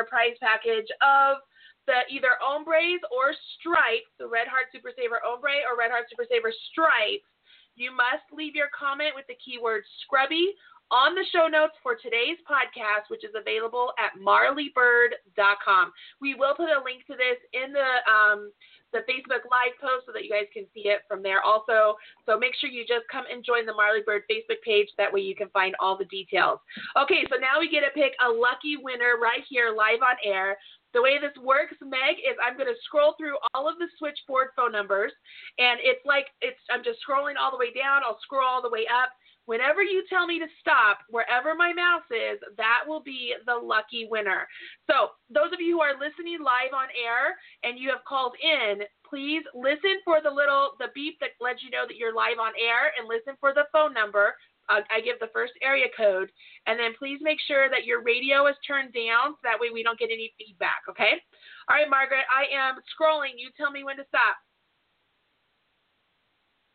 prize 0.06 0.38
package 0.42 0.90
of– 1.02 1.42
the 1.86 2.02
either 2.10 2.38
ombres 2.42 3.02
or 3.14 3.34
stripes, 3.58 4.10
the 4.18 4.28
Red 4.28 4.50
Heart 4.50 4.74
Super 4.74 4.92
Saver 4.98 5.22
ombre 5.22 5.66
or 5.70 5.78
Red 5.78 5.94
Heart 5.94 6.10
Super 6.10 6.26
Saver 6.26 6.54
stripes, 6.74 7.30
you 7.78 7.94
must 7.94 8.26
leave 8.34 8.56
your 8.58 8.74
comment 8.74 9.14
with 9.14 9.28
the 9.30 9.38
keyword 9.38 9.86
scrubby 10.02 10.54
on 10.92 11.16
the 11.16 11.26
show 11.34 11.48
notes 11.48 11.74
for 11.82 11.96
today's 11.96 12.38
podcast, 12.46 13.10
which 13.10 13.24
is 13.24 13.34
available 13.34 13.92
at 13.98 14.14
marlybird.com. 14.22 15.92
We 16.22 16.36
will 16.36 16.54
put 16.54 16.70
a 16.70 16.84
link 16.84 17.06
to 17.08 17.18
this 17.18 17.42
in 17.54 17.74
the 17.74 17.92
um, 18.06 18.52
the 18.94 19.04
Facebook 19.12 19.44
Live 19.52 19.76
post 19.82 20.08
so 20.08 20.16
that 20.16 20.24
you 20.24 20.32
guys 20.32 20.48
can 20.56 20.64
see 20.72 20.88
it 20.88 21.04
from 21.10 21.20
there 21.20 21.44
also. 21.44 22.00
So 22.24 22.40
make 22.40 22.56
sure 22.56 22.70
you 22.70 22.88
just 22.88 23.04
come 23.12 23.26
and 23.28 23.44
join 23.44 23.66
the 23.66 23.76
Marly 23.76 24.00
Bird 24.06 24.24
Facebook 24.32 24.64
page. 24.64 24.88
That 24.98 25.12
way 25.12 25.20
you 25.20 25.36
can 25.36 25.50
find 25.50 25.76
all 25.84 25.98
the 25.98 26.08
details. 26.08 26.64
Okay, 26.96 27.28
so 27.28 27.36
now 27.36 27.60
we 27.60 27.68
get 27.68 27.84
to 27.84 27.92
pick 27.92 28.16
a 28.24 28.30
lucky 28.30 28.80
winner 28.80 29.20
right 29.20 29.44
here 29.50 29.76
live 29.76 30.00
on 30.00 30.16
air. 30.24 30.56
The 30.96 31.04
way 31.04 31.20
this 31.20 31.36
works, 31.44 31.76
Meg, 31.84 32.24
is 32.24 32.40
I'm 32.40 32.56
going 32.56 32.72
to 32.72 32.80
scroll 32.88 33.20
through 33.20 33.36
all 33.52 33.68
of 33.68 33.76
the 33.84 33.92
switchboard 34.00 34.56
phone 34.56 34.72
numbers, 34.72 35.12
and 35.60 35.76
it's 35.84 36.00
like 36.08 36.32
it's 36.40 36.62
I'm 36.72 36.88
just 36.88 37.04
scrolling 37.04 37.36
all 37.36 37.52
the 37.52 37.60
way 37.60 37.76
down. 37.76 38.00
I'll 38.08 38.22
scroll 38.24 38.48
all 38.48 38.64
the 38.64 38.72
way 38.72 38.88
up. 38.88 39.12
Whenever 39.46 39.84
you 39.84 40.04
tell 40.10 40.26
me 40.26 40.40
to 40.40 40.48
stop, 40.60 41.00
wherever 41.10 41.54
my 41.56 41.74
mouse 41.74 42.08
is, 42.10 42.40
that 42.58 42.84
will 42.88 43.02
be 43.02 43.34
the 43.46 43.54
lucky 43.54 44.08
winner. 44.10 44.48
So, 44.90 45.14
those 45.30 45.54
of 45.54 45.62
you 45.62 45.78
who 45.78 45.82
are 45.82 45.94
listening 45.94 46.42
live 46.42 46.74
on 46.74 46.88
air 46.94 47.38
and 47.64 47.78
you 47.78 47.90
have 47.90 48.04
called 48.08 48.34
in, 48.42 48.82
please 49.08 49.44
listen 49.54 50.02
for 50.04 50.20
the 50.22 50.32
little 50.32 50.74
the 50.80 50.90
beep 50.96 51.20
that 51.22 51.38
lets 51.40 51.62
you 51.62 51.70
know 51.70 51.86
that 51.88 51.98
you're 51.98 52.16
live 52.16 52.40
on 52.42 52.54
air 52.58 52.90
and 52.98 53.08
listen 53.08 53.38
for 53.40 53.54
the 53.54 53.70
phone 53.72 53.94
number 53.94 54.34
uh, 54.70 54.82
I 54.90 55.02
give 55.02 55.20
the 55.20 55.30
first 55.34 55.54
area 55.62 55.86
code, 55.96 56.32
and 56.66 56.80
then 56.80 56.94
please 56.98 57.20
make 57.22 57.38
sure 57.48 57.70
that 57.70 57.86
your 57.86 58.02
radio 58.02 58.48
is 58.48 58.56
turned 58.66 58.94
down 58.94 59.38
so 59.38 59.42
that 59.44 59.60
way 59.60 59.70
we 59.72 59.84
don't 59.84 60.00
get 60.00 60.10
any 60.12 60.34
feedback, 60.38 60.82
okay? 60.90 61.22
All 61.70 61.76
right, 61.76 61.90
Margaret, 61.90 62.26
I 62.34 62.50
am 62.54 62.76
scrolling. 62.90 63.38
You 63.38 63.50
tell 63.58 63.72
me 63.72 63.84
when 63.84 63.98
to 63.98 64.06
stop. 64.10 64.38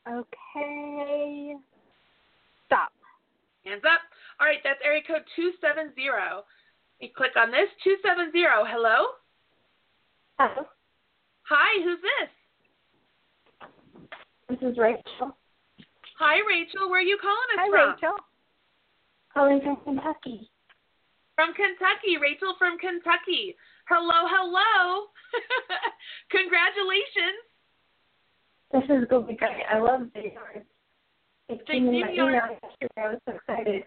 Okay. 0.09 1.55
Stop. 2.71 2.95
Hands 3.67 3.83
up. 3.83 3.99
All 4.39 4.47
right, 4.47 4.63
that's 4.63 4.79
area 4.87 5.03
code 5.03 5.27
270. 5.35 5.91
You 7.03 7.11
click 7.11 7.35
on 7.35 7.51
this. 7.51 7.67
270. 7.83 8.31
Hello? 8.71 9.19
Hello. 10.39 10.71
Hi, 11.51 11.83
who's 11.83 11.99
this? 11.99 12.31
This 14.47 14.63
is 14.71 14.79
Rachel. 14.79 15.35
Hi, 16.23 16.39
Rachel. 16.47 16.87
Where 16.87 17.03
are 17.03 17.11
you 17.11 17.19
calling 17.19 17.51
us 17.51 17.59
Hi, 17.59 17.69
from? 17.75 17.91
Rachel. 17.99 18.17
Calling 19.35 19.61
from 19.67 19.83
Kentucky. 19.83 20.47
From 21.35 21.51
Kentucky. 21.59 22.23
Rachel 22.23 22.55
from 22.55 22.79
Kentucky. 22.79 23.59
Hello, 23.91 24.31
hello. 24.31 25.11
Congratulations. 26.31 27.43
This 28.71 28.87
is 28.87 29.11
going 29.11 29.27
to 29.27 29.35
be 29.35 29.35
great. 29.35 29.67
I 29.67 29.83
love 29.83 30.07
the 30.15 30.31
yard. 30.31 30.70
It 31.51 31.67
came 31.67 31.91
in 31.91 32.01
my 32.01 32.15
email 32.15 32.31
yesterday. 32.31 32.95
I 32.95 33.09
was 33.11 33.19
so 33.27 33.35
excited. 33.35 33.83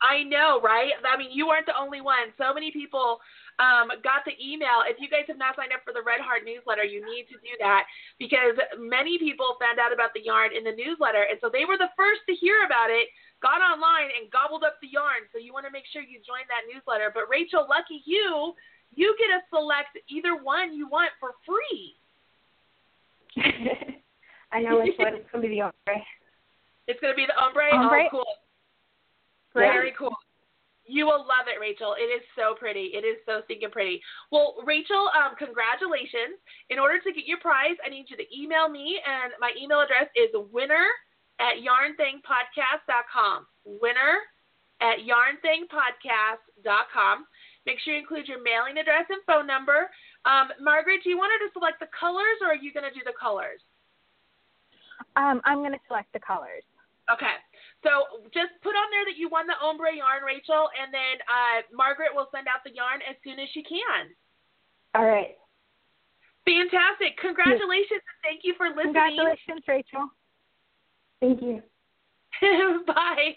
I 0.00 0.24
know, 0.24 0.60
right? 0.60 0.92
I 1.04 1.16
mean, 1.16 1.32
you 1.32 1.48
aren't 1.48 1.64
the 1.64 1.76
only 1.76 2.00
one. 2.00 2.32
So 2.36 2.52
many 2.52 2.68
people 2.72 3.20
um, 3.60 3.88
got 4.04 4.28
the 4.28 4.36
email. 4.36 4.84
If 4.84 5.00
you 5.00 5.08
guys 5.08 5.24
have 5.28 5.40
not 5.40 5.56
signed 5.56 5.72
up 5.72 5.84
for 5.88 5.96
the 5.96 6.04
Red 6.04 6.20
Heart 6.20 6.44
newsletter, 6.44 6.84
you 6.84 7.00
need 7.00 7.28
to 7.32 7.36
do 7.40 7.52
that 7.60 7.88
because 8.20 8.56
many 8.76 9.16
people 9.16 9.56
found 9.56 9.80
out 9.80 9.96
about 9.96 10.12
the 10.12 10.20
yarn 10.20 10.52
in 10.52 10.68
the 10.68 10.76
newsletter. 10.76 11.24
And 11.24 11.40
so 11.40 11.48
they 11.48 11.64
were 11.64 11.80
the 11.80 11.92
first 11.96 12.24
to 12.28 12.36
hear 12.36 12.68
about 12.68 12.92
it, 12.92 13.08
got 13.40 13.64
online, 13.64 14.12
and 14.12 14.28
gobbled 14.28 14.64
up 14.68 14.76
the 14.84 14.92
yarn. 14.92 15.28
So 15.32 15.40
you 15.40 15.56
want 15.56 15.64
to 15.64 15.72
make 15.72 15.88
sure 15.88 16.04
you 16.04 16.20
join 16.24 16.44
that 16.52 16.68
newsletter. 16.68 17.08
But 17.12 17.32
Rachel, 17.32 17.64
lucky 17.64 18.04
you, 18.04 18.52
you 18.92 19.16
get 19.16 19.32
to 19.32 19.40
select 19.48 19.96
either 20.12 20.36
one 20.36 20.76
you 20.76 20.88
want 20.88 21.12
for 21.16 21.36
free. 21.44 21.96
I 24.52 24.60
know 24.60 24.80
which 24.84 24.96
one. 25.00 25.16
It's 25.16 25.28
going 25.32 25.40
to 25.40 25.48
be 25.48 25.56
the 25.56 25.72
ombre. 25.72 26.04
It's 26.86 27.00
going 27.00 27.12
to 27.12 27.16
be 27.16 27.26
the 27.26 27.36
ombre. 27.36 27.68
ombre. 27.72 28.04
Oh, 28.06 28.10
cool. 28.10 28.26
Great. 29.52 29.72
Very 29.72 29.92
cool. 29.98 30.14
You 30.86 31.06
will 31.06 31.26
love 31.26 31.50
it, 31.50 31.58
Rachel. 31.58 31.96
It 31.98 32.06
is 32.06 32.22
so 32.38 32.54
pretty. 32.54 32.94
It 32.94 33.02
is 33.02 33.18
so 33.26 33.42
stinking 33.44 33.74
pretty. 33.74 34.00
Well, 34.30 34.54
Rachel, 34.64 35.10
um, 35.18 35.34
congratulations. 35.34 36.38
In 36.70 36.78
order 36.78 37.02
to 37.02 37.12
get 37.12 37.26
your 37.26 37.42
prize, 37.42 37.74
I 37.84 37.90
need 37.90 38.06
you 38.06 38.16
to 38.16 38.22
email 38.30 38.68
me, 38.68 39.00
and 39.02 39.32
my 39.40 39.50
email 39.58 39.80
address 39.82 40.06
is 40.14 40.30
winner 40.52 40.86
at 41.42 41.58
yarnthingpodcast.com. 41.58 43.46
Winner 43.64 44.22
at 44.80 44.98
yarnthingpodcast.com. 45.02 47.26
Make 47.66 47.82
sure 47.82 47.94
you 47.94 48.00
include 48.00 48.28
your 48.28 48.42
mailing 48.42 48.78
address 48.78 49.06
and 49.10 49.18
phone 49.26 49.46
number. 49.46 49.90
Um, 50.22 50.48
Margaret, 50.62 51.02
do 51.02 51.10
you 51.10 51.18
want 51.18 51.32
her 51.34 51.46
to 51.46 51.52
select 51.52 51.80
the 51.80 51.88
colors, 51.98 52.38
or 52.42 52.54
are 52.54 52.62
you 52.62 52.72
going 52.72 52.86
to 52.86 52.94
do 52.94 53.02
the 53.04 53.12
colors? 53.18 53.60
Um, 55.16 55.40
I'm 55.44 55.58
going 55.58 55.72
to 55.72 55.80
select 55.88 56.12
the 56.12 56.20
colors. 56.20 56.62
Okay. 57.12 57.36
So 57.84 58.26
just 58.34 58.50
put 58.62 58.74
on 58.74 58.88
there 58.90 59.06
that 59.06 59.16
you 59.16 59.28
won 59.28 59.46
the 59.46 59.54
ombre 59.62 59.94
yarn, 59.94 60.24
Rachel, 60.26 60.68
and 60.74 60.92
then 60.92 61.22
uh, 61.30 61.62
Margaret 61.70 62.10
will 62.14 62.26
send 62.34 62.48
out 62.48 62.64
the 62.64 62.74
yarn 62.74 63.00
as 63.08 63.14
soon 63.22 63.38
as 63.38 63.48
she 63.54 63.62
can. 63.62 64.10
All 64.94 65.06
right. 65.06 65.38
Fantastic. 66.46 67.18
Congratulations 67.18 68.02
and 68.02 68.18
thank 68.22 68.40
you 68.42 68.54
for 68.56 68.68
listening. 68.68 68.94
Congratulations, 68.94 69.62
Rachel. 69.66 70.08
Thank 71.20 71.42
you. 71.42 71.62
Bye. 72.86 73.36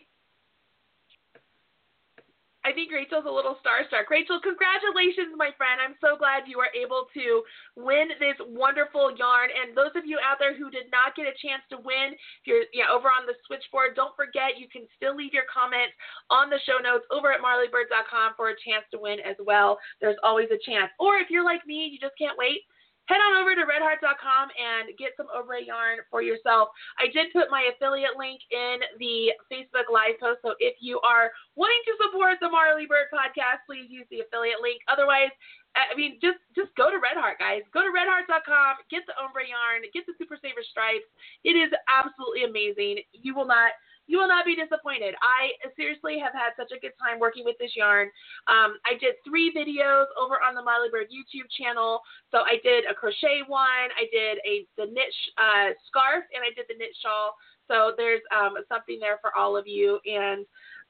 I 2.70 2.74
think 2.78 2.93
Rachel's 2.93 3.26
a 3.26 3.34
little 3.34 3.57
starstruck. 3.65 4.13
Rachel, 4.13 4.38
congratulations, 4.38 5.34
my 5.34 5.49
friend. 5.57 5.82
I'm 5.82 5.97
so 5.97 6.13
glad 6.13 6.45
you 6.45 6.61
were 6.61 6.70
able 6.78 7.09
to 7.17 7.41
win 7.74 8.13
this 8.22 8.38
wonderful 8.45 9.09
yarn. 9.17 9.49
And 9.49 9.74
those 9.74 9.89
of 9.97 10.05
you 10.05 10.22
out 10.22 10.38
there 10.38 10.53
who 10.53 10.70
did 10.70 10.86
not 10.93 11.17
get 11.17 11.26
a 11.26 11.34
chance 11.41 11.65
to 11.74 11.82
win, 11.82 12.13
if 12.13 12.45
you're 12.45 12.70
yeah, 12.70 12.93
over 12.93 13.09
on 13.09 13.26
the 13.26 13.34
switchboard, 13.49 13.97
don't 13.97 14.13
forget 14.13 14.61
you 14.61 14.70
can 14.70 14.86
still 14.93 15.17
leave 15.17 15.34
your 15.34 15.49
comments 15.49 15.97
on 16.30 16.53
the 16.53 16.61
show 16.70 16.78
notes 16.78 17.09
over 17.09 17.34
at 17.34 17.41
marlybird.com 17.41 18.38
for 18.38 18.53
a 18.53 18.61
chance 18.61 18.86
to 18.93 19.01
win 19.01 19.17
as 19.26 19.41
well. 19.41 19.82
There's 19.97 20.22
always 20.22 20.53
a 20.53 20.61
chance. 20.61 20.93
Or 21.01 21.17
if 21.17 21.34
you're 21.34 21.47
like 21.47 21.65
me, 21.65 21.89
you 21.89 21.97
just 21.97 22.22
can't 22.22 22.38
wait 22.38 22.70
head 23.10 23.18
on 23.18 23.41
over 23.41 23.57
to 23.57 23.66
redheart.com 23.66 24.53
and 24.53 24.93
get 25.01 25.18
some 25.18 25.26
ombre 25.34 25.66
yarn 25.66 26.05
for 26.14 26.22
yourself. 26.22 26.70
I 27.01 27.10
did 27.10 27.34
put 27.34 27.49
my 27.49 27.66
affiliate 27.74 28.14
link 28.22 28.45
in 28.53 28.86
the 29.01 29.34
Facebook 29.49 29.89
Live 29.89 30.22
post, 30.22 30.45
so 30.45 30.53
if 30.62 30.78
you 30.78 31.01
are 31.01 31.34
wanting 31.57 31.82
to 31.89 31.97
support 31.97 32.38
the 32.38 32.53
Marly 32.53 32.86
Bird 32.86 33.10
podcast, 33.10 33.66
please 33.66 33.89
use 33.89 34.05
the 34.14 34.22
affiliate 34.22 34.62
link. 34.62 34.86
Otherwise, 34.86 35.34
I 35.74 35.97
mean, 35.97 36.22
just 36.22 36.38
just 36.53 36.70
go 36.78 36.93
to 36.93 37.01
Redheart, 37.01 37.41
guys. 37.41 37.66
Go 37.74 37.82
to 37.82 37.89
redheart.com, 37.89 38.86
get 38.93 39.05
the 39.10 39.18
ombre 39.18 39.49
yarn, 39.49 39.82
get 39.89 40.05
the 40.05 40.14
Super 40.22 40.38
Saver 40.38 40.62
stripes. 40.62 41.10
It 41.41 41.57
is 41.57 41.74
absolutely 41.89 42.45
amazing. 42.45 43.01
You 43.14 43.34
will 43.34 43.49
not 43.49 43.74
you 44.10 44.18
will 44.18 44.28
not 44.28 44.43
be 44.43 44.57
disappointed. 44.57 45.14
I 45.22 45.53
seriously 45.78 46.18
have 46.18 46.34
had 46.34 46.57
such 46.57 46.74
a 46.74 46.82
good 46.82 46.97
time 46.97 47.22
working 47.22 47.45
with 47.45 47.62
this 47.62 47.78
yarn. 47.78 48.10
Um, 48.49 48.82
I 48.82 48.97
did 48.97 49.22
three 49.22 49.53
videos 49.53 50.10
over 50.18 50.41
on 50.41 50.57
the 50.57 50.66
Marly 50.66 50.89
Bird 50.89 51.14
YouTube 51.14 51.45
channel. 51.53 52.01
So 52.34 52.41
I 52.41 52.57
did 52.66 52.89
a 52.89 52.97
crochet 52.97 53.45
one, 53.45 53.93
I 53.93 54.10
did 54.10 54.41
a 54.49 54.66
the 54.82 54.89
knit 54.89 55.14
uh, 55.38 55.78
scarf, 55.86 56.26
and 56.34 56.41
I 56.41 56.49
did 56.57 56.66
the 56.66 56.74
knit 56.74 56.89
shawl. 57.05 57.38
So 57.70 57.93
there's 58.01 58.26
um, 58.34 58.57
something 58.66 58.97
there 58.97 59.22
for 59.22 59.30
all 59.38 59.53
of 59.53 59.70
you. 59.70 60.01
And 60.10 60.41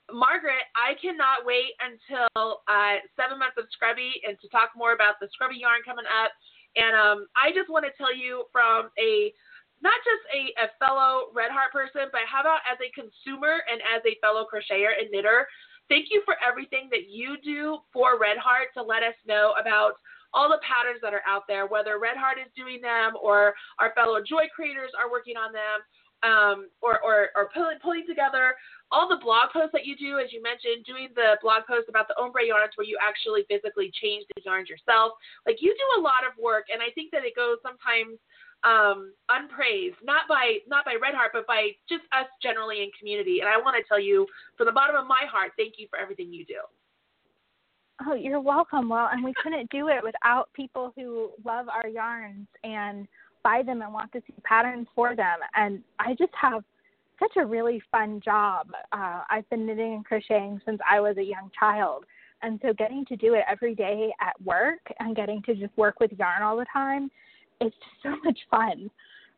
Margaret, 0.08 0.64
I 0.80 0.96
cannot 0.96 1.44
wait 1.44 1.76
until 1.84 2.64
uh, 2.72 3.04
seven 3.20 3.36
months 3.36 3.60
of 3.60 3.68
Scrubby 3.76 4.24
and 4.24 4.40
to 4.40 4.48
talk 4.48 4.72
more 4.80 4.96
about 4.96 5.20
the 5.20 5.28
Scrubby 5.36 5.60
yarn 5.60 5.84
coming 5.84 6.08
up. 6.08 6.32
And 6.80 6.96
um, 6.96 7.28
I 7.36 7.52
just 7.52 7.68
want 7.68 7.84
to 7.84 7.92
tell 8.00 8.16
you 8.16 8.48
from 8.56 8.96
a 8.96 9.36
not 9.82 9.96
just 10.04 10.24
a, 10.36 10.42
a 10.64 10.68
fellow 10.80 11.32
Red 11.34 11.52
Heart 11.52 11.72
person, 11.72 12.12
but 12.12 12.28
how 12.28 12.42
about 12.42 12.60
as 12.68 12.78
a 12.84 12.92
consumer 12.92 13.64
and 13.72 13.80
as 13.84 14.04
a 14.04 14.20
fellow 14.20 14.46
crocheter 14.46 14.92
and 15.00 15.10
knitter? 15.12 15.48
Thank 15.88 16.08
you 16.12 16.22
for 16.26 16.36
everything 16.40 16.88
that 16.92 17.10
you 17.10 17.38
do 17.44 17.80
for 17.92 18.20
Red 18.20 18.38
Heart 18.38 18.76
to 18.78 18.84
let 18.84 19.02
us 19.02 19.18
know 19.26 19.56
about 19.60 19.98
all 20.34 20.48
the 20.48 20.62
patterns 20.62 21.02
that 21.02 21.14
are 21.14 21.26
out 21.26 21.44
there, 21.48 21.66
whether 21.66 21.98
Red 21.98 22.18
Heart 22.18 22.38
is 22.38 22.52
doing 22.56 22.82
them 22.82 23.18
or 23.18 23.54
our 23.80 23.92
fellow 23.96 24.22
joy 24.22 24.46
creators 24.54 24.92
are 24.94 25.10
working 25.10 25.34
on 25.36 25.50
them, 25.50 25.82
um, 26.22 26.68
or, 26.82 27.00
or, 27.02 27.30
or 27.36 27.50
pulling, 27.54 27.80
pulling 27.82 28.06
together 28.06 28.54
all 28.92 29.08
the 29.08 29.22
blog 29.22 29.54
posts 29.54 29.72
that 29.74 29.86
you 29.86 29.96
do, 29.96 30.18
as 30.18 30.34
you 30.34 30.42
mentioned, 30.42 30.86
doing 30.86 31.10
the 31.14 31.38
blog 31.42 31.64
post 31.70 31.88
about 31.88 32.10
the 32.10 32.18
ombre 32.18 32.46
yarns 32.46 32.74
where 32.76 32.86
you 32.88 32.98
actually 32.98 33.46
physically 33.46 33.94
change 34.02 34.26
the 34.34 34.42
yarns 34.42 34.70
yourself. 34.70 35.14
Like 35.46 35.62
you 35.62 35.74
do 35.74 36.02
a 36.02 36.04
lot 36.04 36.26
of 36.26 36.34
work, 36.42 36.74
and 36.74 36.82
I 36.82 36.90
think 36.98 37.12
that 37.14 37.24
it 37.24 37.38
goes 37.38 37.62
sometimes 37.62 38.18
um, 38.64 39.14
unpraised, 39.30 39.98
not 40.04 40.28
by 40.28 40.58
not 40.68 40.86
by 40.86 40.96
Red 41.02 41.14
Heart, 41.14 41.32
but 41.34 41.48
by 41.48 41.70
just 41.88 42.04
us 42.12 42.28
generally 42.42 42.82
in 42.82 42.90
community. 42.98 43.40
And 43.40 43.50
I 43.50 43.58
want 43.58 43.76
to 43.78 43.88
tell 43.88 44.00
you 44.00 44.28
from 44.58 44.66
the 44.66 44.72
bottom 44.72 44.96
of 44.96 45.08
my 45.08 45.24
heart, 45.32 45.52
thank 45.58 45.76
you 45.78 45.88
for 45.90 45.98
everything 46.00 46.34
you 46.34 46.46
do. 46.46 46.60
Oh, 48.06 48.16
you're 48.16 48.40
welcome. 48.40 48.90
Well, 48.90 49.10
and 49.12 49.24
we 49.24 49.34
couldn't 49.44 49.70
do 49.72 49.90
it 49.90 50.04
without 50.04 50.50
people 50.54 50.94
who 50.96 51.32
love 51.44 51.68
our 51.68 51.88
yarns 51.88 52.48
and 52.64 53.08
buy 53.44 53.62
them 53.62 53.82
and 53.82 53.94
want 53.94 54.12
to 54.14 54.22
see 54.26 54.34
patterns 54.44 54.88
for 54.96 55.16
them. 55.16 55.40
And 55.56 55.84
I 56.00 56.14
just 56.14 56.32
have 56.40 56.64
such 57.20 57.34
a 57.38 57.46
really 57.46 57.82
fun 57.92 58.22
job. 58.24 58.68
Uh, 58.94 59.22
I've 59.30 59.50
been 59.50 59.66
knitting 59.66 59.96
and 59.96 60.06
crocheting 60.06 60.62
since 60.66 60.80
I 60.90 61.02
was 61.02 61.18
a 61.18 61.24
young 61.24 61.52
child. 61.58 62.06
And 62.42 62.58
so 62.62 62.72
getting 62.74 63.04
to 63.08 63.18
do 63.18 63.34
it 63.34 63.44
every 63.50 63.76
day 63.76 64.14
at 64.22 64.42
work 64.42 64.80
and 65.00 65.14
getting 65.14 65.42
to 65.44 65.56
just 65.56 65.78
work 65.78 66.00
with 66.00 66.12
yarn 66.18 66.42
all 66.42 66.56
the 66.56 66.66
time 66.72 67.12
it's 67.62 67.76
just 67.76 68.04
so 68.04 68.16
much 68.24 68.40
fun. 68.50 68.90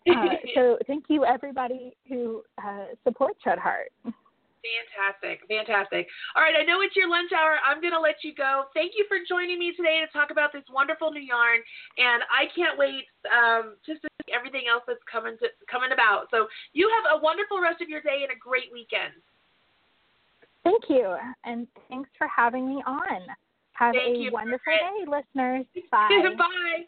Uh, 0.09 0.35
so 0.55 0.77
thank 0.87 1.05
you 1.09 1.25
everybody 1.25 1.93
who 2.07 2.43
uh, 2.63 2.85
supports 3.03 3.39
Red 3.45 3.59
Heart. 3.59 3.91
Fantastic, 4.61 5.41
fantastic. 5.49 6.05
All 6.35 6.43
right, 6.43 6.53
I 6.53 6.61
know 6.61 6.85
it's 6.85 6.95
your 6.95 7.09
lunch 7.09 7.33
hour. 7.33 7.57
I'm 7.65 7.81
going 7.81 7.97
to 7.97 7.99
let 7.99 8.21
you 8.21 8.33
go. 8.35 8.69
Thank 8.77 8.93
you 8.93 9.05
for 9.09 9.17
joining 9.25 9.57
me 9.57 9.73
today 9.73 9.97
to 10.05 10.09
talk 10.13 10.29
about 10.29 10.53
this 10.53 10.61
wonderful 10.69 11.09
new 11.09 11.21
yarn, 11.21 11.65
and 11.97 12.21
I 12.29 12.45
can't 12.53 12.77
wait 12.77 13.09
um, 13.25 13.73
just 13.81 14.05
to 14.05 14.09
see 14.21 14.33
everything 14.33 14.69
else 14.69 14.85
that's 14.85 15.01
coming 15.09 15.33
to, 15.41 15.49
coming 15.65 15.89
about. 15.97 16.29
So 16.29 16.45
you 16.73 16.85
have 16.93 17.17
a 17.17 17.23
wonderful 17.23 17.57
rest 17.57 17.81
of 17.81 17.89
your 17.89 18.05
day 18.05 18.21
and 18.21 18.29
a 18.29 18.37
great 18.37 18.69
weekend. 18.69 19.17
Thank 20.61 20.85
you, 20.93 21.09
and 21.43 21.65
thanks 21.89 22.09
for 22.21 22.29
having 22.29 22.69
me 22.69 22.83
on. 22.85 23.25
Have 23.73 23.95
Thank 23.97 24.17
a 24.17 24.21
you, 24.21 24.31
wonderful 24.31 24.61
day, 24.77 25.09
listeners. 25.09 25.65
Bye. 25.89 26.21
Bye. 26.37 26.85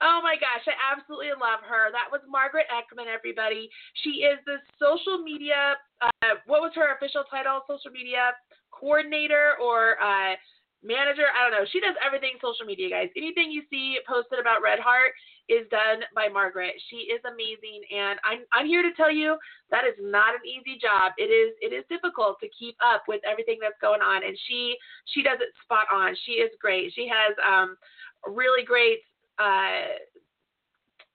Oh 0.00 0.20
my 0.24 0.36
gosh, 0.40 0.64
I 0.64 0.72
absolutely 0.96 1.28
love 1.36 1.60
her. 1.68 1.92
That 1.92 2.08
was 2.08 2.24
Margaret 2.24 2.64
Ekman, 2.72 3.04
everybody. 3.04 3.68
She 4.00 4.24
is 4.24 4.40
the 4.48 4.56
social 4.80 5.20
media, 5.20 5.76
uh, 6.00 6.40
what 6.46 6.64
was 6.64 6.72
her 6.74 6.96
official 6.96 7.24
title? 7.28 7.60
Social 7.68 7.92
media 7.92 8.32
coordinator 8.72 9.60
or 9.60 10.00
uh, 10.00 10.40
manager? 10.80 11.28
I 11.36 11.44
don't 11.44 11.52
know. 11.52 11.68
She 11.68 11.84
does 11.84 12.00
everything 12.00 12.40
social 12.40 12.64
media, 12.64 12.88
guys. 12.88 13.12
Anything 13.12 13.52
you 13.52 13.60
see 13.68 14.00
posted 14.08 14.40
about 14.40 14.64
Red 14.64 14.80
Heart 14.80 15.12
is 15.52 15.68
done 15.68 16.00
by 16.16 16.32
Margaret. 16.32 16.80
She 16.88 17.12
is 17.12 17.20
amazing, 17.28 17.84
and 17.92 18.16
I'm 18.24 18.48
I'm 18.56 18.64
here 18.64 18.80
to 18.80 18.96
tell 18.96 19.12
you 19.12 19.36
that 19.68 19.84
is 19.84 19.98
not 20.00 20.32
an 20.32 20.46
easy 20.48 20.80
job. 20.80 21.12
It 21.18 21.28
is 21.28 21.52
it 21.60 21.76
is 21.76 21.84
difficult 21.92 22.40
to 22.40 22.48
keep 22.56 22.76
up 22.80 23.04
with 23.04 23.20
everything 23.28 23.58
that's 23.60 23.76
going 23.82 24.00
on, 24.00 24.24
and 24.24 24.38
she 24.48 24.76
she 25.12 25.20
does 25.20 25.44
it 25.44 25.52
spot 25.60 25.92
on. 25.92 26.16
She 26.24 26.40
is 26.40 26.54
great. 26.56 26.94
She 26.94 27.10
has 27.10 27.36
um 27.44 27.76
really 28.24 28.64
great 28.64 29.04
uh, 29.40 29.96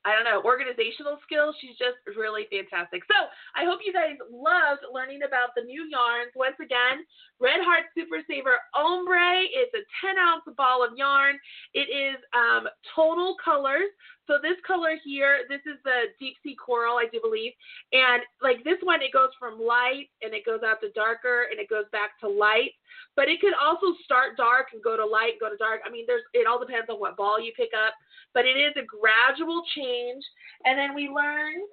I 0.05 0.13
don't 0.13 0.23
know, 0.23 0.45
organizational 0.45 1.17
skills. 1.25 1.57
She's 1.57 1.73
just 1.81 1.97
really 2.13 2.45
fantastic. 2.53 3.01
So 3.09 3.17
I 3.57 3.65
hope 3.65 3.81
you 3.81 3.89
guys 3.89 4.21
loved 4.29 4.85
learning 4.93 5.25
about 5.25 5.57
the 5.57 5.65
new 5.65 5.89
yarns. 5.89 6.29
Once 6.37 6.57
again, 6.61 7.01
Red 7.39 7.59
Heart 7.67 7.91
Super 7.91 8.23
Saver 8.27 8.55
Ombre 8.73 9.43
is 9.43 9.67
a 9.75 9.83
10 9.99 10.15
ounce 10.17 10.43
ball 10.55 10.85
of 10.85 10.97
yarn. 10.97 11.35
It 11.73 11.91
is 11.91 12.15
um, 12.31 12.67
tonal 12.95 13.35
colors. 13.43 13.91
So 14.25 14.39
this 14.41 14.57
color 14.65 14.95
here, 15.03 15.43
this 15.49 15.61
is 15.67 15.77
the 15.83 16.15
deep 16.19 16.35
sea 16.41 16.55
coral, 16.55 16.97
I 16.97 17.05
do 17.11 17.19
believe. 17.21 17.51
And 17.91 18.23
like 18.41 18.63
this 18.63 18.79
one, 18.81 19.03
it 19.03 19.11
goes 19.11 19.29
from 19.37 19.59
light 19.59 20.09
and 20.23 20.33
it 20.33 20.45
goes 20.45 20.61
out 20.65 20.79
to 20.81 20.89
darker 20.95 21.51
and 21.51 21.59
it 21.59 21.69
goes 21.69 21.85
back 21.91 22.17
to 22.21 22.27
light. 22.27 22.71
But 23.15 23.27
it 23.27 23.41
could 23.41 23.53
also 23.53 23.93
start 24.03 24.37
dark 24.37 24.71
and 24.73 24.81
go 24.81 24.95
to 24.95 25.05
light, 25.05 25.37
go 25.39 25.49
to 25.49 25.57
dark. 25.57 25.81
I 25.85 25.91
mean, 25.91 26.05
there's 26.07 26.23
it 26.33 26.47
all 26.47 26.59
depends 26.59 26.89
on 26.89 26.99
what 26.99 27.17
ball 27.17 27.39
you 27.39 27.51
pick 27.55 27.75
up. 27.75 27.93
But 28.33 28.45
it 28.45 28.57
is 28.57 28.73
a 28.79 28.87
gradual 28.87 29.61
change. 29.75 30.23
And 30.63 30.79
then 30.79 30.95
we 30.95 31.11
learned 31.11 31.67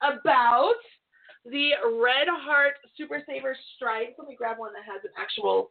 about 0.00 0.78
the 1.50 1.70
Red 2.00 2.28
Heart 2.28 2.74
Super 2.96 3.22
Saver 3.26 3.56
stripes. 3.76 4.14
Let 4.18 4.28
me 4.28 4.36
grab 4.36 4.58
one 4.58 4.72
that 4.72 4.90
has 4.90 5.02
an 5.04 5.10
actual 5.18 5.70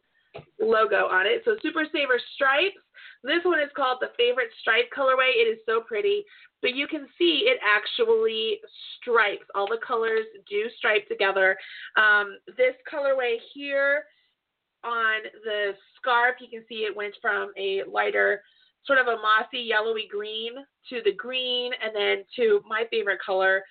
logo 0.60 1.06
on 1.06 1.26
it. 1.26 1.42
So 1.44 1.56
Super 1.62 1.84
Saver 1.92 2.20
stripes. 2.34 2.78
This 3.24 3.44
one 3.44 3.58
is 3.58 3.70
called 3.74 3.98
the 4.00 4.12
favorite 4.16 4.50
stripe 4.60 4.90
colorway. 4.96 5.30
It 5.34 5.48
is 5.48 5.58
so 5.66 5.80
pretty, 5.80 6.24
but 6.62 6.74
you 6.74 6.86
can 6.86 7.06
see 7.18 7.48
it 7.48 7.58
actually 7.64 8.60
stripes. 9.00 9.46
All 9.54 9.66
the 9.66 9.80
colors 9.86 10.26
do 10.48 10.66
stripe 10.76 11.08
together. 11.08 11.56
Um, 11.96 12.38
this 12.56 12.74
colorway 12.92 13.36
here 13.54 14.04
on 14.84 15.22
the 15.44 15.72
scarf, 15.96 16.36
you 16.40 16.48
can 16.48 16.64
see 16.68 16.86
it 16.86 16.96
went 16.96 17.14
from 17.20 17.50
a 17.58 17.82
lighter, 17.90 18.42
sort 18.86 18.98
of 18.98 19.08
a 19.08 19.16
mossy 19.16 19.58
yellowy 19.58 20.08
green 20.10 20.52
to 20.88 21.00
the 21.04 21.12
green, 21.12 21.72
and 21.82 21.94
then 21.94 22.24
to 22.36 22.62
my 22.68 22.84
favorite 22.90 23.18
color, 23.24 23.62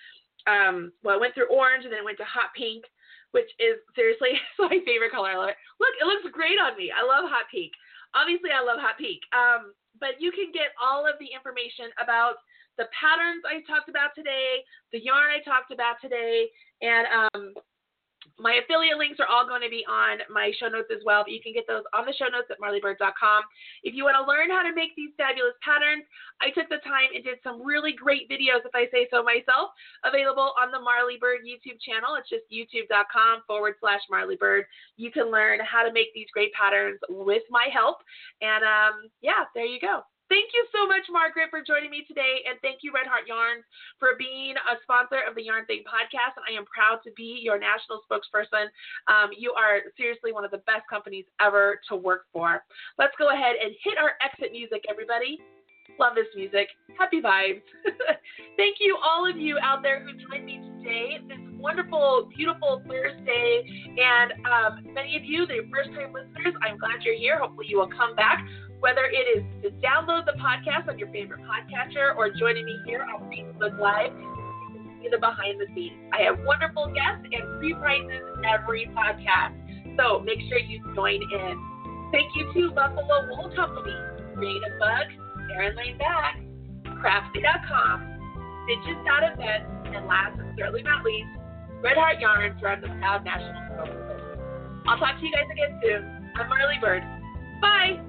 um, 0.48 0.92
well, 1.04 1.16
I 1.16 1.20
went 1.20 1.34
through 1.34 1.52
orange 1.52 1.84
and 1.84 1.92
then 1.92 2.00
it 2.00 2.08
went 2.08 2.18
to 2.18 2.24
hot 2.24 2.56
pink, 2.56 2.88
which 3.36 3.52
is 3.60 3.76
seriously 3.92 4.40
my 4.58 4.80
favorite 4.88 5.12
color. 5.12 5.30
I 5.30 5.36
love 5.36 5.52
it. 5.52 5.60
Look, 5.78 5.94
it 6.00 6.08
looks 6.08 6.24
great 6.32 6.56
on 6.56 6.76
me. 6.76 6.88
I 6.88 7.04
love 7.04 7.28
hot 7.28 7.52
pink. 7.52 7.72
Obviously, 8.16 8.50
I 8.50 8.64
love 8.64 8.80
hot 8.80 8.96
pink. 8.96 9.20
Um, 9.36 9.76
but 10.00 10.16
you 10.18 10.32
can 10.32 10.48
get 10.54 10.72
all 10.80 11.04
of 11.04 11.20
the 11.20 11.28
information 11.28 11.92
about 12.00 12.40
the 12.78 12.86
patterns 12.94 13.42
I 13.44 13.60
talked 13.66 13.90
about 13.90 14.14
today, 14.14 14.62
the 14.94 15.02
yarn 15.02 15.34
I 15.34 15.42
talked 15.42 15.74
about 15.74 15.98
today, 16.00 16.46
and 16.80 17.04
um, 17.10 17.52
my 18.38 18.62
affiliate 18.62 18.98
links 18.98 19.18
are 19.18 19.26
all 19.26 19.46
going 19.46 19.62
to 19.62 19.68
be 19.68 19.82
on 19.90 20.22
my 20.30 20.54
show 20.58 20.70
notes 20.70 20.88
as 20.94 21.02
well, 21.04 21.26
but 21.26 21.34
you 21.34 21.42
can 21.42 21.52
get 21.52 21.66
those 21.66 21.82
on 21.90 22.06
the 22.06 22.14
show 22.14 22.30
notes 22.30 22.46
at 22.50 22.62
marlybird.com. 22.62 23.42
If 23.82 23.94
you 23.94 24.06
want 24.06 24.14
to 24.14 24.24
learn 24.24 24.50
how 24.50 24.62
to 24.62 24.70
make 24.74 24.94
these 24.94 25.10
fabulous 25.18 25.58
patterns, 25.58 26.06
I 26.38 26.54
took 26.54 26.70
the 26.70 26.78
time 26.86 27.10
and 27.14 27.26
did 27.26 27.42
some 27.42 27.58
really 27.62 27.92
great 27.92 28.30
videos, 28.30 28.62
if 28.62 28.74
I 28.74 28.86
say 28.94 29.10
so 29.10 29.26
myself, 29.26 29.74
available 30.06 30.54
on 30.54 30.70
the 30.70 30.78
Marly 30.78 31.18
Bird 31.18 31.42
YouTube 31.42 31.82
channel. 31.82 32.14
It's 32.14 32.30
just 32.30 32.46
youtube.com 32.46 33.42
forward 33.46 33.74
slash 33.82 34.02
marlybird. 34.06 34.70
You 34.96 35.10
can 35.10 35.30
learn 35.34 35.58
how 35.66 35.82
to 35.82 35.92
make 35.92 36.14
these 36.14 36.30
great 36.32 36.54
patterns 36.54 37.02
with 37.10 37.42
my 37.50 37.66
help. 37.74 37.98
And 38.40 38.62
um, 38.62 39.10
yeah, 39.20 39.50
there 39.54 39.66
you 39.66 39.80
go. 39.80 40.06
Thank 40.28 40.52
you 40.52 40.60
so 40.76 40.84
much, 40.84 41.08
Margaret, 41.08 41.48
for 41.48 41.64
joining 41.64 41.88
me 41.88 42.04
today. 42.04 42.44
And 42.44 42.60
thank 42.60 42.84
you, 42.84 42.92
Red 42.92 43.08
Heart 43.08 43.24
Yarns, 43.24 43.64
for 43.96 44.12
being 44.20 44.52
a 44.60 44.76
sponsor 44.84 45.24
of 45.24 45.32
the 45.32 45.48
Yarn 45.48 45.64
Thing 45.64 45.88
podcast. 45.88 46.36
And 46.36 46.44
I 46.44 46.52
am 46.52 46.68
proud 46.68 47.00
to 47.08 47.10
be 47.16 47.40
your 47.40 47.56
national 47.56 48.04
spokesperson. 48.04 48.68
Um, 49.08 49.32
you 49.32 49.56
are 49.56 49.88
seriously 49.96 50.36
one 50.36 50.44
of 50.44 50.52
the 50.52 50.60
best 50.68 50.84
companies 50.84 51.24
ever 51.40 51.80
to 51.88 51.96
work 51.96 52.28
for. 52.28 52.60
Let's 53.00 53.16
go 53.16 53.32
ahead 53.32 53.56
and 53.56 53.72
hit 53.80 53.96
our 53.96 54.20
exit 54.20 54.52
music, 54.52 54.84
everybody. 54.84 55.40
Love 55.96 56.12
this 56.14 56.28
music. 56.36 56.68
Happy 57.00 57.24
vibes. 57.24 57.64
thank 58.60 58.76
you, 58.84 59.00
all 59.00 59.24
of 59.24 59.40
you 59.40 59.56
out 59.64 59.82
there 59.82 60.04
who 60.04 60.12
joined 60.28 60.44
me 60.44 60.60
today. 60.76 61.24
This 61.26 61.40
wonderful, 61.56 62.28
beautiful 62.36 62.82
Thursday. 62.86 63.64
And 63.96 64.32
um, 64.44 64.92
many 64.92 65.16
of 65.16 65.24
you, 65.24 65.46
the 65.46 65.64
first 65.72 65.88
time 65.96 66.12
listeners, 66.12 66.52
I'm 66.60 66.76
glad 66.76 67.00
you're 67.02 67.16
here. 67.16 67.40
Hopefully, 67.40 67.66
you 67.68 67.78
will 67.78 67.88
come 67.88 68.14
back 68.14 68.44
whether 68.80 69.04
it 69.10 69.38
is 69.38 69.42
to 69.62 69.70
download 69.82 70.26
the 70.26 70.38
podcast 70.38 70.88
on 70.88 70.98
your 70.98 71.08
favorite 71.10 71.40
podcatcher 71.42 72.16
or 72.16 72.30
joining 72.30 72.64
me 72.64 72.78
here 72.86 73.02
on 73.02 73.28
Facebook 73.30 73.78
Live, 73.78 74.12
see 75.02 75.08
the 75.10 75.18
behind 75.18 75.60
the 75.60 75.66
scenes. 75.74 75.98
I 76.12 76.22
have 76.22 76.38
wonderful 76.44 76.86
guests 76.94 77.26
and 77.26 77.42
free 77.58 77.74
prizes 77.74 78.22
every 78.46 78.90
podcast. 78.94 79.54
So 79.96 80.20
make 80.20 80.38
sure 80.48 80.58
you 80.58 80.78
join 80.94 81.18
in. 81.22 81.54
Thank 82.12 82.30
you 82.36 82.50
to 82.54 82.70
Buffalo 82.74 83.26
Wool 83.28 83.52
Company, 83.54 83.94
Creativebug, 84.36 85.06
Erin 85.54 85.76
Lane 85.76 85.98
Bag, 85.98 86.46
Craftsy.com, 87.02 87.98
Stitches.events, 88.64 89.96
and 89.96 90.06
last 90.06 90.36
but 90.36 90.46
certainly 90.56 90.82
not 90.82 91.04
least, 91.04 91.28
Red 91.82 91.96
Heart 91.96 92.20
Yarns, 92.20 92.62
I'm 92.66 92.80
the 92.80 92.88
proud 92.88 93.24
national 93.24 93.60
spokesperson. 93.74 94.38
I'll 94.86 94.98
talk 94.98 95.18
to 95.20 95.26
you 95.26 95.32
guys 95.32 95.46
again 95.52 95.80
soon. 95.82 96.30
I'm 96.36 96.48
Marly 96.48 96.78
Bird. 96.80 97.02
Bye. 97.60 98.07